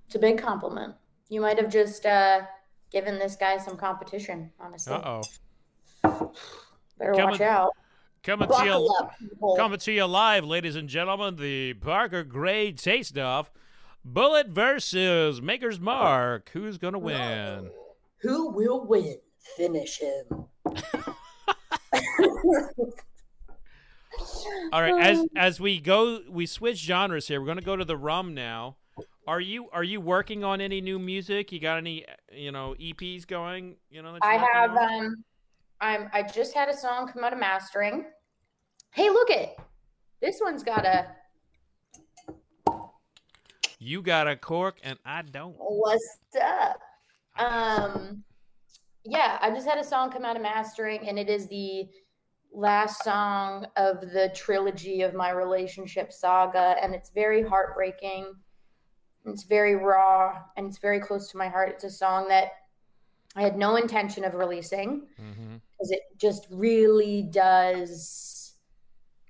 it's 0.07 0.15
a 0.15 0.19
big 0.19 0.39
compliment. 0.39 0.95
You 1.29 1.41
might 1.41 1.59
have 1.59 1.71
just 1.71 2.07
uh 2.07 2.43
given 2.91 3.19
this 3.19 3.37
guy 3.37 3.59
some 3.59 3.77
competition, 3.77 4.51
honestly. 4.61 4.95
Uh 4.95 5.21
oh. 6.03 6.33
Better 6.99 7.13
Coming- 7.13 7.25
watch 7.31 7.41
out. 7.43 7.71
Coming 8.23 8.49
to 8.49 8.65
you. 8.65 8.97
Up. 9.01 9.57
Coming 9.57 9.79
to 9.79 9.93
you 9.93 10.05
live, 10.07 10.45
ladies 10.45 10.75
and 10.77 10.89
gentlemen, 10.89 11.37
the 11.37 11.75
Parker 11.75 12.25
Graye 12.25 12.77
Taste 12.81 13.17
Off 13.19 13.53
Bulleit 14.07 14.49
versus 14.49 15.43
Maker's 15.43 15.81
Mark. 15.81 16.51
Who's 16.53 16.79
gonna 16.79 16.99
win? 16.99 17.71
Who 18.19 18.51
will 18.51 18.87
win? 18.87 19.19
Finish 19.57 20.01
him. 20.01 20.47
All 24.73 24.81
right, 24.81 24.95
as 25.01 25.25
as 25.37 25.61
we 25.61 25.81
go, 25.81 26.21
we 26.31 26.47
switch 26.47 26.79
genres 26.79 27.29
here. 27.29 27.41
We're 27.41 27.47
gonna 27.47 27.63
go 27.63 27.77
to 27.77 27.85
the 27.85 27.97
rum 27.97 28.35
now. 28.35 28.77
Are 29.27 29.41
you 29.41 29.69
are 29.73 29.85
you 29.85 30.01
working 30.01 30.45
on 30.45 30.61
any 30.61 30.81
new 30.81 30.99
music? 30.99 31.51
You 31.51 31.59
got 31.59 31.79
any 31.79 32.05
you 32.33 32.53
know 32.53 32.75
EPs 32.81 33.27
going? 33.27 33.77
You 33.91 34.03
know, 34.03 34.19
I 34.23 34.37
have 34.37 34.71
on? 34.71 35.07
um 35.07 35.25
I'm 35.81 36.09
I 36.13 36.23
just 36.23 36.55
had 36.55 36.69
a 36.69 36.77
song 36.77 37.09
come 37.13 37.25
out 37.25 37.33
of 37.33 37.41
mastering. 37.41 38.07
Hey, 38.93 39.11
look 39.11 39.31
it. 39.31 39.57
This 40.21 40.41
one's 40.41 40.63
got 40.63 40.87
a 40.87 41.09
You 43.79 44.03
got 44.03 44.27
a 44.27 44.37
cork, 44.37 44.79
and 44.83 44.99
I 45.05 45.23
don't. 45.23 45.55
what's 45.59 46.19
up? 46.43 46.81
Um 47.39 48.25
yeah, 49.05 49.39
I 49.41 49.51
just 49.51 49.69
had 49.69 49.79
a 49.79 49.85
song 49.85 50.11
come 50.11 50.25
out 50.25 50.37
of 50.37 50.43
mastering 50.43 51.09
and 51.09 51.19
it 51.19 51.29
is 51.29 51.47
the 51.49 51.87
last 52.53 53.05
song 53.05 53.67
of 53.77 54.01
the 54.01 54.33
trilogy 54.35 55.03
of 55.03 55.15
my 55.15 55.31
relationship 55.31 56.13
saga 56.13 56.77
and 56.83 56.95
it's 56.95 57.11
very 57.11 57.43
heartbreaking. 57.43 58.35
It's 59.27 59.45
very 59.45 59.77
raw 59.77 60.39
and 60.57 60.67
it's 60.67 60.79
very 60.79 60.99
close 60.99 61.31
to 61.31 61.37
my 61.37 61.49
heart. 61.49 61.69
It's 61.69 61.85
a 61.85 61.91
song 61.91 62.27
that 62.29 62.49
I 63.37 63.43
had 63.43 63.57
no 63.57 63.77
intention 63.77 64.25
of 64.25 64.35
releasing. 64.35 65.07
because 65.17 65.91
it 65.91 66.01
just 66.17 66.47
really 66.51 67.23
does 67.31 68.55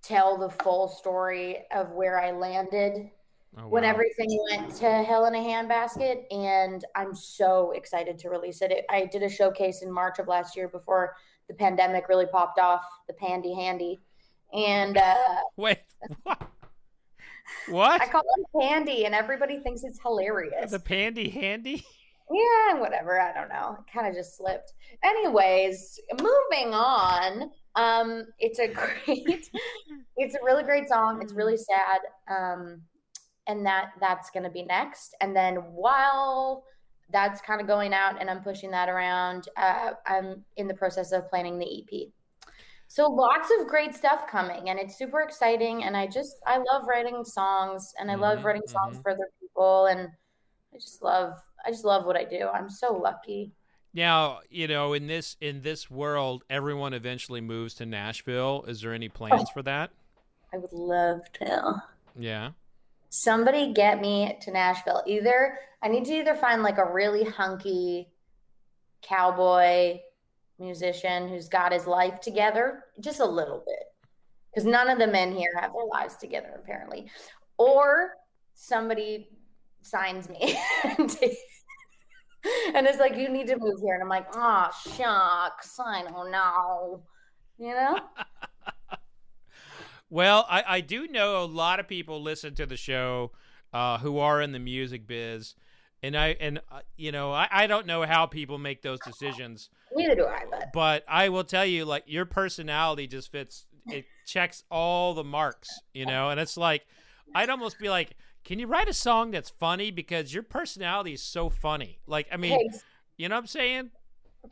tell 0.03 0.39
the 0.39 0.49
full 0.49 0.89
story 0.89 1.65
of 1.75 1.91
where 1.91 2.21
I 2.21 2.31
landed 2.31 3.11
Oh, 3.59 3.69
when 3.69 3.85
everything 3.85 4.29
went 4.51 4.75
to 4.77 4.91
hell 5.03 5.25
in 5.25 5.35
a 5.35 5.39
handbasket. 5.39 6.25
And 6.31 6.85
I'm 6.95 7.15
so 7.15 7.71
excited 7.73 8.19
to 8.19 8.29
release 8.31 8.61
it. 8.61 8.71
it. 8.71 8.85
I 8.91 9.07
did 9.07 9.23
a 9.23 9.31
showcase 9.31 9.83
in 9.83 9.91
March 9.91 10.19
of 10.19 10.29
last 10.29 10.57
year 10.57 10.69
before 10.69 11.15
the 11.49 11.55
pandemic 11.55 12.09
really 12.09 12.27
popped 12.27 12.59
off, 12.59 12.83
the 13.07 13.15
pandy 13.15 13.55
handy. 13.55 14.01
And 14.53 14.99
uh, 14.99 15.15
Wait, 15.57 15.79
what? 16.23 16.43
What? 17.69 18.03
I 18.03 18.09
call 18.09 18.23
it 18.37 18.61
pandy, 18.61 19.07
and 19.07 19.15
everybody 19.15 19.61
thinks 19.61 19.85
it's 19.85 20.01
hilarious. 20.01 20.71
the 20.71 20.81
pandy 20.81 21.29
handy? 21.31 21.85
Yeah, 22.31 22.81
whatever. 22.81 23.21
I 23.21 23.33
don't 23.33 23.49
know. 23.49 23.77
It 23.79 23.93
kind 23.93 24.09
of 24.09 24.15
just 24.15 24.37
slipped. 24.37 24.73
Anyways, 25.05 26.01
moving 26.21 26.75
on. 26.75 27.51
Um, 27.77 28.27
it's 28.41 28.59
a 28.59 28.67
great, 29.07 29.49
it's 30.17 30.35
a 30.35 30.45
really 30.45 30.65
great 30.65 30.89
song. 30.89 31.21
It's 31.23 31.33
really 31.33 31.57
sad. 31.57 32.01
Um, 32.29 32.83
and 33.47 33.65
that 33.67 33.93
that's 34.01 34.31
gonna 34.31 34.51
be 34.51 34.65
next. 34.65 35.15
And 35.21 35.35
then 35.37 35.57
while 35.73 36.65
that's 37.11 37.41
kind 37.41 37.61
of 37.61 37.67
going 37.67 37.93
out 37.95 38.21
and 38.21 38.29
I'm 38.31 38.43
pushing 38.43 38.71
that 38.73 38.89
around, 38.89 39.49
uh, 39.57 39.93
I'm 40.07 40.45
in 40.57 40.67
the 40.69 40.75
process 40.75 41.13
of 41.13 41.29
planning 41.31 41.59
the 41.59 41.67
EP. 41.67 42.13
So 42.89 43.09
lots 43.11 43.51
of 43.61 43.67
great 43.69 43.95
stuff 43.95 44.27
coming, 44.29 44.71
and 44.71 44.79
it's 44.79 44.97
super 44.99 45.21
exciting. 45.23 45.85
And 45.85 45.97
I 45.97 46.07
just 46.07 46.37
I 46.47 46.59
love 46.59 46.87
writing 46.89 47.25
songs, 47.25 47.93
and 47.99 48.11
I 48.11 48.15
love 48.17 48.41
Mhm, 48.41 48.45
writing 48.45 48.63
songs 48.67 48.99
mhm. 48.99 49.03
for 49.03 49.13
other 49.13 49.29
people, 49.41 49.87
and 49.87 50.09
I 50.75 50.79
just 50.79 51.03
love 51.03 51.35
I 51.67 51.71
just 51.71 51.85
love 51.85 52.07
what 52.07 52.17
I 52.17 52.25
do. 52.25 52.49
I'm 52.49 52.71
so 52.71 52.95
lucky. 52.95 53.53
Now, 53.93 54.41
you 54.51 54.69
know, 54.69 54.93
in 54.93 55.07
this 55.07 55.37
in 55.41 55.63
this 55.63 55.91
world, 55.91 56.45
everyone 56.51 56.93
eventually 56.93 57.41
moves 57.41 57.75
to 57.75 57.87
Nashville. 57.87 58.65
Is 58.69 58.81
there 58.83 58.93
any 58.93 59.09
plans 59.09 59.49
for 59.51 59.63
that? 59.63 59.93
I 60.53 60.59
would 60.59 60.73
love 60.73 61.21
to. 61.35 61.83
Yeah. 62.19 62.53
Somebody 63.09 63.73
get 63.73 64.01
me 64.01 64.39
to 64.43 64.51
Nashville. 64.51 65.03
Either 65.07 65.59
I 65.83 65.89
need 65.89 66.05
to 66.07 66.15
either 66.15 66.35
find 66.35 66.63
like 66.63 66.79
a 66.79 66.93
really 66.93 67.25
hunky 67.25 68.09
cowboy 69.03 69.99
musician 70.59 71.29
who's 71.29 71.49
got 71.49 71.73
his 71.73 71.87
life 71.87 72.21
together, 72.21 72.85
just 73.01 73.21
a 73.21 73.25
little 73.25 73.63
bit. 73.67 73.85
Because 74.51 74.67
none 74.67 74.89
of 74.89 74.99
the 74.99 75.07
men 75.07 75.33
here 75.33 75.51
have 75.61 75.73
their 75.73 75.85
lives 75.85 76.17
together, 76.17 76.61
apparently. 76.63 77.11
Or 77.59 78.15
somebody 78.55 79.29
signs 79.83 80.29
me 80.29 80.59
and 82.75 82.87
it's 82.87 82.99
like, 82.99 83.17
you 83.17 83.29
need 83.29 83.47
to 83.49 83.57
move 83.59 83.81
here. 83.81 83.95
And 83.95 84.03
I'm 84.03 84.09
like, 84.09 84.27
oh, 84.35 84.69
shucks. 84.97 85.79
I 85.79 86.03
don't 86.03 86.31
know. 86.31 87.03
You 87.59 87.75
know? 87.75 88.01
Well, 90.11 90.47
I, 90.49 90.65
I 90.67 90.81
do 90.81 91.09
know 91.09 91.43
a 91.43 91.47
lot 91.47 91.81
of 91.81 91.89
people 91.89 92.23
listen 92.23 92.55
to 92.57 92.67
the 92.67 92.77
show 92.77 93.33
uh, 93.73 93.99
who 93.99 94.19
are 94.19 94.41
in 94.41 94.53
the 94.53 94.59
music 94.59 95.07
biz. 95.07 95.55
And 96.03 96.17
I 96.17 96.37
and 96.39 96.61
uh, 96.71 96.81
you 96.97 97.11
know 97.11 97.33
I, 97.33 97.49
I 97.51 97.67
don't 97.67 97.87
know 97.87 98.03
how 98.03 98.27
people 98.27 98.59
make 98.59 98.83
those 98.83 99.01
decisions. 99.01 99.71
Neither 99.95 100.15
do 100.15 100.27
I. 100.27 100.45
But 100.49 100.73
but 100.73 101.05
I 101.09 101.31
will 101.31 101.43
tell 101.43 101.65
you, 101.65 101.85
like 101.85 102.05
your 102.07 102.27
personality 102.27 103.07
just 103.07 103.33
fits. 103.33 103.67
It 103.87 104.05
checks 104.27 104.65
all 104.71 105.15
the 105.15 105.25
marks, 105.25 105.71
you 105.95 106.07
know. 106.07 106.29
And 106.29 106.39
it's 106.39 106.57
like 106.57 106.87
I'd 107.35 107.51
almost 107.51 107.79
be 107.79 107.89
like, 107.89 108.11
can 108.45 108.59
you 108.59 108.67
write 108.67 108.89
a 108.89 108.93
song 108.93 109.31
that's 109.31 109.51
funny 109.51 109.91
because 109.91 110.35
your 110.35 110.43
personality 110.43 111.15
is 111.15 111.23
so 111.23 111.49
funny? 111.49 111.99
Like 112.07 112.29
I 112.31 112.37
mean, 112.37 112.59
Thanks. 112.59 112.85
you 113.17 113.29
know 113.29 113.37
what 113.37 113.41
I'm 113.41 113.47
saying? 113.47 113.91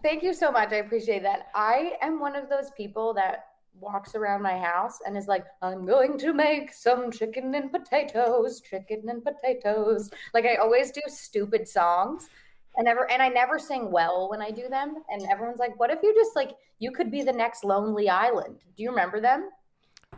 Thank 0.02 0.22
you 0.22 0.32
so 0.32 0.50
much. 0.50 0.72
I 0.72 0.76
appreciate 0.76 1.22
that. 1.22 1.48
I 1.55 1.92
am 2.00 2.20
one 2.20 2.34
of 2.34 2.48
those 2.48 2.70
people 2.76 3.14
that 3.14 3.44
walks 3.81 4.14
around 4.14 4.43
my 4.43 4.59
house 4.59 4.99
and 5.07 5.16
is 5.16 5.27
like, 5.27 5.45
I'm 5.62 5.85
going 5.85 6.18
to 6.18 6.33
make 6.33 6.72
some 6.72 7.11
chicken 7.11 7.55
and 7.55 7.70
potatoes, 7.70 8.61
chicken 8.61 9.03
and 9.09 9.22
potatoes. 9.22 10.11
Like 10.33 10.45
I 10.45 10.57
always 10.57 10.91
do 10.91 11.03
stupid 11.07 11.68
songs. 11.68 12.29
And 12.77 12.87
never 12.87 13.09
and 13.11 13.22
I 13.22 13.29
never 13.29 13.59
sing 13.59 13.93
well 13.93 14.29
when 14.31 14.43
I 14.43 14.51
do 14.51 14.68
them. 14.68 14.97
And 15.09 15.22
everyone's 15.31 15.61
like, 15.61 15.79
what 15.79 15.91
if 15.91 16.03
you 16.03 16.12
just 16.14 16.35
like 16.35 16.53
you 16.81 16.91
could 16.91 17.11
be 17.11 17.22
the 17.22 17.33
next 17.33 17.64
Lonely 17.64 18.09
Island? 18.09 18.57
Do 18.77 18.83
you 18.83 18.91
remember 18.91 19.20
them? 19.20 19.51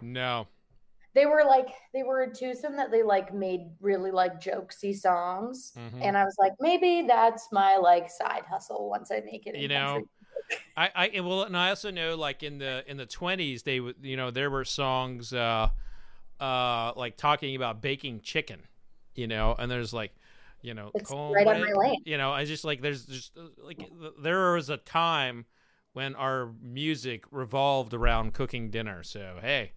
No. 0.01 0.47
They 1.15 1.27
were 1.27 1.45
like 1.47 1.69
they 1.93 2.03
were 2.03 2.23
a 2.23 2.35
twosome 2.35 2.77
that 2.77 2.91
they 2.91 3.03
like 3.03 3.35
made 3.35 3.71
really 3.81 4.11
like 4.11 4.41
jokesy 4.41 4.95
songs. 4.95 5.73
Mm-hmm. 5.79 6.03
And 6.03 6.17
I 6.17 6.25
was 6.25 6.37
like, 6.39 6.53
maybe 6.61 7.07
that's 7.07 7.49
my 7.53 7.77
like 7.77 8.11
side 8.11 8.45
hustle 8.49 8.89
once 8.89 9.11
I 9.11 9.21
make 9.21 9.47
it. 9.47 9.57
You 9.57 9.69
know, 9.69 9.87
country. 9.87 10.09
I, 10.77 10.91
I 10.95 11.21
well, 11.21 11.43
and 11.43 11.57
I 11.57 11.71
also 11.71 11.91
know 11.91 12.17
like 12.17 12.43
in 12.43 12.59
the 12.59 12.85
in 12.89 12.97
the 12.97 13.07
twenties, 13.07 13.63
they 13.63 13.81
would 13.81 13.97
you 14.03 14.17
know 14.17 14.31
there 14.31 14.51
were 14.51 14.65
songs 14.65 15.33
uh, 15.33 15.69
uh, 16.41 16.93
like 16.97 17.17
talking 17.17 17.57
about 17.57 17.81
baking 17.81 18.21
chicken, 18.21 18.61
you 19.15 19.27
know, 19.27 19.55
and 19.59 19.71
there's 19.71 19.93
like, 19.93 20.13
you 20.63 20.75
know, 20.75 20.91
it's 20.95 21.11
right 21.11 21.47
on 21.47 21.61
my 21.61 21.73
lane. 21.73 22.03
You 22.05 22.19
know, 22.19 22.33
I 22.33 22.45
just 22.45 22.65
like 22.65 22.83
there's 22.83 23.07
just 23.07 23.37
uh, 23.37 23.49
like 23.59 23.81
there 24.21 24.53
was 24.53 24.71
a 24.71 24.77
time 24.77 25.47
when 25.93 26.15
our 26.15 26.51
music 26.63 27.25
revolved 27.31 27.95
around 27.95 28.35
cooking 28.35 28.71
dinner. 28.71 29.03
So 29.03 29.39
hey, 29.41 29.73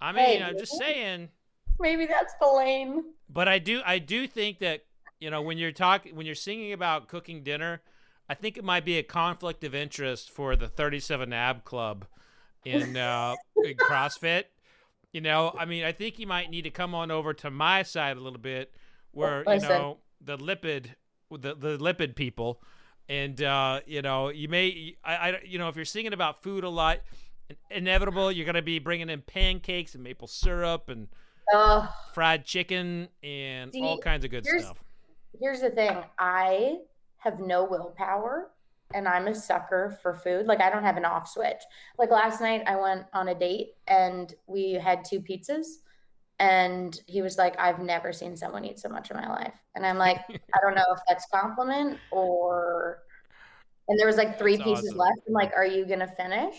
I 0.00 0.12
mean, 0.12 0.24
hey, 0.24 0.42
I'm 0.42 0.58
just 0.58 0.76
saying. 0.78 1.30
Maybe 1.78 2.06
that's 2.06 2.34
the 2.40 2.46
lane. 2.46 3.04
But 3.28 3.48
I 3.48 3.58
do 3.58 3.82
I 3.84 3.98
do 3.98 4.26
think 4.26 4.58
that 4.60 4.84
you 5.18 5.30
know 5.30 5.42
when 5.42 5.58
you're 5.58 5.72
talking 5.72 6.14
when 6.14 6.26
you're 6.26 6.34
singing 6.34 6.72
about 6.72 7.08
cooking 7.08 7.42
dinner 7.42 7.82
I 8.28 8.34
think 8.34 8.56
it 8.56 8.64
might 8.64 8.84
be 8.84 8.98
a 8.98 9.02
conflict 9.02 9.64
of 9.64 9.74
interest 9.74 10.30
for 10.30 10.56
the 10.56 10.68
37 10.68 11.32
Ab 11.32 11.64
Club 11.64 12.06
in, 12.64 12.96
uh, 12.96 13.34
in 13.64 13.74
CrossFit. 13.76 14.44
You 15.12 15.20
know, 15.20 15.54
I 15.58 15.64
mean, 15.64 15.84
I 15.84 15.92
think 15.92 16.18
you 16.18 16.26
might 16.26 16.50
need 16.50 16.62
to 16.62 16.70
come 16.70 16.94
on 16.94 17.10
over 17.10 17.32
to 17.34 17.50
my 17.50 17.82
side 17.82 18.16
a 18.16 18.20
little 18.20 18.38
bit, 18.38 18.74
where 19.12 19.44
you 19.48 19.60
know 19.60 19.98
the 20.20 20.36
lipid, 20.36 20.88
the 21.30 21.54
the 21.54 21.78
lipid 21.78 22.16
people, 22.16 22.60
and 23.08 23.40
uh, 23.40 23.80
you 23.86 24.02
know, 24.02 24.28
you 24.28 24.48
may, 24.48 24.96
I, 25.02 25.14
I, 25.14 25.40
you 25.42 25.58
know, 25.58 25.70
if 25.70 25.76
you're 25.76 25.86
singing 25.86 26.12
about 26.12 26.42
food 26.42 26.64
a 26.64 26.68
lot, 26.68 27.00
inevitable, 27.70 28.30
you're 28.30 28.44
gonna 28.44 28.60
be 28.60 28.78
bringing 28.78 29.08
in 29.08 29.22
pancakes 29.22 29.94
and 29.94 30.04
maple 30.04 30.28
syrup 30.28 30.90
and 30.90 31.08
uh, 31.54 31.86
fried 32.12 32.44
chicken 32.44 33.08
and 33.22 33.72
see, 33.72 33.80
all 33.80 33.98
kinds 33.98 34.24
of 34.24 34.30
good 34.30 34.44
stuff. 34.44 34.82
Here's 35.40 35.60
the 35.60 35.70
thing, 35.70 35.96
I 36.18 36.78
have 37.18 37.40
no 37.40 37.64
willpower 37.64 38.50
and 38.94 39.08
I'm 39.08 39.26
a 39.26 39.34
sucker 39.34 39.98
for 40.02 40.14
food. 40.14 40.46
Like 40.46 40.60
I 40.60 40.70
don't 40.70 40.84
have 40.84 40.96
an 40.96 41.04
off 41.04 41.28
switch. 41.28 41.60
Like 41.98 42.10
last 42.10 42.40
night 42.40 42.62
I 42.66 42.76
went 42.76 43.06
on 43.12 43.28
a 43.28 43.34
date 43.34 43.74
and 43.86 44.32
we 44.46 44.72
had 44.72 45.04
two 45.04 45.20
pizzas 45.20 45.66
and 46.38 46.98
he 47.06 47.22
was 47.22 47.38
like, 47.38 47.58
I've 47.58 47.80
never 47.80 48.12
seen 48.12 48.36
someone 48.36 48.64
eat 48.64 48.78
so 48.78 48.88
much 48.88 49.10
in 49.10 49.16
my 49.16 49.28
life. 49.28 49.54
And 49.74 49.84
I'm 49.84 49.98
like, 49.98 50.18
I 50.28 50.58
don't 50.62 50.74
know 50.74 50.84
if 50.92 51.00
that's 51.08 51.26
compliment 51.32 51.98
or 52.10 52.98
and 53.88 53.98
there 53.98 54.06
was 54.06 54.16
like 54.16 54.38
three 54.38 54.56
that's 54.56 54.68
pieces 54.68 54.88
awesome. 54.88 54.98
left. 54.98 55.20
I'm 55.26 55.32
like, 55.32 55.52
are 55.56 55.66
you 55.66 55.84
gonna 55.86 56.08
finish 56.08 56.56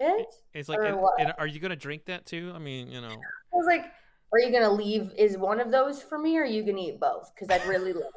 it? 0.00 0.26
It's 0.54 0.68
like, 0.68 0.78
and, 0.80 0.98
and 1.18 1.32
are 1.38 1.46
you 1.46 1.60
gonna 1.60 1.76
drink 1.76 2.04
that 2.06 2.24
too? 2.26 2.52
I 2.54 2.58
mean, 2.58 2.90
you 2.90 3.00
know. 3.00 3.08
I 3.08 3.56
was 3.56 3.66
like, 3.66 3.86
are 4.32 4.38
you 4.38 4.52
gonna 4.52 4.70
leave? 4.70 5.12
Is 5.16 5.36
one 5.36 5.60
of 5.60 5.70
those 5.70 6.02
for 6.02 6.18
me, 6.18 6.38
or 6.38 6.42
are 6.42 6.46
you 6.46 6.62
gonna 6.62 6.80
eat 6.80 7.00
both? 7.00 7.32
Because 7.34 7.50
I'd 7.50 7.66
really 7.66 7.92
love 7.92 8.12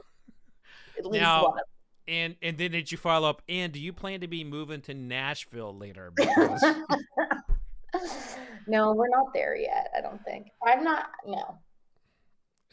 at 0.98 1.06
least 1.06 1.24
now, 1.24 1.46
one. 1.46 1.60
And 2.12 2.36
and 2.42 2.58
then 2.58 2.72
did 2.72 2.92
you 2.92 2.98
follow 2.98 3.30
up? 3.30 3.42
And 3.48 3.72
do 3.72 3.80
you 3.80 3.94
plan 3.94 4.20
to 4.20 4.28
be 4.28 4.44
moving 4.44 4.82
to 4.82 4.94
Nashville 4.94 5.74
later? 5.74 6.12
no, 8.68 8.92
we're 8.92 9.08
not 9.08 9.34
there 9.34 9.56
yet. 9.56 9.90
I 9.98 10.02
don't 10.02 10.22
think. 10.26 10.48
I'm 10.62 10.84
not. 10.84 11.06
No. 11.26 11.60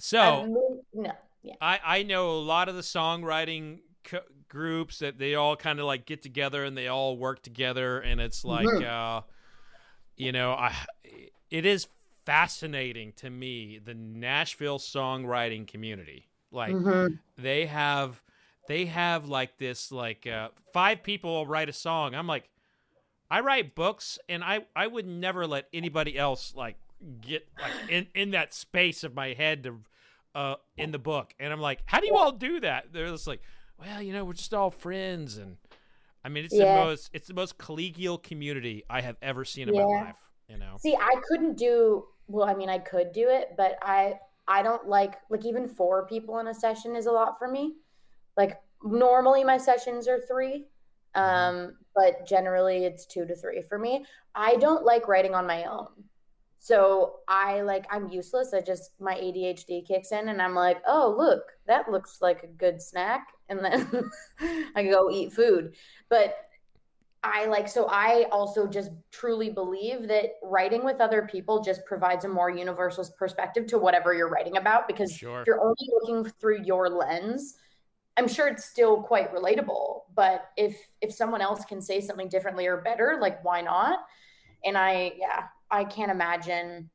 So 0.00 0.44
moved, 0.44 0.84
no. 0.92 1.12
Yeah. 1.44 1.54
I 1.60 1.78
I 1.84 2.02
know 2.02 2.32
a 2.32 2.40
lot 2.40 2.68
of 2.68 2.74
the 2.74 2.82
songwriting 2.82 3.78
co- 4.02 4.24
groups 4.48 4.98
that 4.98 5.18
they 5.18 5.36
all 5.36 5.54
kind 5.54 5.78
of 5.78 5.86
like 5.86 6.04
get 6.04 6.20
together 6.20 6.64
and 6.64 6.76
they 6.76 6.88
all 6.88 7.16
work 7.16 7.40
together, 7.40 8.00
and 8.00 8.20
it's 8.20 8.44
like, 8.44 8.66
mm-hmm. 8.66 9.18
uh, 9.18 9.20
you 10.16 10.32
know, 10.32 10.50
I 10.50 10.74
it 11.48 11.64
is 11.64 11.86
fascinating 12.26 13.12
to 13.18 13.30
me 13.30 13.78
the 13.78 13.94
Nashville 13.94 14.80
songwriting 14.80 15.64
community. 15.64 16.26
Like 16.50 16.74
mm-hmm. 16.74 17.14
they 17.40 17.66
have 17.66 18.20
they 18.68 18.84
have 18.84 19.26
like 19.26 19.58
this 19.58 19.90
like 19.90 20.26
uh, 20.26 20.50
five 20.72 21.02
people 21.02 21.34
will 21.34 21.46
write 21.46 21.68
a 21.68 21.72
song. 21.72 22.14
I'm 22.14 22.26
like, 22.26 22.48
I 23.30 23.40
write 23.40 23.74
books, 23.74 24.18
and 24.28 24.44
I 24.44 24.66
I 24.76 24.86
would 24.86 25.06
never 25.06 25.46
let 25.46 25.66
anybody 25.72 26.16
else 26.16 26.54
like 26.54 26.76
get 27.20 27.48
like 27.60 27.72
in 27.90 28.06
in 28.14 28.30
that 28.32 28.54
space 28.54 29.02
of 29.02 29.14
my 29.14 29.32
head 29.32 29.64
to 29.64 29.78
uh 30.34 30.54
in 30.76 30.92
the 30.92 30.98
book. 30.98 31.34
And 31.40 31.52
I'm 31.52 31.60
like, 31.60 31.80
how 31.86 31.98
do 31.98 32.06
you 32.06 32.14
all 32.14 32.30
do 32.30 32.60
that? 32.60 32.92
They're 32.92 33.08
just 33.08 33.26
like, 33.26 33.40
well, 33.80 34.02
you 34.02 34.12
know, 34.12 34.24
we're 34.24 34.34
just 34.34 34.54
all 34.54 34.70
friends, 34.70 35.38
and 35.38 35.56
I 36.22 36.28
mean, 36.28 36.44
it's 36.44 36.54
yeah. 36.54 36.80
the 36.80 36.84
most 36.84 37.10
it's 37.14 37.26
the 37.26 37.34
most 37.34 37.58
collegial 37.58 38.22
community 38.22 38.84
I 38.88 39.00
have 39.00 39.16
ever 39.22 39.44
seen 39.46 39.68
in 39.68 39.74
yeah. 39.74 39.84
my 39.84 40.04
life. 40.04 40.16
You 40.48 40.58
know. 40.58 40.76
See, 40.78 40.94
I 40.94 41.14
couldn't 41.26 41.56
do 41.56 42.04
well. 42.26 42.46
I 42.46 42.54
mean, 42.54 42.68
I 42.68 42.78
could 42.78 43.12
do 43.12 43.30
it, 43.30 43.54
but 43.56 43.78
I 43.80 44.20
I 44.46 44.62
don't 44.62 44.86
like 44.86 45.14
like 45.30 45.46
even 45.46 45.66
four 45.66 46.06
people 46.06 46.38
in 46.38 46.48
a 46.48 46.54
session 46.54 46.94
is 46.96 47.06
a 47.06 47.12
lot 47.12 47.38
for 47.38 47.48
me 47.48 47.76
like 48.38 48.58
normally 48.82 49.44
my 49.44 49.58
sessions 49.58 50.08
are 50.08 50.20
three 50.20 50.64
mm-hmm. 51.14 51.20
um, 51.20 51.76
but 51.94 52.26
generally 52.26 52.84
it's 52.84 53.04
two 53.04 53.26
to 53.26 53.34
three 53.34 53.60
for 53.60 53.78
me. 53.78 54.06
I 54.34 54.54
don't 54.56 54.84
like 54.84 55.08
writing 55.08 55.34
on 55.34 55.46
my 55.46 55.64
own. 55.64 55.88
So 56.60 57.16
i 57.28 57.60
like 57.60 57.86
i'm 57.90 58.08
useless. 58.08 58.54
I 58.54 58.60
just 58.60 58.92
my 59.00 59.14
adhd 59.14 59.86
kicks 59.86 60.12
in 60.12 60.28
and 60.28 60.40
i'm 60.40 60.54
like 60.54 60.78
oh 60.86 61.14
look 61.16 61.42
that 61.66 61.90
looks 61.90 62.18
like 62.22 62.42
a 62.44 62.46
good 62.46 62.80
snack. 62.80 63.28
And 63.50 63.64
then 63.64 64.10
i 64.76 64.84
go 64.84 65.10
eat 65.10 65.32
food. 65.32 65.74
But 66.08 66.36
I 67.24 67.46
like 67.46 67.68
so 67.68 67.86
I 67.90 68.26
also 68.30 68.66
just 68.66 68.90
truly 69.10 69.50
believe 69.50 70.06
that 70.06 70.34
writing 70.42 70.84
with 70.84 71.00
other 71.00 71.28
people 71.30 71.62
just 71.62 71.84
provides 71.84 72.24
a 72.24 72.28
more 72.28 72.48
universal 72.48 73.04
perspective 73.18 73.66
to 73.68 73.78
whatever 73.78 74.14
you're 74.14 74.30
writing 74.30 74.56
about 74.56 74.86
because 74.86 75.12
sure. 75.12 75.40
if 75.40 75.46
you're 75.46 75.60
only 75.60 75.88
looking 76.00 76.32
through 76.40 76.62
your 76.62 76.88
lens, 76.88 77.56
I'm 78.18 78.26
sure 78.26 78.48
it's 78.48 78.64
still 78.64 79.00
quite 79.00 79.32
relatable, 79.32 80.00
but 80.16 80.50
if 80.56 80.76
if 81.00 81.14
someone 81.14 81.40
else 81.40 81.64
can 81.64 81.80
say 81.80 82.00
something 82.00 82.28
differently 82.28 82.66
or 82.66 82.78
better, 82.78 83.18
like 83.20 83.44
why 83.44 83.60
not? 83.60 84.00
And 84.64 84.76
I 84.76 85.12
yeah, 85.16 85.44
I 85.70 85.84
can't 85.84 86.10
imagine 86.10 86.90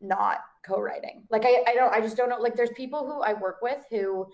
not 0.00 0.38
co-writing. 0.66 1.24
Like 1.30 1.44
I 1.44 1.62
I 1.68 1.74
don't 1.74 1.92
I 1.92 2.00
just 2.00 2.16
don't 2.16 2.30
know 2.30 2.38
like 2.38 2.56
there's 2.56 2.70
people 2.74 3.06
who 3.06 3.20
I 3.20 3.34
work 3.34 3.58
with 3.60 3.84
who 3.90 4.26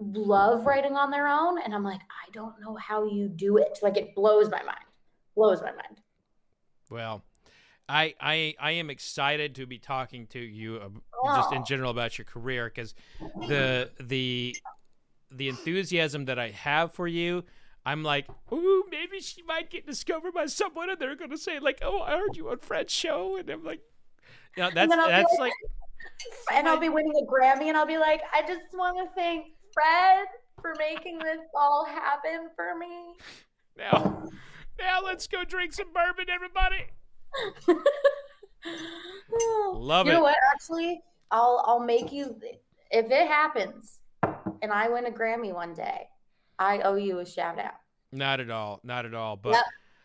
love 0.00 0.66
writing 0.66 0.96
on 0.96 1.12
their 1.12 1.28
own 1.28 1.62
and 1.62 1.72
I'm 1.72 1.84
like 1.84 2.00
I 2.00 2.30
don't 2.32 2.60
know 2.60 2.74
how 2.74 3.04
you 3.04 3.28
do 3.28 3.58
it. 3.58 3.78
Like 3.80 3.96
it 3.96 4.16
blows 4.16 4.50
my 4.50 4.62
mind. 4.64 4.78
Blows 5.36 5.62
my 5.62 5.70
mind. 5.70 6.00
Well, 6.90 7.22
I, 7.88 8.14
I 8.20 8.54
I 8.58 8.70
am 8.72 8.90
excited 8.90 9.54
to 9.54 9.66
be 9.66 9.78
talking 9.78 10.26
to 10.28 10.40
you 10.40 10.80
uh, 11.24 11.36
just 11.36 11.52
in 11.52 11.64
general 11.64 11.92
about 11.92 12.18
your 12.18 12.24
career 12.24 12.64
because 12.66 12.94
the 13.46 13.90
the 14.00 14.56
the 15.30 15.48
enthusiasm 15.48 16.24
that 16.26 16.38
I 16.38 16.50
have 16.50 16.92
for 16.92 17.06
you, 17.06 17.44
I'm 17.84 18.02
like, 18.02 18.26
ooh, 18.52 18.84
maybe 18.90 19.20
she 19.20 19.42
might 19.42 19.70
get 19.70 19.86
discovered 19.86 20.34
by 20.34 20.46
someone, 20.46 20.90
and 20.90 20.98
they're 20.98 21.16
gonna 21.16 21.38
say 21.38 21.58
like, 21.58 21.78
oh, 21.82 22.00
I 22.02 22.18
heard 22.18 22.36
you 22.36 22.50
on 22.50 22.58
Fred's 22.58 22.92
show, 22.92 23.36
and 23.36 23.48
I'm 23.48 23.64
like, 23.64 23.80
know, 24.58 24.70
that's 24.74 24.94
that's 24.94 25.32
like, 25.38 25.40
like, 25.40 25.52
and 26.52 26.68
I'll 26.68 26.80
be 26.80 26.88
winning 26.88 27.14
a 27.16 27.24
Grammy, 27.24 27.68
and 27.68 27.76
I'll 27.76 27.86
be 27.86 27.98
like, 27.98 28.20
I 28.32 28.42
just 28.42 28.60
want 28.74 28.98
to 28.98 29.14
thank 29.14 29.46
Fred 29.72 30.26
for 30.60 30.74
making 30.78 31.18
this 31.18 31.38
all 31.54 31.86
happen 31.86 32.50
for 32.56 32.76
me. 32.76 33.14
Now, 33.76 34.26
now 34.78 35.00
let's 35.04 35.26
go 35.26 35.44
drink 35.44 35.72
some 35.72 35.92
bourbon, 35.92 36.26
everybody. 36.28 36.86
Love 39.72 40.06
you 40.06 40.12
it. 40.12 40.14
You 40.14 40.18
know 40.18 40.24
what? 40.24 40.36
Actually, 40.52 41.00
I'll 41.30 41.62
I'll 41.66 41.80
make 41.80 42.12
you 42.12 42.36
if 42.90 43.10
it 43.10 43.28
happens 43.28 44.00
and 44.62 44.72
I 44.72 44.88
win 44.88 45.06
a 45.06 45.10
Grammy 45.10 45.52
one 45.52 45.74
day, 45.74 46.08
I 46.58 46.80
owe 46.80 46.96
you 46.96 47.18
a 47.18 47.26
shout 47.26 47.58
out. 47.58 47.74
Not 48.12 48.40
at 48.40 48.50
all. 48.50 48.80
Not 48.82 49.04
at 49.04 49.14
all. 49.14 49.36
But 49.36 49.52
Yep. 49.52 49.64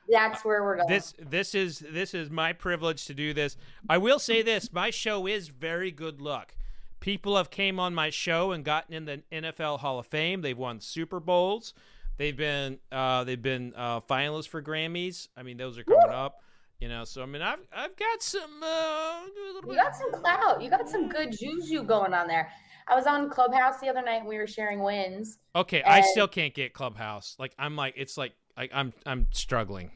That's 0.09 0.43
where 0.43 0.63
we're 0.63 0.75
going. 0.75 0.89
this 0.89 1.13
this 1.17 1.55
is 1.55 1.79
this 1.79 2.13
is 2.13 2.29
my 2.29 2.51
privilege 2.53 3.05
to 3.05 3.13
do 3.13 3.33
this. 3.33 3.55
I 3.87 3.97
will 3.97 4.19
say 4.19 4.41
this: 4.41 4.71
my 4.73 4.89
show 4.89 5.27
is 5.27 5.47
very 5.47 5.91
good 5.91 6.21
luck. 6.21 6.55
People 6.99 7.37
have 7.37 7.49
came 7.49 7.79
on 7.79 7.93
my 7.95 8.09
show 8.09 8.51
and 8.51 8.63
gotten 8.63 8.93
in 8.93 9.05
the 9.05 9.21
NFL 9.31 9.79
Hall 9.79 9.99
of 9.99 10.07
Fame. 10.07 10.41
They've 10.41 10.57
won 10.57 10.79
Super 10.81 11.19
Bowls. 11.19 11.73
They've 12.17 12.35
been 12.35 12.79
uh, 12.91 13.23
they've 13.23 13.41
been 13.41 13.73
uh, 13.75 14.01
finalists 14.01 14.47
for 14.47 14.61
Grammys. 14.61 15.29
I 15.37 15.43
mean, 15.43 15.57
those 15.57 15.77
are 15.77 15.83
coming 15.83 16.11
up. 16.11 16.41
You 16.79 16.89
know, 16.89 17.05
so 17.05 17.23
I 17.23 17.25
mean, 17.25 17.41
I've 17.41 17.65
I've 17.73 17.95
got 17.95 18.21
some. 18.21 18.61
Uh, 18.61 19.21
you 19.65 19.75
got 19.75 19.95
some 19.95 20.11
clout. 20.21 20.61
You 20.61 20.69
got 20.69 20.89
some 20.89 21.07
good 21.07 21.31
juju 21.31 21.83
going 21.83 22.13
on 22.13 22.27
there. 22.27 22.51
I 22.87 22.95
was 22.95 23.05
on 23.07 23.29
Clubhouse 23.29 23.79
the 23.79 23.87
other 23.89 24.01
night 24.01 24.19
and 24.19 24.27
we 24.27 24.37
were 24.37 24.47
sharing 24.47 24.79
wins. 24.81 25.37
Okay, 25.55 25.81
I 25.83 26.01
still 26.01 26.27
can't 26.27 26.53
get 26.53 26.73
Clubhouse. 26.73 27.35
Like 27.39 27.53
I'm 27.57 27.75
like 27.75 27.93
it's 27.97 28.17
like 28.17 28.33
I, 28.57 28.69
I'm 28.73 28.93
I'm 29.05 29.27
struggling. 29.31 29.91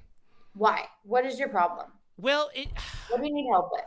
Why? 0.56 0.86
What 1.04 1.26
is 1.26 1.38
your 1.40 1.50
problem? 1.50 1.88
Well, 2.18 2.50
it 2.56 2.70
What 3.10 3.22
do 3.22 3.28
you 3.28 3.34
need 3.34 3.50
help 3.52 3.70
with? 3.72 3.84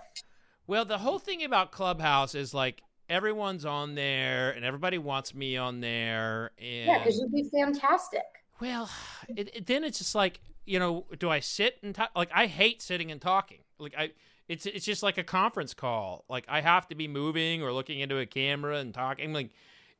well 0.67 0.85
the 0.85 0.99
whole 0.99 1.19
thing 1.19 1.43
about 1.45 1.73
Clubhouse 1.73 2.35
is 2.35 2.55
like 2.55 2.83
everyone's 3.09 3.65
on 3.65 3.95
there 3.97 4.53
and 4.53 4.65
everybody 4.65 4.99
wants 4.99 5.35
me 5.35 5.57
on 5.57 5.81
there 5.81 6.53
and 6.59 6.87
Yeah, 6.87 6.99
because 6.99 7.19
you'd 7.19 7.33
be 7.33 7.49
fantastic. 7.53 8.23
well, 8.61 8.89
it, 9.37 9.51
it- 9.55 9.67
then 9.67 9.85
it's 9.85 9.99
just 9.99 10.15
like 10.15 10.41
you 10.67 10.79
know, 10.79 11.07
do 11.19 11.29
I 11.31 11.41
sit 11.41 11.79
and 11.83 11.95
talk? 11.95 12.11
Like 12.15 12.31
I 12.35 12.47
hate 12.47 12.81
sitting 12.83 13.11
and 13.11 13.21
talking. 13.21 13.59
Like 13.79 13.95
I. 13.99 14.11
It's, 14.51 14.67
it's 14.67 14.85
just 14.85 15.05
like 15.05 15.17
a 15.17 15.23
conference 15.23 15.75
call. 15.75 16.25
Like 16.29 16.45
I 16.49 16.61
have 16.61 16.89
to 16.89 16.97
be 16.97 17.07
moving 17.07 17.63
or 17.63 17.73
looking 17.73 18.01
into 18.01 18.19
a 18.19 18.27
camera 18.27 18.79
and 18.79 18.93
talking. 18.93 19.33
Like 19.33 19.51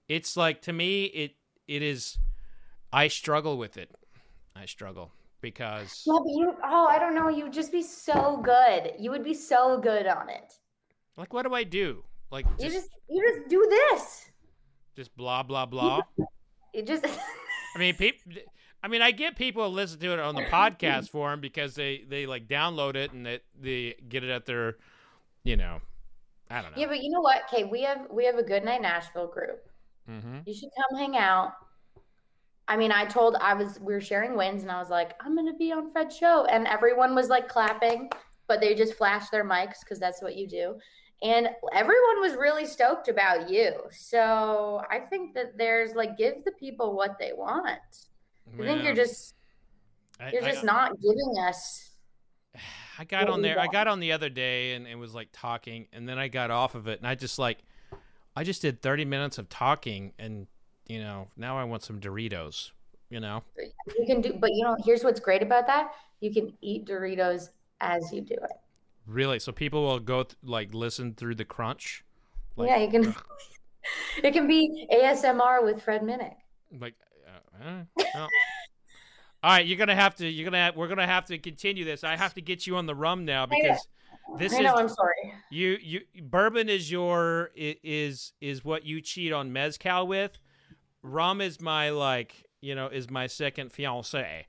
it's 0.09 0.37
like 0.37 0.63
to 0.63 0.73
me 0.73 1.05
it 1.05 1.37
it 1.69 1.83
is 1.83 2.19
I 2.93 3.07
struggle 3.07 3.57
with 3.59 3.77
it. 3.77 3.95
I 4.57 4.67
struggle 4.67 5.13
because 5.41 6.03
Yeah, 6.05 6.19
but 6.19 6.31
you 6.31 6.53
oh, 6.65 6.87
I 6.91 6.99
don't 6.99 7.15
know, 7.15 7.29
you 7.29 7.45
would 7.45 7.53
just 7.53 7.71
be 7.71 7.85
so 7.85 8.39
good. 8.43 8.95
You 8.99 9.13
would 9.13 9.23
be 9.23 9.35
so 9.35 9.79
good 9.79 10.09
on 10.09 10.29
it. 10.29 10.53
like 11.17 11.33
what 11.33 11.47
do 11.47 11.55
I 11.55 11.63
do? 11.63 12.03
Like 12.33 12.45
You 12.59 12.71
just 12.71 12.75
just 12.75 12.89
you 13.09 13.23
just 13.29 13.49
do 13.49 13.65
this. 13.71 14.31
just 14.97 15.17
blah 15.17 15.45
blah 15.45 15.65
blah. 15.65 16.01
You 16.75 16.83
just 16.83 17.07
I 17.77 17.79
mean, 17.79 17.95
people. 17.95 18.33
I 18.83 18.89
mean, 18.89 19.03
I 19.03 19.11
get 19.11 19.37
people 19.37 19.65
to 19.65 19.69
listen 19.69 20.01
to 20.01 20.13
it 20.13 20.19
on 20.19 20.35
the 20.35 20.43
podcast 20.43 21.11
form 21.11 21.41
because 21.41 21.75
they 21.75 22.05
they 22.09 22.27
like 22.27 22.49
download 22.49 22.95
it 22.95 23.13
and 23.13 23.27
they 23.27 23.41
they 23.61 23.95
get 24.09 24.25
it 24.25 24.31
at 24.31 24.47
their, 24.47 24.77
you 25.45 25.57
know, 25.57 25.81
I 26.51 26.63
don't 26.63 26.73
know. 26.73 26.81
Yeah, 26.81 26.87
but 26.87 27.03
you 27.03 27.11
know 27.11 27.21
what? 27.21 27.43
Okay, 27.53 27.65
we 27.65 27.83
have 27.83 28.07
we 28.11 28.25
have 28.25 28.37
a 28.37 28.43
good 28.43 28.65
night 28.65 28.83
Nashville 28.83 29.29
group. 29.29 29.69
hmm 30.07 30.39
You 30.47 30.55
should 30.55 30.71
come 30.77 30.99
hang 30.99 31.17
out. 31.17 31.53
I 32.69 32.77
mean, 32.77 32.93
I 32.93 33.05
told 33.05 33.37
I 33.37 33.53
was 33.53 33.79
we 33.81 33.93
were 33.93 34.01
sharing 34.01 34.37
wins 34.37 34.63
and 34.63 34.71
I 34.71 34.79
was 34.79 34.91
like, 34.91 35.13
I'm 35.21 35.37
gonna 35.37 35.57
be 35.57 35.73
on 35.73 35.91
Fred's 35.91 36.17
show. 36.17 36.47
And 36.47 36.67
everyone 36.67 37.15
was 37.15 37.29
like 37.29 37.49
clapping, 37.49 38.09
but 38.49 38.61
they 38.61 38.75
just 38.75 38.95
flashed 38.95 39.31
their 39.31 39.45
mics 39.45 39.81
because 39.81 39.99
that's 39.99 40.23
what 40.23 40.37
you 40.37 40.49
do. 40.49 40.77
And 41.23 41.51
everyone 41.75 42.21
was 42.21 42.35
really 42.35 42.65
stoked 42.65 43.09
about 43.09 43.51
you. 43.51 43.75
So 43.91 44.81
I 44.91 45.01
think 45.01 45.35
that 45.35 45.59
there's 45.59 45.95
like 45.95 46.17
give 46.17 46.45
the 46.47 46.53
people 46.53 46.97
what 46.97 47.19
they 47.19 47.33
want. 47.35 48.09
I 48.55 48.65
think 48.65 48.85
you're 48.85 48.95
just 48.95 49.35
you're 50.33 50.45
I- 50.45 50.51
just 50.53 50.65
not 50.65 50.93
giving 51.01 51.35
us 51.49 51.87
I 52.99 53.05
got 53.05 53.31
on 53.31 53.43
there. 53.43 53.59
I 53.59 53.67
got 53.69 53.87
on 53.87 54.01
the 54.01 54.13
other 54.13 54.29
day 54.29 54.75
and 54.75 54.87
it 54.87 54.97
was 54.97 55.15
like 55.15 55.29
talking, 55.33 55.87
and 55.93 56.09
then 56.09 56.19
I 56.19 56.29
got 56.29 56.51
off 56.51 56.75
of 56.75 56.87
it, 56.89 56.99
and 56.99 57.07
I 57.07 57.15
just 57.15 57.39
like, 57.39 57.59
I 58.37 58.45
just 58.45 58.61
did 58.61 58.83
thirty 58.83 59.05
minutes 59.05 59.39
of 59.39 59.49
talking, 59.49 60.13
and 60.19 60.47
you 60.87 61.01
know, 61.01 61.29
now 61.37 61.57
I 61.57 61.65
want 61.65 61.83
some 61.83 62.01
Doritos. 62.01 62.73
You 63.09 63.21
know, 63.21 63.43
you 63.99 64.07
can 64.07 64.21
do 64.21 64.35
but 64.35 64.51
you 64.53 64.65
know, 64.65 64.77
here's 64.85 65.03
what's 65.03 65.21
great 65.21 65.43
about 65.43 65.67
that. 65.69 65.93
You 66.21 66.33
can 66.33 66.53
eat 66.61 66.87
Doritos 66.87 67.49
as 67.81 68.13
you 68.13 68.21
do 68.21 68.35
it. 68.35 68.51
really. 69.07 69.39
So 69.39 69.51
people 69.53 69.83
will 69.83 69.99
go 70.01 70.25
th- 70.25 70.37
like 70.43 70.75
listen 70.75 71.15
through 71.15 71.37
the 71.37 71.45
crunch. 71.45 72.05
Like, 72.57 72.69
yeah, 72.69 72.79
you 72.79 72.91
can 72.91 73.15
it 74.25 74.33
can 74.33 74.47
be 74.47 74.87
ASMR 74.93 75.65
with 75.65 75.83
Fred 75.83 76.03
Minnick. 76.03 76.35
like 76.79 76.95
well. 77.61 78.29
all 79.43 79.51
right 79.51 79.67
you're 79.67 79.79
gonna 79.79 79.95
have 79.95 80.15
to 80.17 80.29
you're 80.29 80.45
gonna 80.45 80.59
have, 80.59 80.77
we're 80.77 80.89
gonna 80.89 81.07
have 81.07 81.25
to 81.27 81.39
continue 81.39 81.85
this 81.85 82.05
i 82.05 82.17
have 82.17 82.35
to 82.35 82.41
get 82.41 82.67
you 82.67 82.77
on 82.77 82.87
the 82.87 82.95
rum 82.95 83.25
now 83.25 83.47
because 83.47 83.87
this 84.39 84.53
I 84.53 84.59
is 84.59 84.65
know, 84.65 84.75
I'm 84.77 84.89
sorry. 84.89 85.33
you 85.51 85.77
you 85.81 86.01
bourbon 86.23 86.69
is 86.69 86.91
your 86.91 87.51
is 87.55 88.33
is 88.41 88.65
what 88.65 88.85
you 88.85 89.01
cheat 89.01 89.33
on 89.33 89.53
mezcal 89.53 90.07
with 90.07 90.33
rum 91.03 91.41
is 91.41 91.61
my 91.61 91.91
like 91.91 92.45
you 92.61 92.75
know 92.75 92.87
is 92.89 93.11
my 93.11 93.27
second 93.27 93.73
fiance 93.73 94.47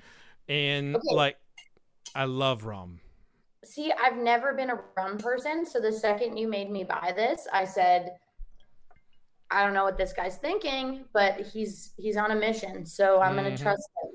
and 0.50 0.96
Okay. 0.96 1.16
like 1.16 1.38
i 2.16 2.26
love 2.26 2.66
rum 2.66 3.00
See, 3.64 3.92
I've 4.04 4.18
never 4.18 4.56
been 4.56 4.72
a 4.72 4.80
rum 4.98 5.20
person, 5.20 5.68
so 5.68 5.80
the 5.80 5.92
second 5.92 6.36
you 6.36 6.48
made 6.48 6.72
me 6.72 6.84
buy 6.84 7.14
this, 7.16 7.48
I 7.54 7.64
said, 7.64 8.14
I 9.52 9.64
don't 9.64 9.74
know 9.74 9.84
what 9.84 9.98
this 9.98 10.14
guy's 10.14 10.38
thinking, 10.38 11.06
but 11.14 11.42
he's 11.42 11.92
he's 11.98 12.16
on 12.18 12.32
a 12.32 12.36
mission, 12.36 12.86
so 12.86 13.20
I'm 13.22 13.34
Mhm. 13.34 13.44
gonna 13.44 13.58
trust 13.58 13.90
him. 14.04 14.12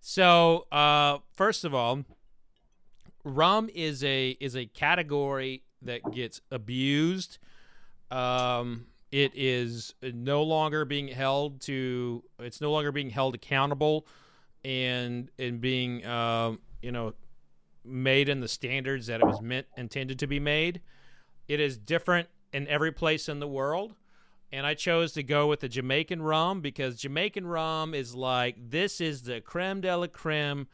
So, 0.00 0.66
uh, 0.70 1.18
first 1.32 1.64
of 1.64 1.74
all, 1.74 2.04
rum 3.24 3.70
is 3.74 4.04
a 4.04 4.30
is 4.40 4.54
a 4.54 4.66
category 4.66 5.64
that 5.82 6.10
gets 6.10 6.40
abused. 6.50 7.38
Um, 8.10 8.86
it 9.10 9.32
is 9.34 9.94
no 10.02 10.42
longer 10.42 10.84
being 10.84 11.08
held 11.08 11.60
to. 11.62 12.22
It's 12.38 12.60
no 12.60 12.70
longer 12.70 12.92
being 12.92 13.10
held 13.10 13.34
accountable, 13.34 14.06
and 14.64 15.30
and 15.38 15.60
being 15.60 16.04
um, 16.04 16.60
you 16.82 16.92
know 16.92 17.14
made 17.82 18.28
in 18.28 18.40
the 18.40 18.48
standards 18.48 19.06
that 19.06 19.20
it 19.20 19.26
was 19.26 19.40
meant 19.40 19.66
intended 19.76 20.18
to 20.18 20.26
be 20.26 20.40
made. 20.40 20.82
It 21.48 21.60
is 21.60 21.78
different 21.78 22.28
in 22.52 22.66
every 22.68 22.92
place 22.92 23.28
in 23.28 23.40
the 23.40 23.48
world 23.48 23.94
and 24.52 24.66
I 24.66 24.74
chose 24.74 25.12
to 25.12 25.22
go 25.22 25.46
with 25.48 25.60
the 25.60 25.68
Jamaican 25.68 26.22
rum 26.22 26.60
because 26.60 26.96
Jamaican 26.96 27.46
rum 27.46 27.94
is 27.94 28.14
like 28.14 28.56
this 28.70 29.00
is 29.00 29.22
the 29.22 29.40
creme 29.40 29.80
de 29.80 29.96
la 29.96 30.06
creme 30.06 30.68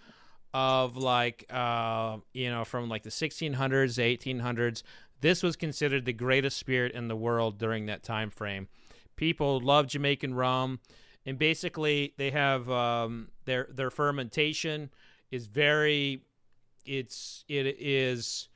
of 0.52 0.96
like 0.96 1.44
uh 1.50 2.16
you 2.32 2.50
know 2.50 2.64
from 2.64 2.88
like 2.88 3.04
the 3.04 3.10
1600s 3.10 3.54
1800s 3.54 4.82
this 5.20 5.42
was 5.42 5.54
considered 5.56 6.04
the 6.04 6.12
greatest 6.12 6.58
spirit 6.58 6.92
in 6.92 7.08
the 7.08 7.16
world 7.16 7.58
during 7.58 7.86
that 7.86 8.02
time 8.02 8.30
frame. 8.30 8.68
People 9.16 9.60
love 9.60 9.86
Jamaican 9.86 10.34
rum 10.34 10.80
and 11.26 11.38
basically 11.38 12.14
they 12.16 12.30
have 12.30 12.70
um 12.70 13.28
their 13.44 13.68
their 13.70 13.90
fermentation 13.90 14.90
is 15.30 15.46
very 15.46 16.22
it's 16.84 17.44
it 17.48 17.66
is 17.78 18.48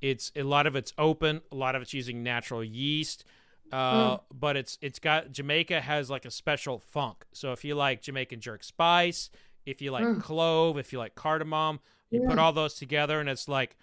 it's 0.00 0.32
a 0.36 0.42
lot 0.42 0.66
of 0.66 0.76
it's 0.76 0.92
open 0.98 1.40
a 1.52 1.54
lot 1.54 1.74
of 1.74 1.82
it's 1.82 1.94
using 1.94 2.22
natural 2.22 2.64
yeast 2.64 3.24
uh, 3.72 4.18
but 4.32 4.56
it's 4.56 4.78
it's 4.80 4.98
got 4.98 5.32
Jamaica 5.32 5.80
has 5.80 6.08
like 6.10 6.24
a 6.24 6.30
special 6.30 6.78
funk. 6.78 7.24
So 7.32 7.52
if 7.52 7.64
you 7.64 7.74
like 7.74 8.02
Jamaican 8.02 8.40
jerk 8.40 8.62
spice, 8.62 9.30
if 9.64 9.82
you 9.82 9.90
like 9.90 10.04
Mm. 10.04 10.20
clove, 10.20 10.78
if 10.78 10.92
you 10.92 10.98
like 10.98 11.14
cardamom, 11.14 11.80
you 12.10 12.20
put 12.20 12.36
Mm. 12.38 12.42
all 12.42 12.52
those 12.52 12.74
together 12.74 13.18
and 13.20 13.28
it's 13.28 13.48
like, 13.48 13.76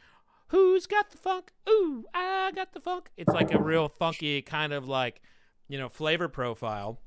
who's 0.47 0.87
got 0.87 1.11
the 1.11 1.17
funk? 1.17 1.51
Ooh, 1.69 2.05
I 2.13 2.51
got 2.55 2.73
the 2.73 2.79
funk. 2.79 3.09
It's 3.17 3.33
like 3.33 3.51
a 3.51 3.61
real 3.61 3.89
funky 3.89 4.41
kind 4.41 4.71
of 4.71 4.87
like, 4.87 5.21
you 5.67 5.77
know, 5.77 5.89
flavor 5.89 6.29
profile. 6.29 6.99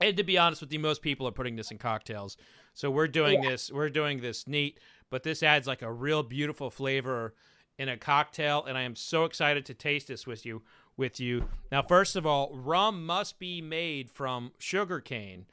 And 0.00 0.16
to 0.16 0.24
be 0.24 0.36
honest 0.36 0.60
with 0.60 0.72
you, 0.72 0.78
most 0.78 1.00
people 1.00 1.26
are 1.26 1.32
putting 1.32 1.56
this 1.56 1.70
in 1.70 1.78
cocktails. 1.78 2.36
So 2.74 2.90
we're 2.90 3.08
doing 3.08 3.40
this, 3.40 3.70
we're 3.72 3.88
doing 3.88 4.20
this 4.20 4.46
neat, 4.46 4.78
but 5.10 5.22
this 5.22 5.42
adds 5.42 5.66
like 5.66 5.80
a 5.82 5.90
real 5.92 6.22
beautiful 6.22 6.70
flavor 6.70 7.34
in 7.78 7.88
a 7.88 7.96
cocktail, 7.96 8.64
and 8.64 8.76
I 8.76 8.82
am 8.82 8.96
so 8.96 9.24
excited 9.24 9.64
to 9.66 9.74
taste 9.74 10.08
this 10.08 10.26
with 10.26 10.44
you. 10.46 10.62
With 10.98 11.20
you 11.20 11.48
now, 11.70 11.82
first 11.82 12.16
of 12.16 12.24
all, 12.26 12.50
rum 12.54 13.04
must 13.04 13.38
be 13.38 13.60
made 13.60 14.10
from 14.10 14.52
sugar 14.58 14.98
cane. 15.00 15.44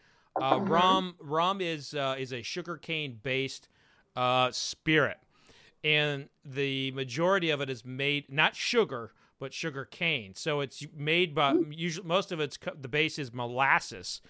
Uh, 0.41 0.59
Rum 0.61 1.15
rum 1.19 1.59
is 1.59 1.93
uh, 1.93 2.15
is 2.17 2.31
a 2.31 2.41
sugar 2.41 2.77
cane 2.77 3.19
based 3.21 3.67
uh, 4.15 4.51
spirit, 4.51 5.17
and 5.83 6.29
the 6.45 6.91
majority 6.91 7.49
of 7.49 7.59
it 7.61 7.69
is 7.69 7.83
made 7.85 8.31
not 8.31 8.55
sugar 8.55 9.11
but 9.39 9.53
sugar 9.53 9.83
cane. 9.83 10.33
So 10.33 10.61
it's 10.61 10.85
made 10.95 11.35
by 11.35 11.55
usually 11.71 12.07
most 12.07 12.31
of 12.31 12.39
its 12.39 12.57
the 12.79 12.87
base 12.87 13.19
is 13.19 13.33
molasses, 13.33 14.21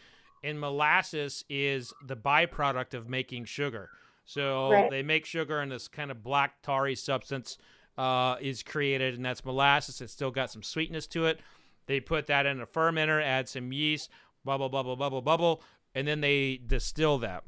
and 0.43 0.59
molasses 0.59 1.45
is 1.47 1.93
the 2.03 2.15
byproduct 2.17 2.95
of 2.95 3.07
making 3.07 3.45
sugar. 3.45 3.89
So 4.25 4.71
Right. 4.71 4.89
they 4.89 5.03
make 5.03 5.25
sugar 5.27 5.59
and 5.59 5.71
this 5.71 5.87
kind 5.87 6.09
of 6.09 6.23
black 6.23 6.61
tarry 6.63 6.95
substance 6.95 7.57
uh, 7.97 8.35
is 8.41 8.63
created, 8.63 9.15
and 9.15 9.25
that's 9.25 9.45
molasses. 9.45 10.01
It's 10.01 10.13
still 10.13 10.31
got 10.31 10.51
some 10.51 10.63
sweetness 10.63 11.07
to 11.07 11.25
it. 11.25 11.39
They 11.85 11.99
put 11.99 12.27
that 12.27 12.45
in 12.45 12.61
a 12.61 12.65
fermenter, 12.65 13.21
add 13.21 13.49
some 13.49 13.71
yeast, 13.71 14.09
bubble, 14.45 14.69
bubble, 14.69 14.95
bubble, 14.95 15.21
bubble, 15.21 15.61
and 15.93 16.07
then 16.07 16.21
they 16.21 16.59
distill 16.65 17.17
that. 17.19 17.43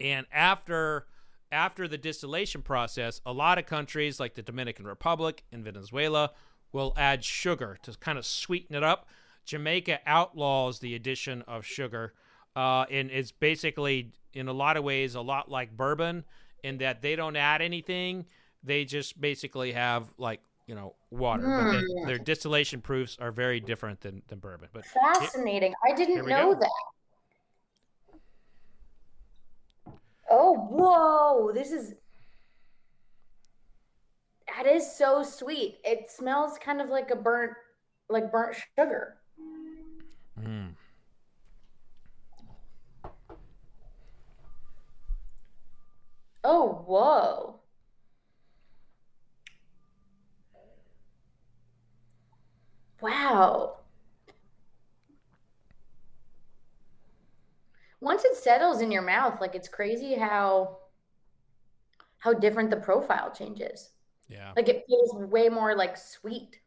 And 0.00 0.26
after 0.32 1.06
after 1.50 1.86
the 1.86 1.98
distillation 1.98 2.62
process, 2.62 3.20
a 3.26 3.32
lot 3.32 3.58
of 3.58 3.66
countries 3.66 4.18
like 4.18 4.34
the 4.34 4.42
Dominican 4.42 4.86
Republic 4.86 5.44
and 5.52 5.62
Venezuela 5.62 6.30
will 6.72 6.94
add 6.96 7.22
sugar 7.22 7.76
to 7.82 7.92
kind 7.98 8.16
of 8.16 8.24
sweeten 8.24 8.74
it 8.74 8.82
up. 8.82 9.06
Jamaica 9.44 10.00
outlaws 10.06 10.78
the 10.78 10.94
addition 10.94 11.42
of 11.42 11.66
sugar 11.66 12.14
uh, 12.54 12.84
and 12.90 13.10
it's 13.10 13.32
basically 13.32 14.12
in 14.34 14.48
a 14.48 14.52
lot 14.52 14.76
of 14.76 14.84
ways 14.84 15.14
a 15.14 15.20
lot 15.20 15.50
like 15.50 15.76
bourbon 15.76 16.24
in 16.62 16.78
that 16.78 17.02
they 17.02 17.16
don't 17.16 17.36
add 17.36 17.62
anything. 17.62 18.26
They 18.64 18.84
just 18.84 19.20
basically 19.20 19.72
have 19.72 20.10
like 20.18 20.40
you 20.66 20.74
know 20.74 20.94
water. 21.10 21.42
But 21.42 21.72
they, 21.72 21.78
Mm. 21.82 22.06
their 22.06 22.18
distillation 22.18 22.80
proofs 22.80 23.16
are 23.20 23.32
very 23.32 23.60
different 23.60 24.00
than, 24.00 24.22
than 24.28 24.38
bourbon. 24.38 24.68
But 24.72 24.84
Fascinating. 24.86 25.74
I 25.84 25.92
didn't 25.94 26.26
know 26.26 26.54
go. 26.54 26.60
that. 26.60 26.70
Oh, 30.30 30.54
whoa. 30.54 31.52
This 31.52 31.72
is. 31.72 31.94
That 34.56 34.66
is 34.66 34.90
so 34.96 35.22
sweet. 35.22 35.78
It 35.84 36.10
smells 36.10 36.58
kind 36.58 36.80
of 36.80 36.88
like 36.88 37.10
a 37.10 37.16
burnt, 37.16 37.52
like 38.08 38.30
burnt 38.30 38.56
sugar. 38.76 39.16
mm. 40.40 40.70
Oh, 46.44 46.82
whoa. 46.86 47.60
Wow. 53.02 53.76
Once 58.00 58.24
it 58.24 58.34
settles 58.36 58.80
in 58.80 58.90
your 58.90 59.02
mouth, 59.02 59.40
like 59.40 59.54
it's 59.54 59.68
crazy 59.68 60.14
how 60.14 60.78
how 62.18 62.32
different 62.32 62.70
the 62.70 62.76
profile 62.76 63.32
changes. 63.36 63.90
yeah, 64.28 64.52
Like 64.56 64.68
it 64.68 64.84
feels 64.88 65.12
way 65.14 65.48
more 65.48 65.74
like 65.76 65.96
sweet. 65.96 66.60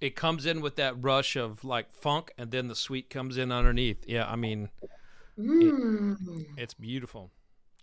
it 0.00 0.16
comes 0.16 0.46
in 0.46 0.60
with 0.62 0.76
that 0.76 0.94
rush 1.02 1.36
of 1.36 1.62
like 1.64 1.92
funk, 1.92 2.32
and 2.38 2.50
then 2.50 2.68
the 2.68 2.74
sweet 2.74 3.10
comes 3.10 3.36
in 3.36 3.52
underneath. 3.52 4.04
Yeah, 4.06 4.28
I 4.30 4.36
mean 4.36 4.68
Mm. 5.38 6.16
it's 6.56 6.74
beautiful. 6.74 7.30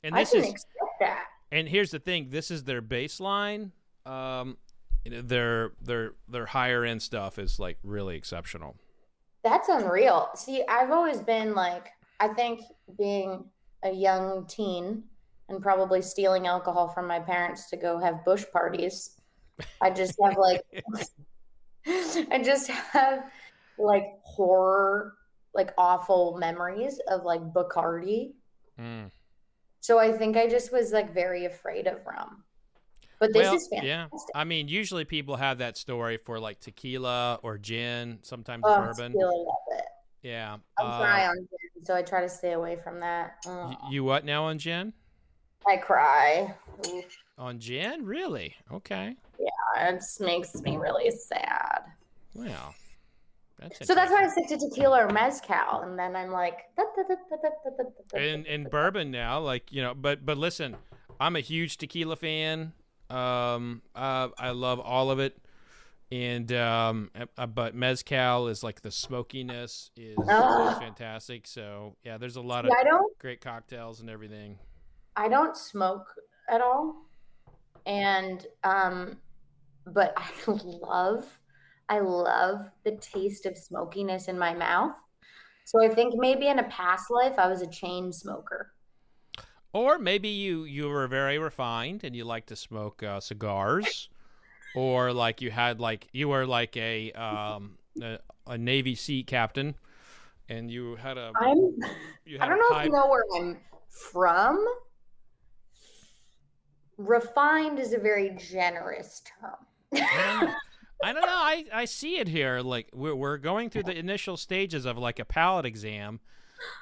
And 0.03 0.15
I 0.15 0.19
this 0.19 0.33
is 0.33 0.49
expect 0.49 0.99
that. 0.99 1.25
and 1.51 1.67
here's 1.67 1.91
the 1.91 1.99
thing 1.99 2.29
this 2.29 2.51
is 2.51 2.63
their 2.65 2.81
baseline 2.81 3.71
um 4.05 4.57
their 5.09 5.71
their 5.81 6.13
their 6.27 6.45
higher 6.45 6.83
end 6.83 7.01
stuff 7.01 7.39
is 7.39 7.59
like 7.59 7.77
really 7.83 8.15
exceptional 8.15 8.75
That's 9.43 9.69
unreal. 9.69 10.29
See, 10.35 10.63
I've 10.67 10.91
always 10.91 11.21
been 11.21 11.53
like, 11.55 11.87
I 12.19 12.29
think 12.29 12.61
being 12.97 13.45
a 13.83 13.91
young 13.91 14.45
teen 14.47 15.03
and 15.49 15.61
probably 15.61 16.01
stealing 16.01 16.47
alcohol 16.47 16.89
from 16.89 17.07
my 17.07 17.19
parents 17.19 17.69
to 17.69 17.77
go 17.77 17.97
have 17.99 18.25
bush 18.25 18.43
parties, 18.51 19.21
I 19.81 19.89
just 19.91 20.15
have 20.21 20.37
like, 20.37 20.61
I 21.87 22.41
just 22.43 22.67
have 22.67 23.31
like 23.77 24.07
horror, 24.23 25.13
like 25.53 25.71
awful 25.77 26.37
memories 26.37 26.99
of 27.07 27.23
like 27.23 27.41
Bacardi. 27.53 28.33
Mm. 28.79 29.11
So 29.79 29.99
I 29.99 30.11
think 30.11 30.35
I 30.35 30.47
just 30.47 30.73
was 30.73 30.91
like 30.91 31.13
very 31.13 31.45
afraid 31.45 31.87
of 31.87 32.05
rum. 32.05 32.43
But 33.19 33.33
this 33.33 33.43
well, 33.43 33.55
is 33.55 33.67
fantastic. 33.67 33.87
Yeah. 33.87 34.07
I 34.35 34.43
mean, 34.43 34.67
usually 34.67 35.05
people 35.05 35.35
have 35.35 35.57
that 35.57 35.77
story 35.77 36.17
for 36.17 36.39
like 36.39 36.59
tequila 36.59 37.39
or 37.41 37.57
gin, 37.57 38.19
sometimes 38.21 38.63
oh, 38.65 38.77
bourbon. 38.77 39.11
Tequila, 39.11 39.31
love 39.31 39.55
it. 39.71 39.85
Yeah. 40.21 40.57
I'm 40.79 40.85
uh, 40.85 41.29
on 41.29 41.35
gin, 41.37 41.85
so 41.85 41.95
I 41.95 42.03
try 42.03 42.21
to 42.21 42.29
stay 42.29 42.53
away 42.53 42.77
from 42.83 42.99
that. 42.99 43.37
Oh. 43.47 43.75
You 43.89 44.03
what 44.03 44.25
now 44.25 44.45
on 44.45 44.59
gin? 44.59 44.93
I 45.67 45.77
cry. 45.77 46.53
On 47.37 47.59
gin? 47.59 48.05
Really? 48.05 48.55
Okay. 48.71 49.15
Yeah, 49.39 49.89
it 49.89 49.95
just 49.95 50.21
makes 50.21 50.55
me 50.61 50.77
really 50.77 51.11
sad. 51.11 51.81
Wow. 52.33 52.75
That's 53.59 53.87
so 53.87 53.95
that's 53.95 54.11
why 54.11 54.23
I 54.23 54.27
stick 54.27 54.47
to 54.49 54.57
tequila 54.57 55.05
or 55.05 55.09
mezcal, 55.09 55.81
and 55.81 55.97
then 55.97 56.15
I'm 56.15 56.31
like, 56.31 56.65
and 58.13 58.45
and 58.45 58.69
bourbon 58.69 59.09
now, 59.09 59.39
like 59.39 59.71
you 59.71 59.81
know, 59.81 59.95
but 59.95 60.23
but 60.23 60.37
listen, 60.37 60.75
I'm 61.19 61.35
a 61.35 61.39
huge 61.39 61.77
tequila 61.77 62.17
fan 62.17 62.73
um 63.09 63.81
uh, 63.95 64.27
i 64.37 64.49
love 64.49 64.79
all 64.79 65.09
of 65.11 65.19
it 65.19 65.37
and 66.11 66.51
um 66.53 67.09
uh, 67.37 67.45
but 67.45 67.75
mezcal 67.75 68.47
is 68.47 68.63
like 68.63 68.81
the 68.81 68.91
smokiness 68.91 69.91
is, 69.97 70.17
Ah. 70.29 70.77
fantastic 70.79 71.47
so 71.47 71.95
yeah 72.03 72.17
there's 72.17 72.35
a 72.35 72.41
lot 72.41 72.65
of 72.65 72.71
great 73.19 73.41
cocktails 73.41 73.99
and 74.01 74.09
everything 74.09 74.57
I 75.17 75.27
don't 75.27 75.57
smoke 75.57 76.13
at 76.47 76.61
all, 76.61 76.95
and 77.87 78.45
um, 78.63 79.17
but 79.87 80.13
I 80.15 80.29
love, 80.47 81.25
I 81.89 81.99
love 81.99 82.67
the 82.85 82.91
taste 82.97 83.47
of 83.47 83.57
smokiness 83.57 84.27
in 84.27 84.37
my 84.37 84.53
mouth. 84.53 84.95
So 85.65 85.83
I 85.83 85.89
think 85.89 86.13
maybe 86.15 86.47
in 86.47 86.59
a 86.59 86.69
past 86.69 87.09
life 87.09 87.33
I 87.39 87.47
was 87.47 87.63
a 87.63 87.67
chain 87.67 88.13
smoker. 88.13 88.71
Or 89.73 89.97
maybe 89.97 90.29
you 90.29 90.63
you 90.63 90.89
were 90.89 91.07
very 91.07 91.37
refined 91.37 92.03
and 92.03 92.15
you 92.15 92.23
like 92.23 92.45
to 92.47 92.55
smoke 92.55 93.03
uh, 93.03 93.19
cigars 93.19 94.09
or 94.75 95.13
like 95.13 95.41
you 95.41 95.51
had 95.51 95.79
like 95.79 96.07
you 96.11 96.29
were 96.29 96.45
like 96.45 96.75
a 96.77 97.11
um 97.13 97.77
a, 98.01 98.19
a 98.45 98.57
navy 98.57 98.95
sea 98.95 99.23
captain 99.23 99.75
and 100.49 100.71
you 100.71 100.95
had 100.95 101.17
a 101.17 101.31
I'm. 101.35 101.57
you 102.25 102.37
I 102.39 102.47
don't 102.47 102.59
know 102.59 102.77
if 102.77 102.85
you 102.85 102.91
know 102.91 103.07
where 103.07 103.23
I'm 103.35 103.57
from. 103.89 104.65
Refined 106.97 107.79
is 107.79 107.93
a 107.93 107.99
very 107.99 108.35
generous 108.37 109.21
term. 109.39 109.55
I 109.93 110.39
don't 110.39 110.47
know. 110.49 110.55
I 111.03 111.13
don't 111.13 111.21
know. 111.21 111.27
I, 111.29 111.65
I 111.71 111.85
see 111.85 112.17
it 112.17 112.27
here. 112.27 112.61
Like 112.61 112.89
we're 112.91 113.15
we're 113.15 113.37
going 113.37 113.69
through 113.69 113.83
the 113.83 113.97
initial 113.97 114.35
stages 114.35 114.85
of 114.85 114.97
like 114.97 115.19
a 115.19 115.25
palate 115.25 115.65
exam, 115.65 116.19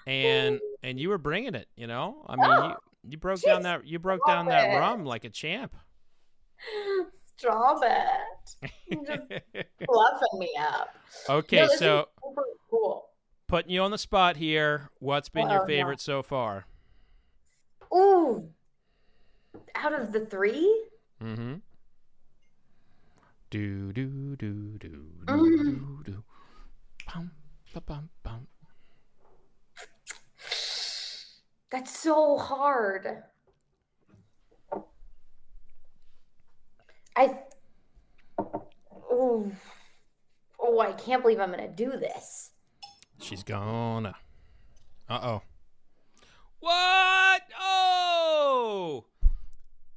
and 0.07 0.59
and 0.85 0.99
you 0.99 1.09
were 1.09 1.17
bringing 1.17 1.55
it. 1.55 1.67
You 1.75 1.87
know, 1.87 2.23
I 2.27 2.35
mean, 2.35 2.69
you, 2.69 2.75
you 3.11 3.17
broke 3.17 3.41
down 3.41 3.63
that 3.63 3.85
you 3.87 3.99
broke 3.99 4.21
down 4.27 4.45
that 4.47 4.77
rum 4.77 5.03
like 5.05 5.25
a 5.25 5.29
champ. 5.29 5.75
Stop 7.37 7.81
it. 7.83 8.71
You're 8.87 9.03
just 9.05 9.27
fluffing 9.85 10.39
me 10.39 10.49
up. 10.59 10.95
okay, 11.29 11.57
No, 11.61 11.67
so 11.67 12.07
cool. 12.69 13.09
putting 13.47 13.71
you 13.71 13.81
on 13.81 13.91
the 13.91 13.97
spot 13.97 14.37
here. 14.37 14.89
What's 14.99 15.27
been 15.29 15.47
Oh, 15.49 15.53
your 15.53 15.65
favorite 15.65 15.99
so 15.99 16.23
far? 16.23 16.65
Ooh. 17.93 18.49
Out 19.75 19.93
of 19.99 20.11
the 20.13 20.25
three? 20.25 20.85
Mm-hmm. 21.21 21.55
Do 23.49 23.91
do 23.93 24.35
do 24.35 24.77
do 24.77 24.87
do 25.25 25.33
Mm. 25.33 26.03
do 26.05 26.11
do. 26.11 26.23
Bum, 27.13 27.31
ba, 27.73 27.81
bum, 27.81 28.09
bum. 28.23 28.47
That's 31.71 31.97
so 31.97 32.37
hard. 32.37 33.23
I. 37.15 37.39
Ooh. 39.11 39.51
Oh, 40.59 40.79
I 40.79 40.91
can't 40.93 41.21
believe 41.21 41.39
I'm 41.39 41.51
going 41.51 41.61
to 41.61 41.67
do 41.67 41.91
this. 41.91 42.51
She's 43.21 43.43
gonna. 43.43 44.15
Uh 45.07 45.19
oh. 45.21 45.41
What? 46.59 47.41
Oh! 47.59 49.05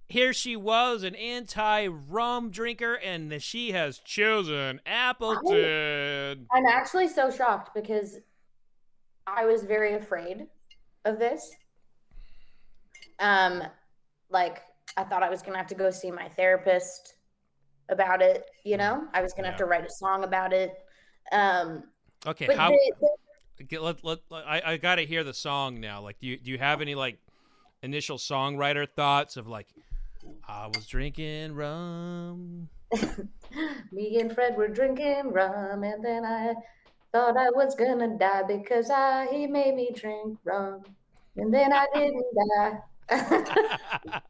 Here 0.07 0.33
she 0.33 0.57
was, 0.57 1.03
an 1.03 1.15
anti 1.15 1.87
rum 1.87 2.51
drinker, 2.51 2.95
and 2.95 3.43
she 3.43 3.73
has 3.73 3.99
chosen 3.99 4.81
Appleton. 4.87 6.47
I'm 6.53 6.67
actually 6.67 7.09
so 7.09 7.31
shocked 7.31 7.75
because 7.75 8.19
I 9.27 9.45
was 9.45 9.65
very 9.65 9.95
afraid 9.95 10.47
of 11.09 11.19
this. 11.19 11.55
Um, 13.19 13.63
like 14.31 14.63
I 14.97 15.05
thought 15.05 15.23
I 15.23 15.31
was 15.31 15.43
gonna 15.43 15.59
have 15.59 15.67
to 15.69 15.75
go 15.75 15.91
see 15.91 16.11
my 16.11 16.29
therapist 16.29 17.15
about 17.89 18.23
it. 18.23 18.45
You 18.65 18.77
know, 18.77 19.05
I 19.15 19.23
was 19.23 19.33
gonna 19.33 19.49
have 19.49 19.59
to 19.59 19.65
write 19.65 19.85
a 19.85 19.91
song 19.91 20.25
about 20.25 20.53
it. 20.53 20.73
Um, 21.33 21.85
Okay, 22.27 22.47
but 22.47 22.57
how? 22.57 22.71
the- 22.71 23.09
the- 23.59 23.65
get- 23.65 23.81
let, 23.83 24.03
let, 24.05 24.19
let- 24.29 24.47
I, 24.47 24.61
I 24.73 24.77
gotta 24.77 25.03
hear 25.03 25.23
the 25.25 25.35
song 25.35 25.81
now. 25.81 26.01
Like, 26.01 26.19
do 26.19 26.27
you, 26.27 26.37
do 26.37 26.51
you 26.51 26.59
have 26.59 26.81
any, 26.81 26.97
like, 26.97 27.19
initial 27.83 28.19
songwriter 28.19 28.89
thoughts 28.89 29.37
of, 29.37 29.47
like, 29.47 29.69
I 30.49 30.67
was 30.67 30.87
drinking 30.89 31.55
rum? 31.55 32.69
me 33.93 34.19
and 34.21 34.33
Fred 34.33 34.57
were 34.57 34.67
drinking 34.69 35.31
rum, 35.33 35.85
and 35.85 36.05
then 36.05 36.25
I 36.25 36.55
thought 37.13 37.37
I 37.37 37.51
was 37.51 37.77
gonna 37.77 38.19
die 38.19 38.43
because 38.43 38.91
I 38.91 39.29
he 39.31 39.47
made 39.47 39.75
me 39.77 39.91
drink 39.95 40.39
rum, 40.45 40.83
and 41.39 41.53
then 41.53 41.73
I 41.73 41.87
didn't 41.95 42.25
die. 42.37 42.79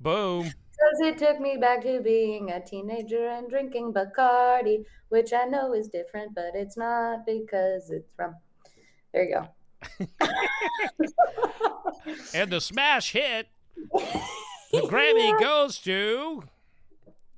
Boom. 0.00 0.44
Because 0.44 1.00
it 1.00 1.18
took 1.18 1.40
me 1.40 1.56
back 1.56 1.82
to 1.82 2.00
being 2.00 2.50
a 2.50 2.64
teenager 2.64 3.28
and 3.28 3.48
drinking 3.48 3.92
Bacardi, 3.92 4.84
which 5.08 5.32
I 5.32 5.44
know 5.44 5.74
is 5.74 5.88
different, 5.88 6.34
but 6.34 6.52
it's 6.54 6.76
not 6.76 7.26
because 7.26 7.90
it's 7.90 8.10
rum. 8.16 8.36
There 9.12 9.24
you 9.24 9.34
go. 9.34 9.48
And 12.34 12.50
the 12.50 12.60
smash 12.60 13.12
hit, 13.12 13.48
the 13.92 14.80
Grammy 14.82 15.38
goes 15.40 15.78
to. 15.78 16.44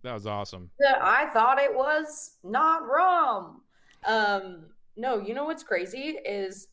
That 0.02 0.14
was 0.14 0.26
awesome. 0.26 0.70
I 1.00 1.26
thought 1.32 1.58
it 1.58 1.74
was 1.74 2.36
not 2.44 2.86
rum. 2.86 3.62
Um, 4.06 4.66
no, 4.96 5.20
you 5.20 5.34
know 5.34 5.44
what's 5.44 5.62
crazy 5.62 6.18
is 6.24 6.68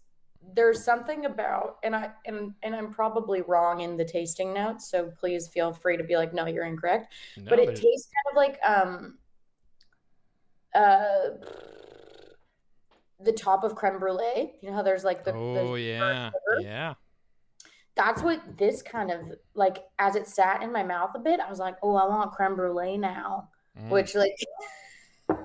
there's 0.54 0.84
something 0.84 1.26
about 1.26 1.78
and 1.84 1.96
I 1.96 2.12
and 2.26 2.54
and 2.64 2.76
I'm 2.76 2.94
probably 2.94 3.42
wrong 3.42 3.82
in 3.82 3.98
the 3.98 4.06
tasting 4.06 4.54
notes, 4.54 4.90
so 4.90 5.12
please 5.20 5.48
feel 5.48 5.74
free 5.74 5.98
to 5.98 6.04
be 6.04 6.16
like, 6.18 6.34
no, 6.34 6.46
you're 6.46 6.66
incorrect. 6.66 7.14
No, 7.38 7.50
but 7.50 7.60
it 7.60 7.66
there's- 7.68 7.80
tastes 7.82 8.10
kind 8.14 8.32
of 8.32 8.38
like 8.38 8.60
um 8.64 9.18
uh 10.74 11.46
the 13.20 13.32
top 13.32 13.64
of 13.64 13.76
creme 13.76 14.00
brulee. 14.00 14.54
You 14.62 14.70
know 14.70 14.76
how 14.76 14.84
there's 14.84 15.04
like 15.04 15.24
the, 15.24 15.32
the 15.32 15.38
oh 15.38 15.76
yeah, 15.76 16.30
sugar? 16.30 16.62
yeah. 16.62 16.94
that's 17.96 18.22
what 18.22 18.58
this 18.58 18.82
kind 18.82 19.10
of 19.10 19.22
like 19.54 19.86
as 20.00 20.16
it 20.16 20.28
sat 20.28 20.62
in 20.62 20.72
my 20.72 20.84
mouth 20.84 21.12
a 21.16 21.20
bit, 21.20 21.40
I 21.40 21.50
was 21.50 21.60
like, 21.60 21.76
oh, 21.82 21.96
I 21.96 22.08
want 22.08 22.32
creme 22.34 22.56
brulee 22.56 22.98
now. 22.98 23.50
Mm. 23.80 23.90
Which 23.90 24.16
like 24.16 24.36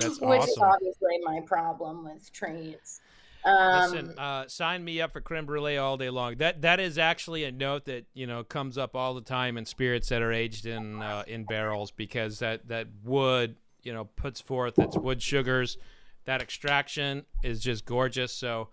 That's 0.00 0.20
which 0.20 0.42
is 0.42 0.58
obviously 0.60 1.18
my 1.24 1.40
problem 1.46 2.04
with 2.04 2.32
treats. 2.32 3.00
Um 3.46 3.92
Listen, 3.92 4.18
uh, 4.18 4.48
sign 4.48 4.84
me 4.84 5.00
up 5.00 5.12
for 5.12 5.20
creme 5.20 5.46
brulee 5.46 5.76
all 5.76 5.96
day 5.96 6.10
long. 6.10 6.36
That 6.36 6.62
that 6.62 6.80
is 6.80 6.98
actually 6.98 7.44
a 7.44 7.52
note 7.52 7.84
that 7.84 8.06
you 8.12 8.26
know 8.26 8.42
comes 8.42 8.76
up 8.76 8.96
all 8.96 9.14
the 9.14 9.20
time 9.20 9.56
in 9.56 9.64
spirits 9.64 10.08
that 10.08 10.20
are 10.20 10.32
aged 10.32 10.66
in 10.66 11.00
uh, 11.00 11.22
in 11.26 11.44
barrels 11.44 11.92
because 11.92 12.40
that 12.40 12.66
that 12.68 12.88
wood 13.04 13.56
you 13.84 13.92
know 13.92 14.04
puts 14.16 14.40
forth 14.40 14.78
its 14.78 14.96
wood 14.96 15.22
sugars. 15.22 15.78
That 16.24 16.42
extraction 16.42 17.24
is 17.42 17.60
just 17.60 17.84
gorgeous. 17.84 18.32
So. 18.32 18.68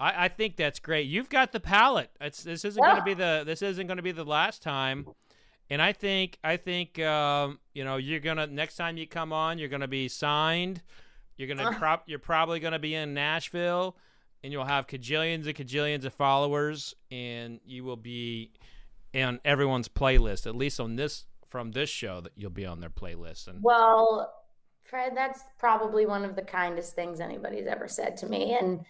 I, 0.00 0.24
I 0.24 0.28
think 0.28 0.56
that's 0.56 0.78
great. 0.80 1.06
You've 1.06 1.28
got 1.28 1.52
the 1.52 1.60
palate. 1.60 2.10
It's, 2.20 2.42
this 2.42 2.64
isn't 2.64 2.82
going 2.82 2.96
to 2.96 3.02
be 3.02 3.14
the 3.14 3.42
this 3.44 3.60
isn't 3.60 3.86
going 3.86 3.98
to 3.98 4.02
be 4.02 4.10
the 4.10 4.24
last 4.24 4.62
time, 4.62 5.06
and 5.70 5.80
I 5.80 5.92
think 5.92 6.38
I 6.42 6.56
think 6.56 6.98
um, 6.98 7.60
you 7.72 7.84
know 7.84 7.96
you're 7.96 8.20
gonna 8.20 8.46
next 8.46 8.76
time 8.76 8.96
you 8.96 9.06
come 9.06 9.32
on 9.32 9.58
you're 9.58 9.68
gonna 9.68 9.86
be 9.86 10.08
signed. 10.08 10.82
You're 11.36 11.54
gonna 11.54 11.76
prop. 11.78 12.04
You're 12.06 12.18
probably 12.18 12.60
gonna 12.60 12.78
be 12.78 12.94
in 12.94 13.14
Nashville, 13.14 13.96
and 14.42 14.52
you'll 14.52 14.64
have 14.64 14.86
cajillions 14.86 15.46
and 15.46 15.54
cajillions 15.54 16.04
of 16.04 16.14
followers, 16.14 16.94
and 17.10 17.60
you 17.64 17.84
will 17.84 17.96
be 17.96 18.52
on 19.14 19.40
everyone's 19.44 19.88
playlist. 19.88 20.46
At 20.46 20.56
least 20.56 20.80
on 20.80 20.96
this 20.96 21.24
from 21.48 21.72
this 21.72 21.90
show, 21.90 22.20
that 22.22 22.32
you'll 22.34 22.50
be 22.50 22.66
on 22.66 22.80
their 22.80 22.90
playlist. 22.90 23.46
And 23.46 23.62
Well, 23.62 24.32
Fred, 24.84 25.12
that's 25.14 25.42
probably 25.58 26.06
one 26.06 26.24
of 26.24 26.34
the 26.34 26.42
kindest 26.42 26.94
things 26.94 27.20
anybody's 27.20 27.66
ever 27.66 27.88
said 27.88 28.16
to 28.18 28.26
me. 28.26 28.56
And 28.58 28.84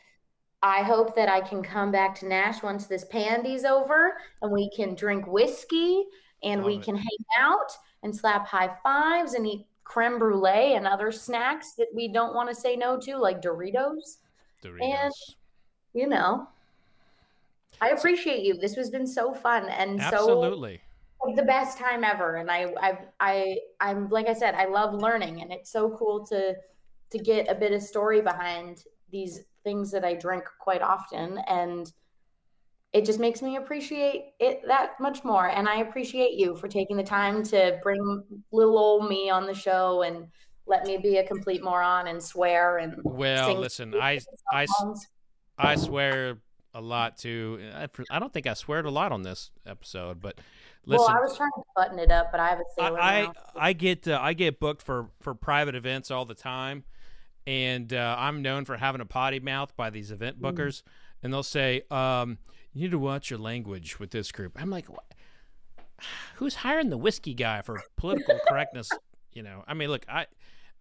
I 0.62 0.82
hope 0.82 1.16
that 1.16 1.28
I 1.28 1.40
can 1.40 1.62
come 1.62 1.90
back 1.90 2.14
to 2.20 2.28
Nash 2.28 2.62
once 2.62 2.86
this 2.86 3.04
pandy's 3.04 3.64
over 3.64 4.16
and 4.40 4.52
we 4.52 4.70
can 4.76 4.94
drink 4.94 5.26
whiskey 5.26 6.04
and 6.42 6.62
we 6.64 6.76
it. 6.76 6.82
can 6.82 6.96
hang 6.96 7.18
out 7.38 7.72
and 8.02 8.14
slap 8.14 8.46
high 8.46 8.70
fives 8.82 9.34
and 9.34 9.46
eat 9.46 9.66
creme 9.84 10.18
brulee 10.18 10.74
and 10.74 10.86
other 10.86 11.10
snacks 11.12 11.72
that 11.74 11.88
we 11.94 12.08
don't 12.08 12.34
want 12.34 12.48
to 12.48 12.54
say 12.54 12.76
no 12.76 12.96
to, 12.96 13.16
like 13.16 13.42
Doritos. 13.42 14.18
Doritos. 14.64 15.10
You 15.94 16.08
know, 16.08 16.48
I 17.80 17.90
appreciate 17.90 18.44
you. 18.44 18.54
This 18.54 18.74
has 18.76 18.90
been 18.90 19.06
so 19.06 19.34
fun 19.34 19.68
and 19.68 20.00
so 20.00 20.06
Absolutely. 20.06 20.80
like 21.24 21.36
the 21.36 21.42
best 21.42 21.78
time 21.78 22.04
ever 22.04 22.36
and 22.36 22.50
I 22.50 22.72
I 22.80 22.98
I 23.20 23.56
I'm 23.80 24.08
like 24.08 24.28
I 24.28 24.34
said 24.34 24.54
I 24.54 24.66
love 24.66 24.94
learning 24.94 25.42
and 25.42 25.52
it's 25.52 25.70
so 25.70 25.90
cool 25.90 26.24
to 26.26 26.54
to 27.10 27.18
get 27.18 27.50
a 27.50 27.54
bit 27.54 27.72
of 27.72 27.82
story 27.82 28.20
behind 28.20 28.84
these 29.10 29.40
things 29.64 29.90
that 29.90 30.04
I 30.04 30.14
drink 30.14 30.44
quite 30.58 30.80
often 30.82 31.38
and 31.48 31.92
it 32.92 33.04
just 33.04 33.18
makes 33.18 33.40
me 33.40 33.56
appreciate 33.56 34.32
it 34.38 34.62
that 34.66 35.00
much 35.00 35.24
more 35.24 35.48
and 35.48 35.68
I 35.68 35.76
appreciate 35.76 36.34
you 36.34 36.56
for 36.56 36.68
taking 36.68 36.96
the 36.96 37.02
time 37.02 37.42
to 37.44 37.78
bring 37.82 38.22
little 38.52 38.78
old 38.78 39.08
me 39.08 39.28
on 39.28 39.46
the 39.46 39.54
show 39.54 40.02
and 40.02 40.26
let 40.66 40.86
me 40.86 40.98
be 40.98 41.16
a 41.18 41.26
complete 41.26 41.62
moron 41.62 42.06
and 42.06 42.22
swear 42.22 42.78
and 42.78 42.94
Well, 43.04 43.54
listen, 43.56 43.94
I 43.94 44.20
I 44.52 44.66
songs. 44.66 45.08
I 45.64 45.76
swear 45.76 46.38
a 46.74 46.80
lot 46.80 47.16
too. 47.18 47.60
I, 47.74 47.88
I 48.10 48.18
don't 48.18 48.32
think 48.32 48.46
I 48.46 48.54
sweared 48.54 48.86
a 48.86 48.90
lot 48.90 49.12
on 49.12 49.22
this 49.22 49.50
episode, 49.66 50.20
but 50.20 50.38
listen, 50.86 51.06
well, 51.06 51.16
I 51.16 51.20
was 51.20 51.36
trying 51.36 51.50
to 51.56 51.62
button 51.76 51.98
it 51.98 52.10
up, 52.10 52.30
but 52.30 52.40
I 52.40 52.48
have 52.48 52.60
a 52.60 52.64
sailor 52.76 53.00
I, 53.00 53.22
now. 53.22 53.32
I 53.56 53.72
get 53.72 54.08
uh, 54.08 54.18
I 54.20 54.32
get 54.32 54.58
booked 54.60 54.82
for 54.82 55.08
for 55.20 55.34
private 55.34 55.74
events 55.74 56.10
all 56.10 56.24
the 56.24 56.34
time, 56.34 56.84
and 57.46 57.92
uh, 57.92 58.16
I'm 58.18 58.42
known 58.42 58.64
for 58.64 58.76
having 58.76 59.00
a 59.00 59.06
potty 59.06 59.40
mouth 59.40 59.76
by 59.76 59.90
these 59.90 60.10
event 60.10 60.40
Mm. 60.40 60.52
bookers, 60.52 60.82
and 61.22 61.32
they'll 61.32 61.42
say, 61.42 61.82
um, 61.90 62.38
"You 62.72 62.82
need 62.82 62.90
to 62.92 62.98
watch 62.98 63.30
your 63.30 63.38
language 63.38 63.98
with 63.98 64.10
this 64.10 64.32
group." 64.32 64.60
I'm 64.60 64.70
like, 64.70 64.88
what? 64.88 65.04
"Who's 66.36 66.56
hiring 66.56 66.90
the 66.90 66.98
whiskey 66.98 67.34
guy 67.34 67.62
for 67.62 67.82
political 67.96 68.38
correctness?" 68.48 68.90
You 69.32 69.42
know, 69.42 69.64
I 69.66 69.74
mean, 69.74 69.88
look, 69.90 70.06
I. 70.08 70.26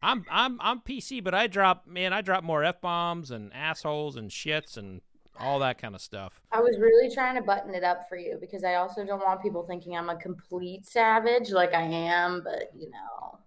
I'm 0.04 0.26
I'm 0.30 0.60
I'm 0.62 0.82
PC, 0.82 1.24
but 1.24 1.34
I 1.34 1.48
drop 1.48 1.86
man, 1.88 2.14
I 2.14 2.22
drop 2.22 2.44
more 2.44 2.64
f 2.64 2.82
bombs 2.82 3.32
and 3.32 3.54
assholes 3.54 4.16
and 4.16 4.30
shits 4.30 4.78
and 4.78 5.02
all 5.40 5.60
that 5.60 5.78
kind 5.78 5.96
of 5.96 6.02
stuff. 6.02 6.42
I 6.52 6.60
was 6.60 6.78
really 6.80 7.14
trying 7.14 7.36
to 7.36 7.42
button 7.42 7.74
it 7.74 7.84
up 7.84 8.08
for 8.10 8.18
you 8.18 8.38
because 8.40 8.64
I 8.64 8.76
also 8.76 9.06
don't 9.06 9.20
want 9.20 9.42
people 9.42 9.64
thinking 9.64 9.96
I'm 9.96 10.10
a 10.10 10.16
complete 10.16 10.86
savage 10.86 11.52
like 11.52 11.74
I 11.74 11.84
am, 11.84 12.42
but 12.44 12.72
you 12.78 12.90
know. 12.90 13.38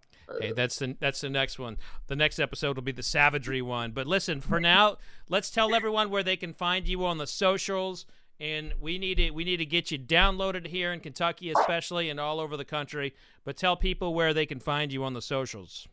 Hey, 0.41 0.53
that's 0.53 0.79
the 0.79 0.97
that's 1.01 1.21
the 1.21 1.29
next 1.29 1.59
one. 1.59 1.77
The 2.07 2.17
next 2.17 2.39
episode 2.39 2.77
will 2.77 2.83
be 2.83 2.93
the 2.93 3.03
savagery 3.03 3.61
one. 3.61 3.91
But 3.93 4.07
listen, 4.07 4.41
for 4.41 4.59
now, 4.59 4.97
let's 5.29 5.51
tell 5.51 5.75
everyone 5.75 6.11
where 6.11 6.23
they 6.23 6.37
can 6.37 6.53
find 6.53 6.89
you 6.89 7.05
on 7.05 7.19
the 7.19 7.27
socials. 7.27 8.07
And 8.41 8.73
we 8.81 8.99
need 8.99 9.19
to 9.19 9.31
we 9.31 9.45
need 9.45 9.59
to 9.59 9.67
get 9.67 9.91
you 9.91 9.99
downloaded 9.99 10.67
here 10.67 10.93
in 10.93 11.01
Kentucky, 11.01 11.53
especially, 11.53 12.11
and 12.11 12.19
all 12.19 12.41
over 12.41 12.57
the 12.57 12.65
country. 12.65 13.15
But 13.45 13.57
tell 13.57 13.77
people 13.77 14.15
where 14.15 14.35
they 14.35 14.47
can 14.47 14.61
find 14.61 14.93
you 14.93 15.05
on 15.05 15.13
the 15.13 15.23
socials. 15.23 15.87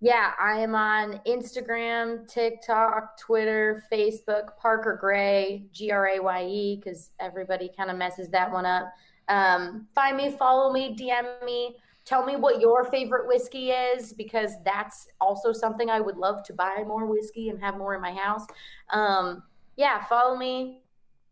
Yeah, 0.00 0.32
I 0.38 0.58
am 0.58 0.74
on 0.74 1.20
Instagram, 1.26 2.30
TikTok, 2.30 3.18
Twitter, 3.18 3.82
Facebook, 3.90 4.56
Parker 4.58 5.00
Graye, 5.02 5.70
G 5.72 5.90
R 5.90 6.08
A 6.08 6.20
Y 6.20 6.44
E, 6.44 6.76
because 6.76 7.10
everybody 7.18 7.70
kind 7.74 7.90
of 7.90 7.96
messes 7.96 8.28
that 8.30 8.52
one 8.52 8.66
up. 8.66 8.92
Um, 9.28 9.86
find 9.94 10.16
me, 10.16 10.30
follow 10.30 10.70
me, 10.70 10.94
DM 10.94 11.44
me. 11.44 11.76
Tell 12.04 12.24
me 12.24 12.36
what 12.36 12.60
your 12.60 12.84
favorite 12.84 13.26
whiskey 13.26 13.70
is, 13.70 14.12
because 14.12 14.52
that's 14.64 15.08
also 15.20 15.52
something 15.52 15.88
I 15.88 16.00
would 16.00 16.16
love 16.18 16.44
to 16.44 16.52
buy 16.52 16.84
more 16.86 17.06
whiskey 17.06 17.48
and 17.48 17.60
have 17.60 17.78
more 17.78 17.94
in 17.94 18.02
my 18.02 18.12
house. 18.12 18.46
Um, 18.90 19.42
yeah, 19.76 20.04
follow 20.04 20.36
me. 20.36 20.82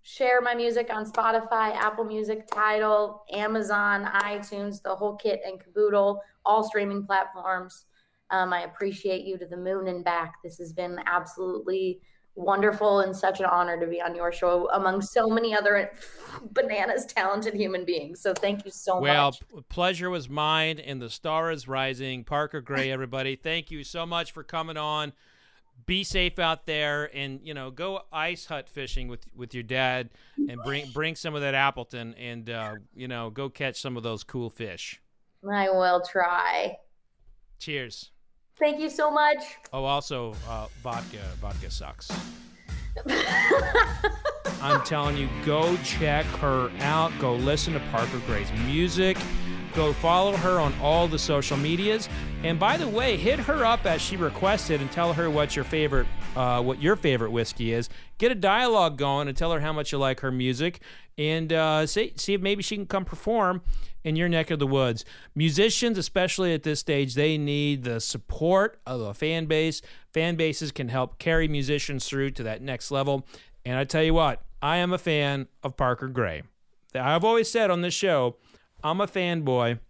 Share 0.02 0.40
my 0.40 0.54
music 0.54 0.90
on 0.90 1.10
Spotify, 1.10 1.74
Apple 1.74 2.04
Music, 2.04 2.46
Tidal, 2.46 3.24
Amazon, 3.32 4.04
iTunes, 4.04 4.82
the 4.82 4.94
whole 4.94 5.16
kit 5.16 5.40
and 5.46 5.60
caboodle, 5.60 6.22
all 6.44 6.64
streaming 6.64 7.06
platforms. 7.06 7.86
Um, 8.34 8.52
I 8.52 8.62
appreciate 8.62 9.24
you 9.24 9.38
to 9.38 9.46
the 9.46 9.56
moon 9.56 9.86
and 9.86 10.04
back. 10.04 10.42
This 10.42 10.58
has 10.58 10.72
been 10.72 10.98
absolutely 11.06 12.00
wonderful 12.34 13.00
and 13.00 13.14
such 13.16 13.38
an 13.38 13.46
honor 13.46 13.78
to 13.78 13.86
be 13.86 14.02
on 14.02 14.16
your 14.16 14.32
show 14.32 14.68
among 14.70 15.02
so 15.02 15.28
many 15.28 15.54
other 15.54 15.92
bananas 16.50 17.06
talented 17.06 17.54
human 17.54 17.84
beings. 17.84 18.20
So 18.20 18.34
thank 18.34 18.64
you 18.64 18.72
so 18.72 18.98
Well, 18.98 19.26
much. 19.26 19.40
Well, 19.52 19.64
pleasure 19.68 20.10
was 20.10 20.28
mine, 20.28 20.80
and 20.80 21.00
the 21.00 21.10
star 21.10 21.52
is 21.52 21.68
rising. 21.68 22.24
Parker 22.24 22.60
Graye, 22.60 22.88
everybody, 22.92 23.36
thank 23.36 23.70
you 23.70 23.84
so 23.84 24.04
much 24.04 24.32
for 24.32 24.42
coming 24.42 24.76
on. 24.76 25.12
Be 25.86 26.02
safe 26.02 26.40
out 26.40 26.66
there, 26.66 27.10
and 27.16 27.40
you 27.42 27.54
know, 27.54 27.70
go 27.70 28.02
ice 28.12 28.46
hut 28.46 28.68
fishing 28.68 29.06
with 29.06 29.26
with 29.34 29.54
your 29.54 29.64
dad, 29.64 30.10
and 30.36 30.60
bring 30.64 30.90
bring 30.92 31.14
some 31.16 31.34
of 31.34 31.40
that 31.42 31.54
Appleton, 31.54 32.14
and 32.14 32.48
uh, 32.48 32.74
you 32.94 33.08
know, 33.08 33.30
go 33.30 33.48
catch 33.48 33.80
some 33.80 33.96
of 33.96 34.02
those 34.04 34.22
cool 34.22 34.50
fish. 34.50 35.00
I 35.48 35.68
will 35.70 36.00
try. 36.00 36.78
Cheers. 37.58 38.12
Thank 38.58 38.80
you 38.80 38.88
so 38.88 39.10
much. 39.10 39.38
Oh, 39.72 39.84
also, 39.84 40.34
uh, 40.48 40.66
vodka. 40.82 41.18
Vodka 41.40 41.70
sucks. 41.70 42.10
I'm 44.62 44.82
telling 44.84 45.16
you, 45.16 45.28
go 45.44 45.76
check 45.78 46.24
her 46.36 46.70
out. 46.80 47.12
Go 47.18 47.34
listen 47.34 47.72
to 47.74 47.80
Parker 47.90 48.18
Graye's 48.26 48.50
music. 48.66 49.18
Go 49.74 49.92
follow 49.94 50.36
her 50.36 50.60
on 50.60 50.72
all 50.80 51.08
the 51.08 51.18
social 51.18 51.56
medias. 51.56 52.08
And 52.44 52.60
by 52.60 52.76
the 52.76 52.86
way, 52.86 53.16
hit 53.16 53.40
her 53.40 53.64
up 53.64 53.86
as 53.86 54.00
she 54.00 54.16
requested 54.16 54.80
and 54.80 54.90
tell 54.92 55.12
her 55.12 55.28
what 55.28 55.56
your 55.56 55.64
favorite, 55.64 56.06
uh, 56.36 56.62
what 56.62 56.80
your 56.80 56.94
favorite 56.94 57.32
whiskey 57.32 57.72
is. 57.72 57.88
Get 58.18 58.30
a 58.30 58.36
dialogue 58.36 58.96
going 58.96 59.26
and 59.26 59.36
tell 59.36 59.50
her 59.52 59.60
how 59.60 59.72
much 59.72 59.90
you 59.90 59.98
like 59.98 60.20
her 60.20 60.30
music, 60.30 60.80
and 61.18 61.52
uh, 61.52 61.86
see 61.86 62.12
see 62.16 62.34
if 62.34 62.40
maybe 62.40 62.62
she 62.62 62.76
can 62.76 62.86
come 62.86 63.04
perform 63.04 63.62
in 64.04 64.14
your 64.14 64.28
neck 64.28 64.50
of 64.50 64.58
the 64.60 64.66
woods. 64.66 65.04
Musicians, 65.34 65.98
especially 65.98 66.54
at 66.54 66.62
this 66.62 66.78
stage, 66.78 67.14
they 67.14 67.36
need 67.36 67.82
the 67.82 68.00
support 68.00 68.78
of 68.86 69.00
a 69.00 69.14
fan 69.14 69.46
base. 69.46 69.82
Fan 70.12 70.36
bases 70.36 70.70
can 70.70 70.88
help 70.88 71.18
carry 71.18 71.48
musicians 71.48 72.06
through 72.06 72.30
to 72.30 72.42
that 72.44 72.62
next 72.62 72.90
level. 72.90 73.26
And 73.64 73.76
I 73.76 73.84
tell 73.84 74.02
you 74.02 74.14
what, 74.14 74.42
I 74.62 74.76
am 74.76 74.92
a 74.92 74.98
fan 74.98 75.48
of 75.62 75.76
Parker 75.76 76.08
Graye. 76.08 76.42
I've 76.94 77.24
always 77.24 77.50
said 77.50 77.70
on 77.70 77.80
this 77.80 77.94
show, 77.94 78.36
I'm 78.84 79.00
a 79.00 79.06
fanboy 79.06 79.80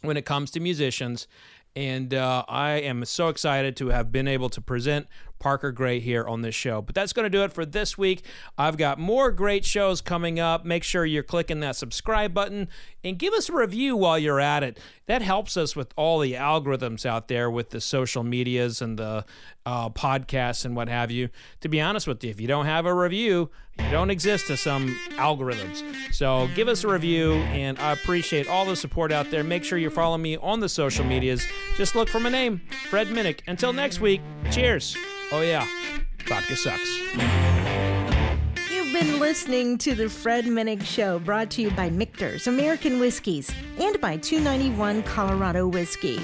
when 0.00 0.16
it 0.16 0.24
comes 0.24 0.50
to 0.52 0.60
musicians. 0.60 1.28
And 1.76 2.14
uh, 2.14 2.44
I 2.48 2.72
am 2.72 3.04
so 3.04 3.28
excited 3.28 3.76
to 3.78 3.88
have 3.88 4.12
been 4.12 4.28
able 4.28 4.48
to 4.50 4.60
present 4.60 5.08
Parker 5.40 5.72
Graye 5.72 6.00
here 6.00 6.24
on 6.24 6.42
this 6.42 6.54
show. 6.54 6.80
But 6.80 6.94
that's 6.94 7.12
going 7.12 7.24
to 7.24 7.30
do 7.30 7.42
it 7.42 7.52
for 7.52 7.66
this 7.66 7.98
week. 7.98 8.24
I've 8.56 8.76
got 8.76 8.98
more 8.98 9.32
great 9.32 9.64
shows 9.64 10.00
coming 10.00 10.38
up. 10.38 10.64
Make 10.64 10.84
sure 10.84 11.04
you're 11.04 11.24
clicking 11.24 11.58
that 11.60 11.74
subscribe 11.74 12.32
button 12.32 12.68
and 13.02 13.18
give 13.18 13.34
us 13.34 13.48
a 13.48 13.52
review 13.52 13.96
while 13.96 14.18
you're 14.18 14.40
at 14.40 14.62
it. 14.62 14.78
That 15.06 15.20
helps 15.22 15.56
us 15.56 15.76
with 15.76 15.92
all 15.96 16.18
the 16.18 16.32
algorithms 16.32 17.04
out 17.04 17.28
there 17.28 17.50
with 17.50 17.70
the 17.70 17.80
social 17.80 18.22
medias 18.22 18.80
and 18.80 18.98
the 18.98 19.24
uh, 19.66 19.90
podcasts 19.90 20.64
and 20.64 20.74
what 20.74 20.88
have 20.88 21.10
you. 21.10 21.28
To 21.60 21.68
be 21.68 21.80
honest 21.80 22.06
with 22.06 22.24
you, 22.24 22.30
if 22.30 22.40
you 22.40 22.48
don't 22.48 22.64
have 22.66 22.86
a 22.86 22.94
review, 22.94 23.50
you 23.78 23.90
don't 23.90 24.10
exist 24.10 24.46
to 24.46 24.56
some 24.56 24.96
algorithms. 25.12 25.82
So 26.14 26.48
give 26.54 26.68
us 26.68 26.84
a 26.84 26.88
review, 26.88 27.34
and 27.34 27.78
I 27.78 27.92
appreciate 27.92 28.48
all 28.48 28.64
the 28.64 28.76
support 28.76 29.12
out 29.12 29.30
there. 29.30 29.44
Make 29.44 29.64
sure 29.64 29.78
you 29.78 29.90
follow 29.90 30.16
me 30.16 30.36
on 30.38 30.60
the 30.60 30.68
social 30.68 31.04
medias. 31.04 31.46
Just 31.76 31.94
look 31.94 32.08
for 32.08 32.20
my 32.20 32.30
name, 32.30 32.62
Fred 32.88 33.08
Minnick. 33.08 33.40
Until 33.46 33.72
next 33.72 34.00
week, 34.00 34.22
cheers. 34.50 34.96
Oh, 35.32 35.42
yeah, 35.42 35.66
vodka 36.26 36.56
sucks. 36.56 37.63
Been 38.94 39.18
listening 39.18 39.76
to 39.78 39.96
the 39.96 40.08
Fred 40.08 40.44
Minnick 40.44 40.84
Show, 40.84 41.18
brought 41.18 41.50
to 41.50 41.62
you 41.62 41.72
by 41.72 41.90
Michter's 41.90 42.46
American 42.46 43.00
Whiskies 43.00 43.50
and 43.76 44.00
by 44.00 44.16
291 44.18 45.02
Colorado 45.02 45.66
Whiskey. 45.66 46.18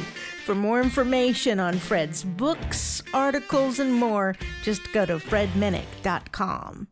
For 0.44 0.54
more 0.54 0.80
information 0.80 1.58
on 1.58 1.74
Fred's 1.78 2.22
books, 2.22 3.02
articles, 3.12 3.80
and 3.80 3.92
more, 3.92 4.36
just 4.62 4.92
go 4.92 5.04
to 5.04 5.16
fredminnick.com. 5.16 6.86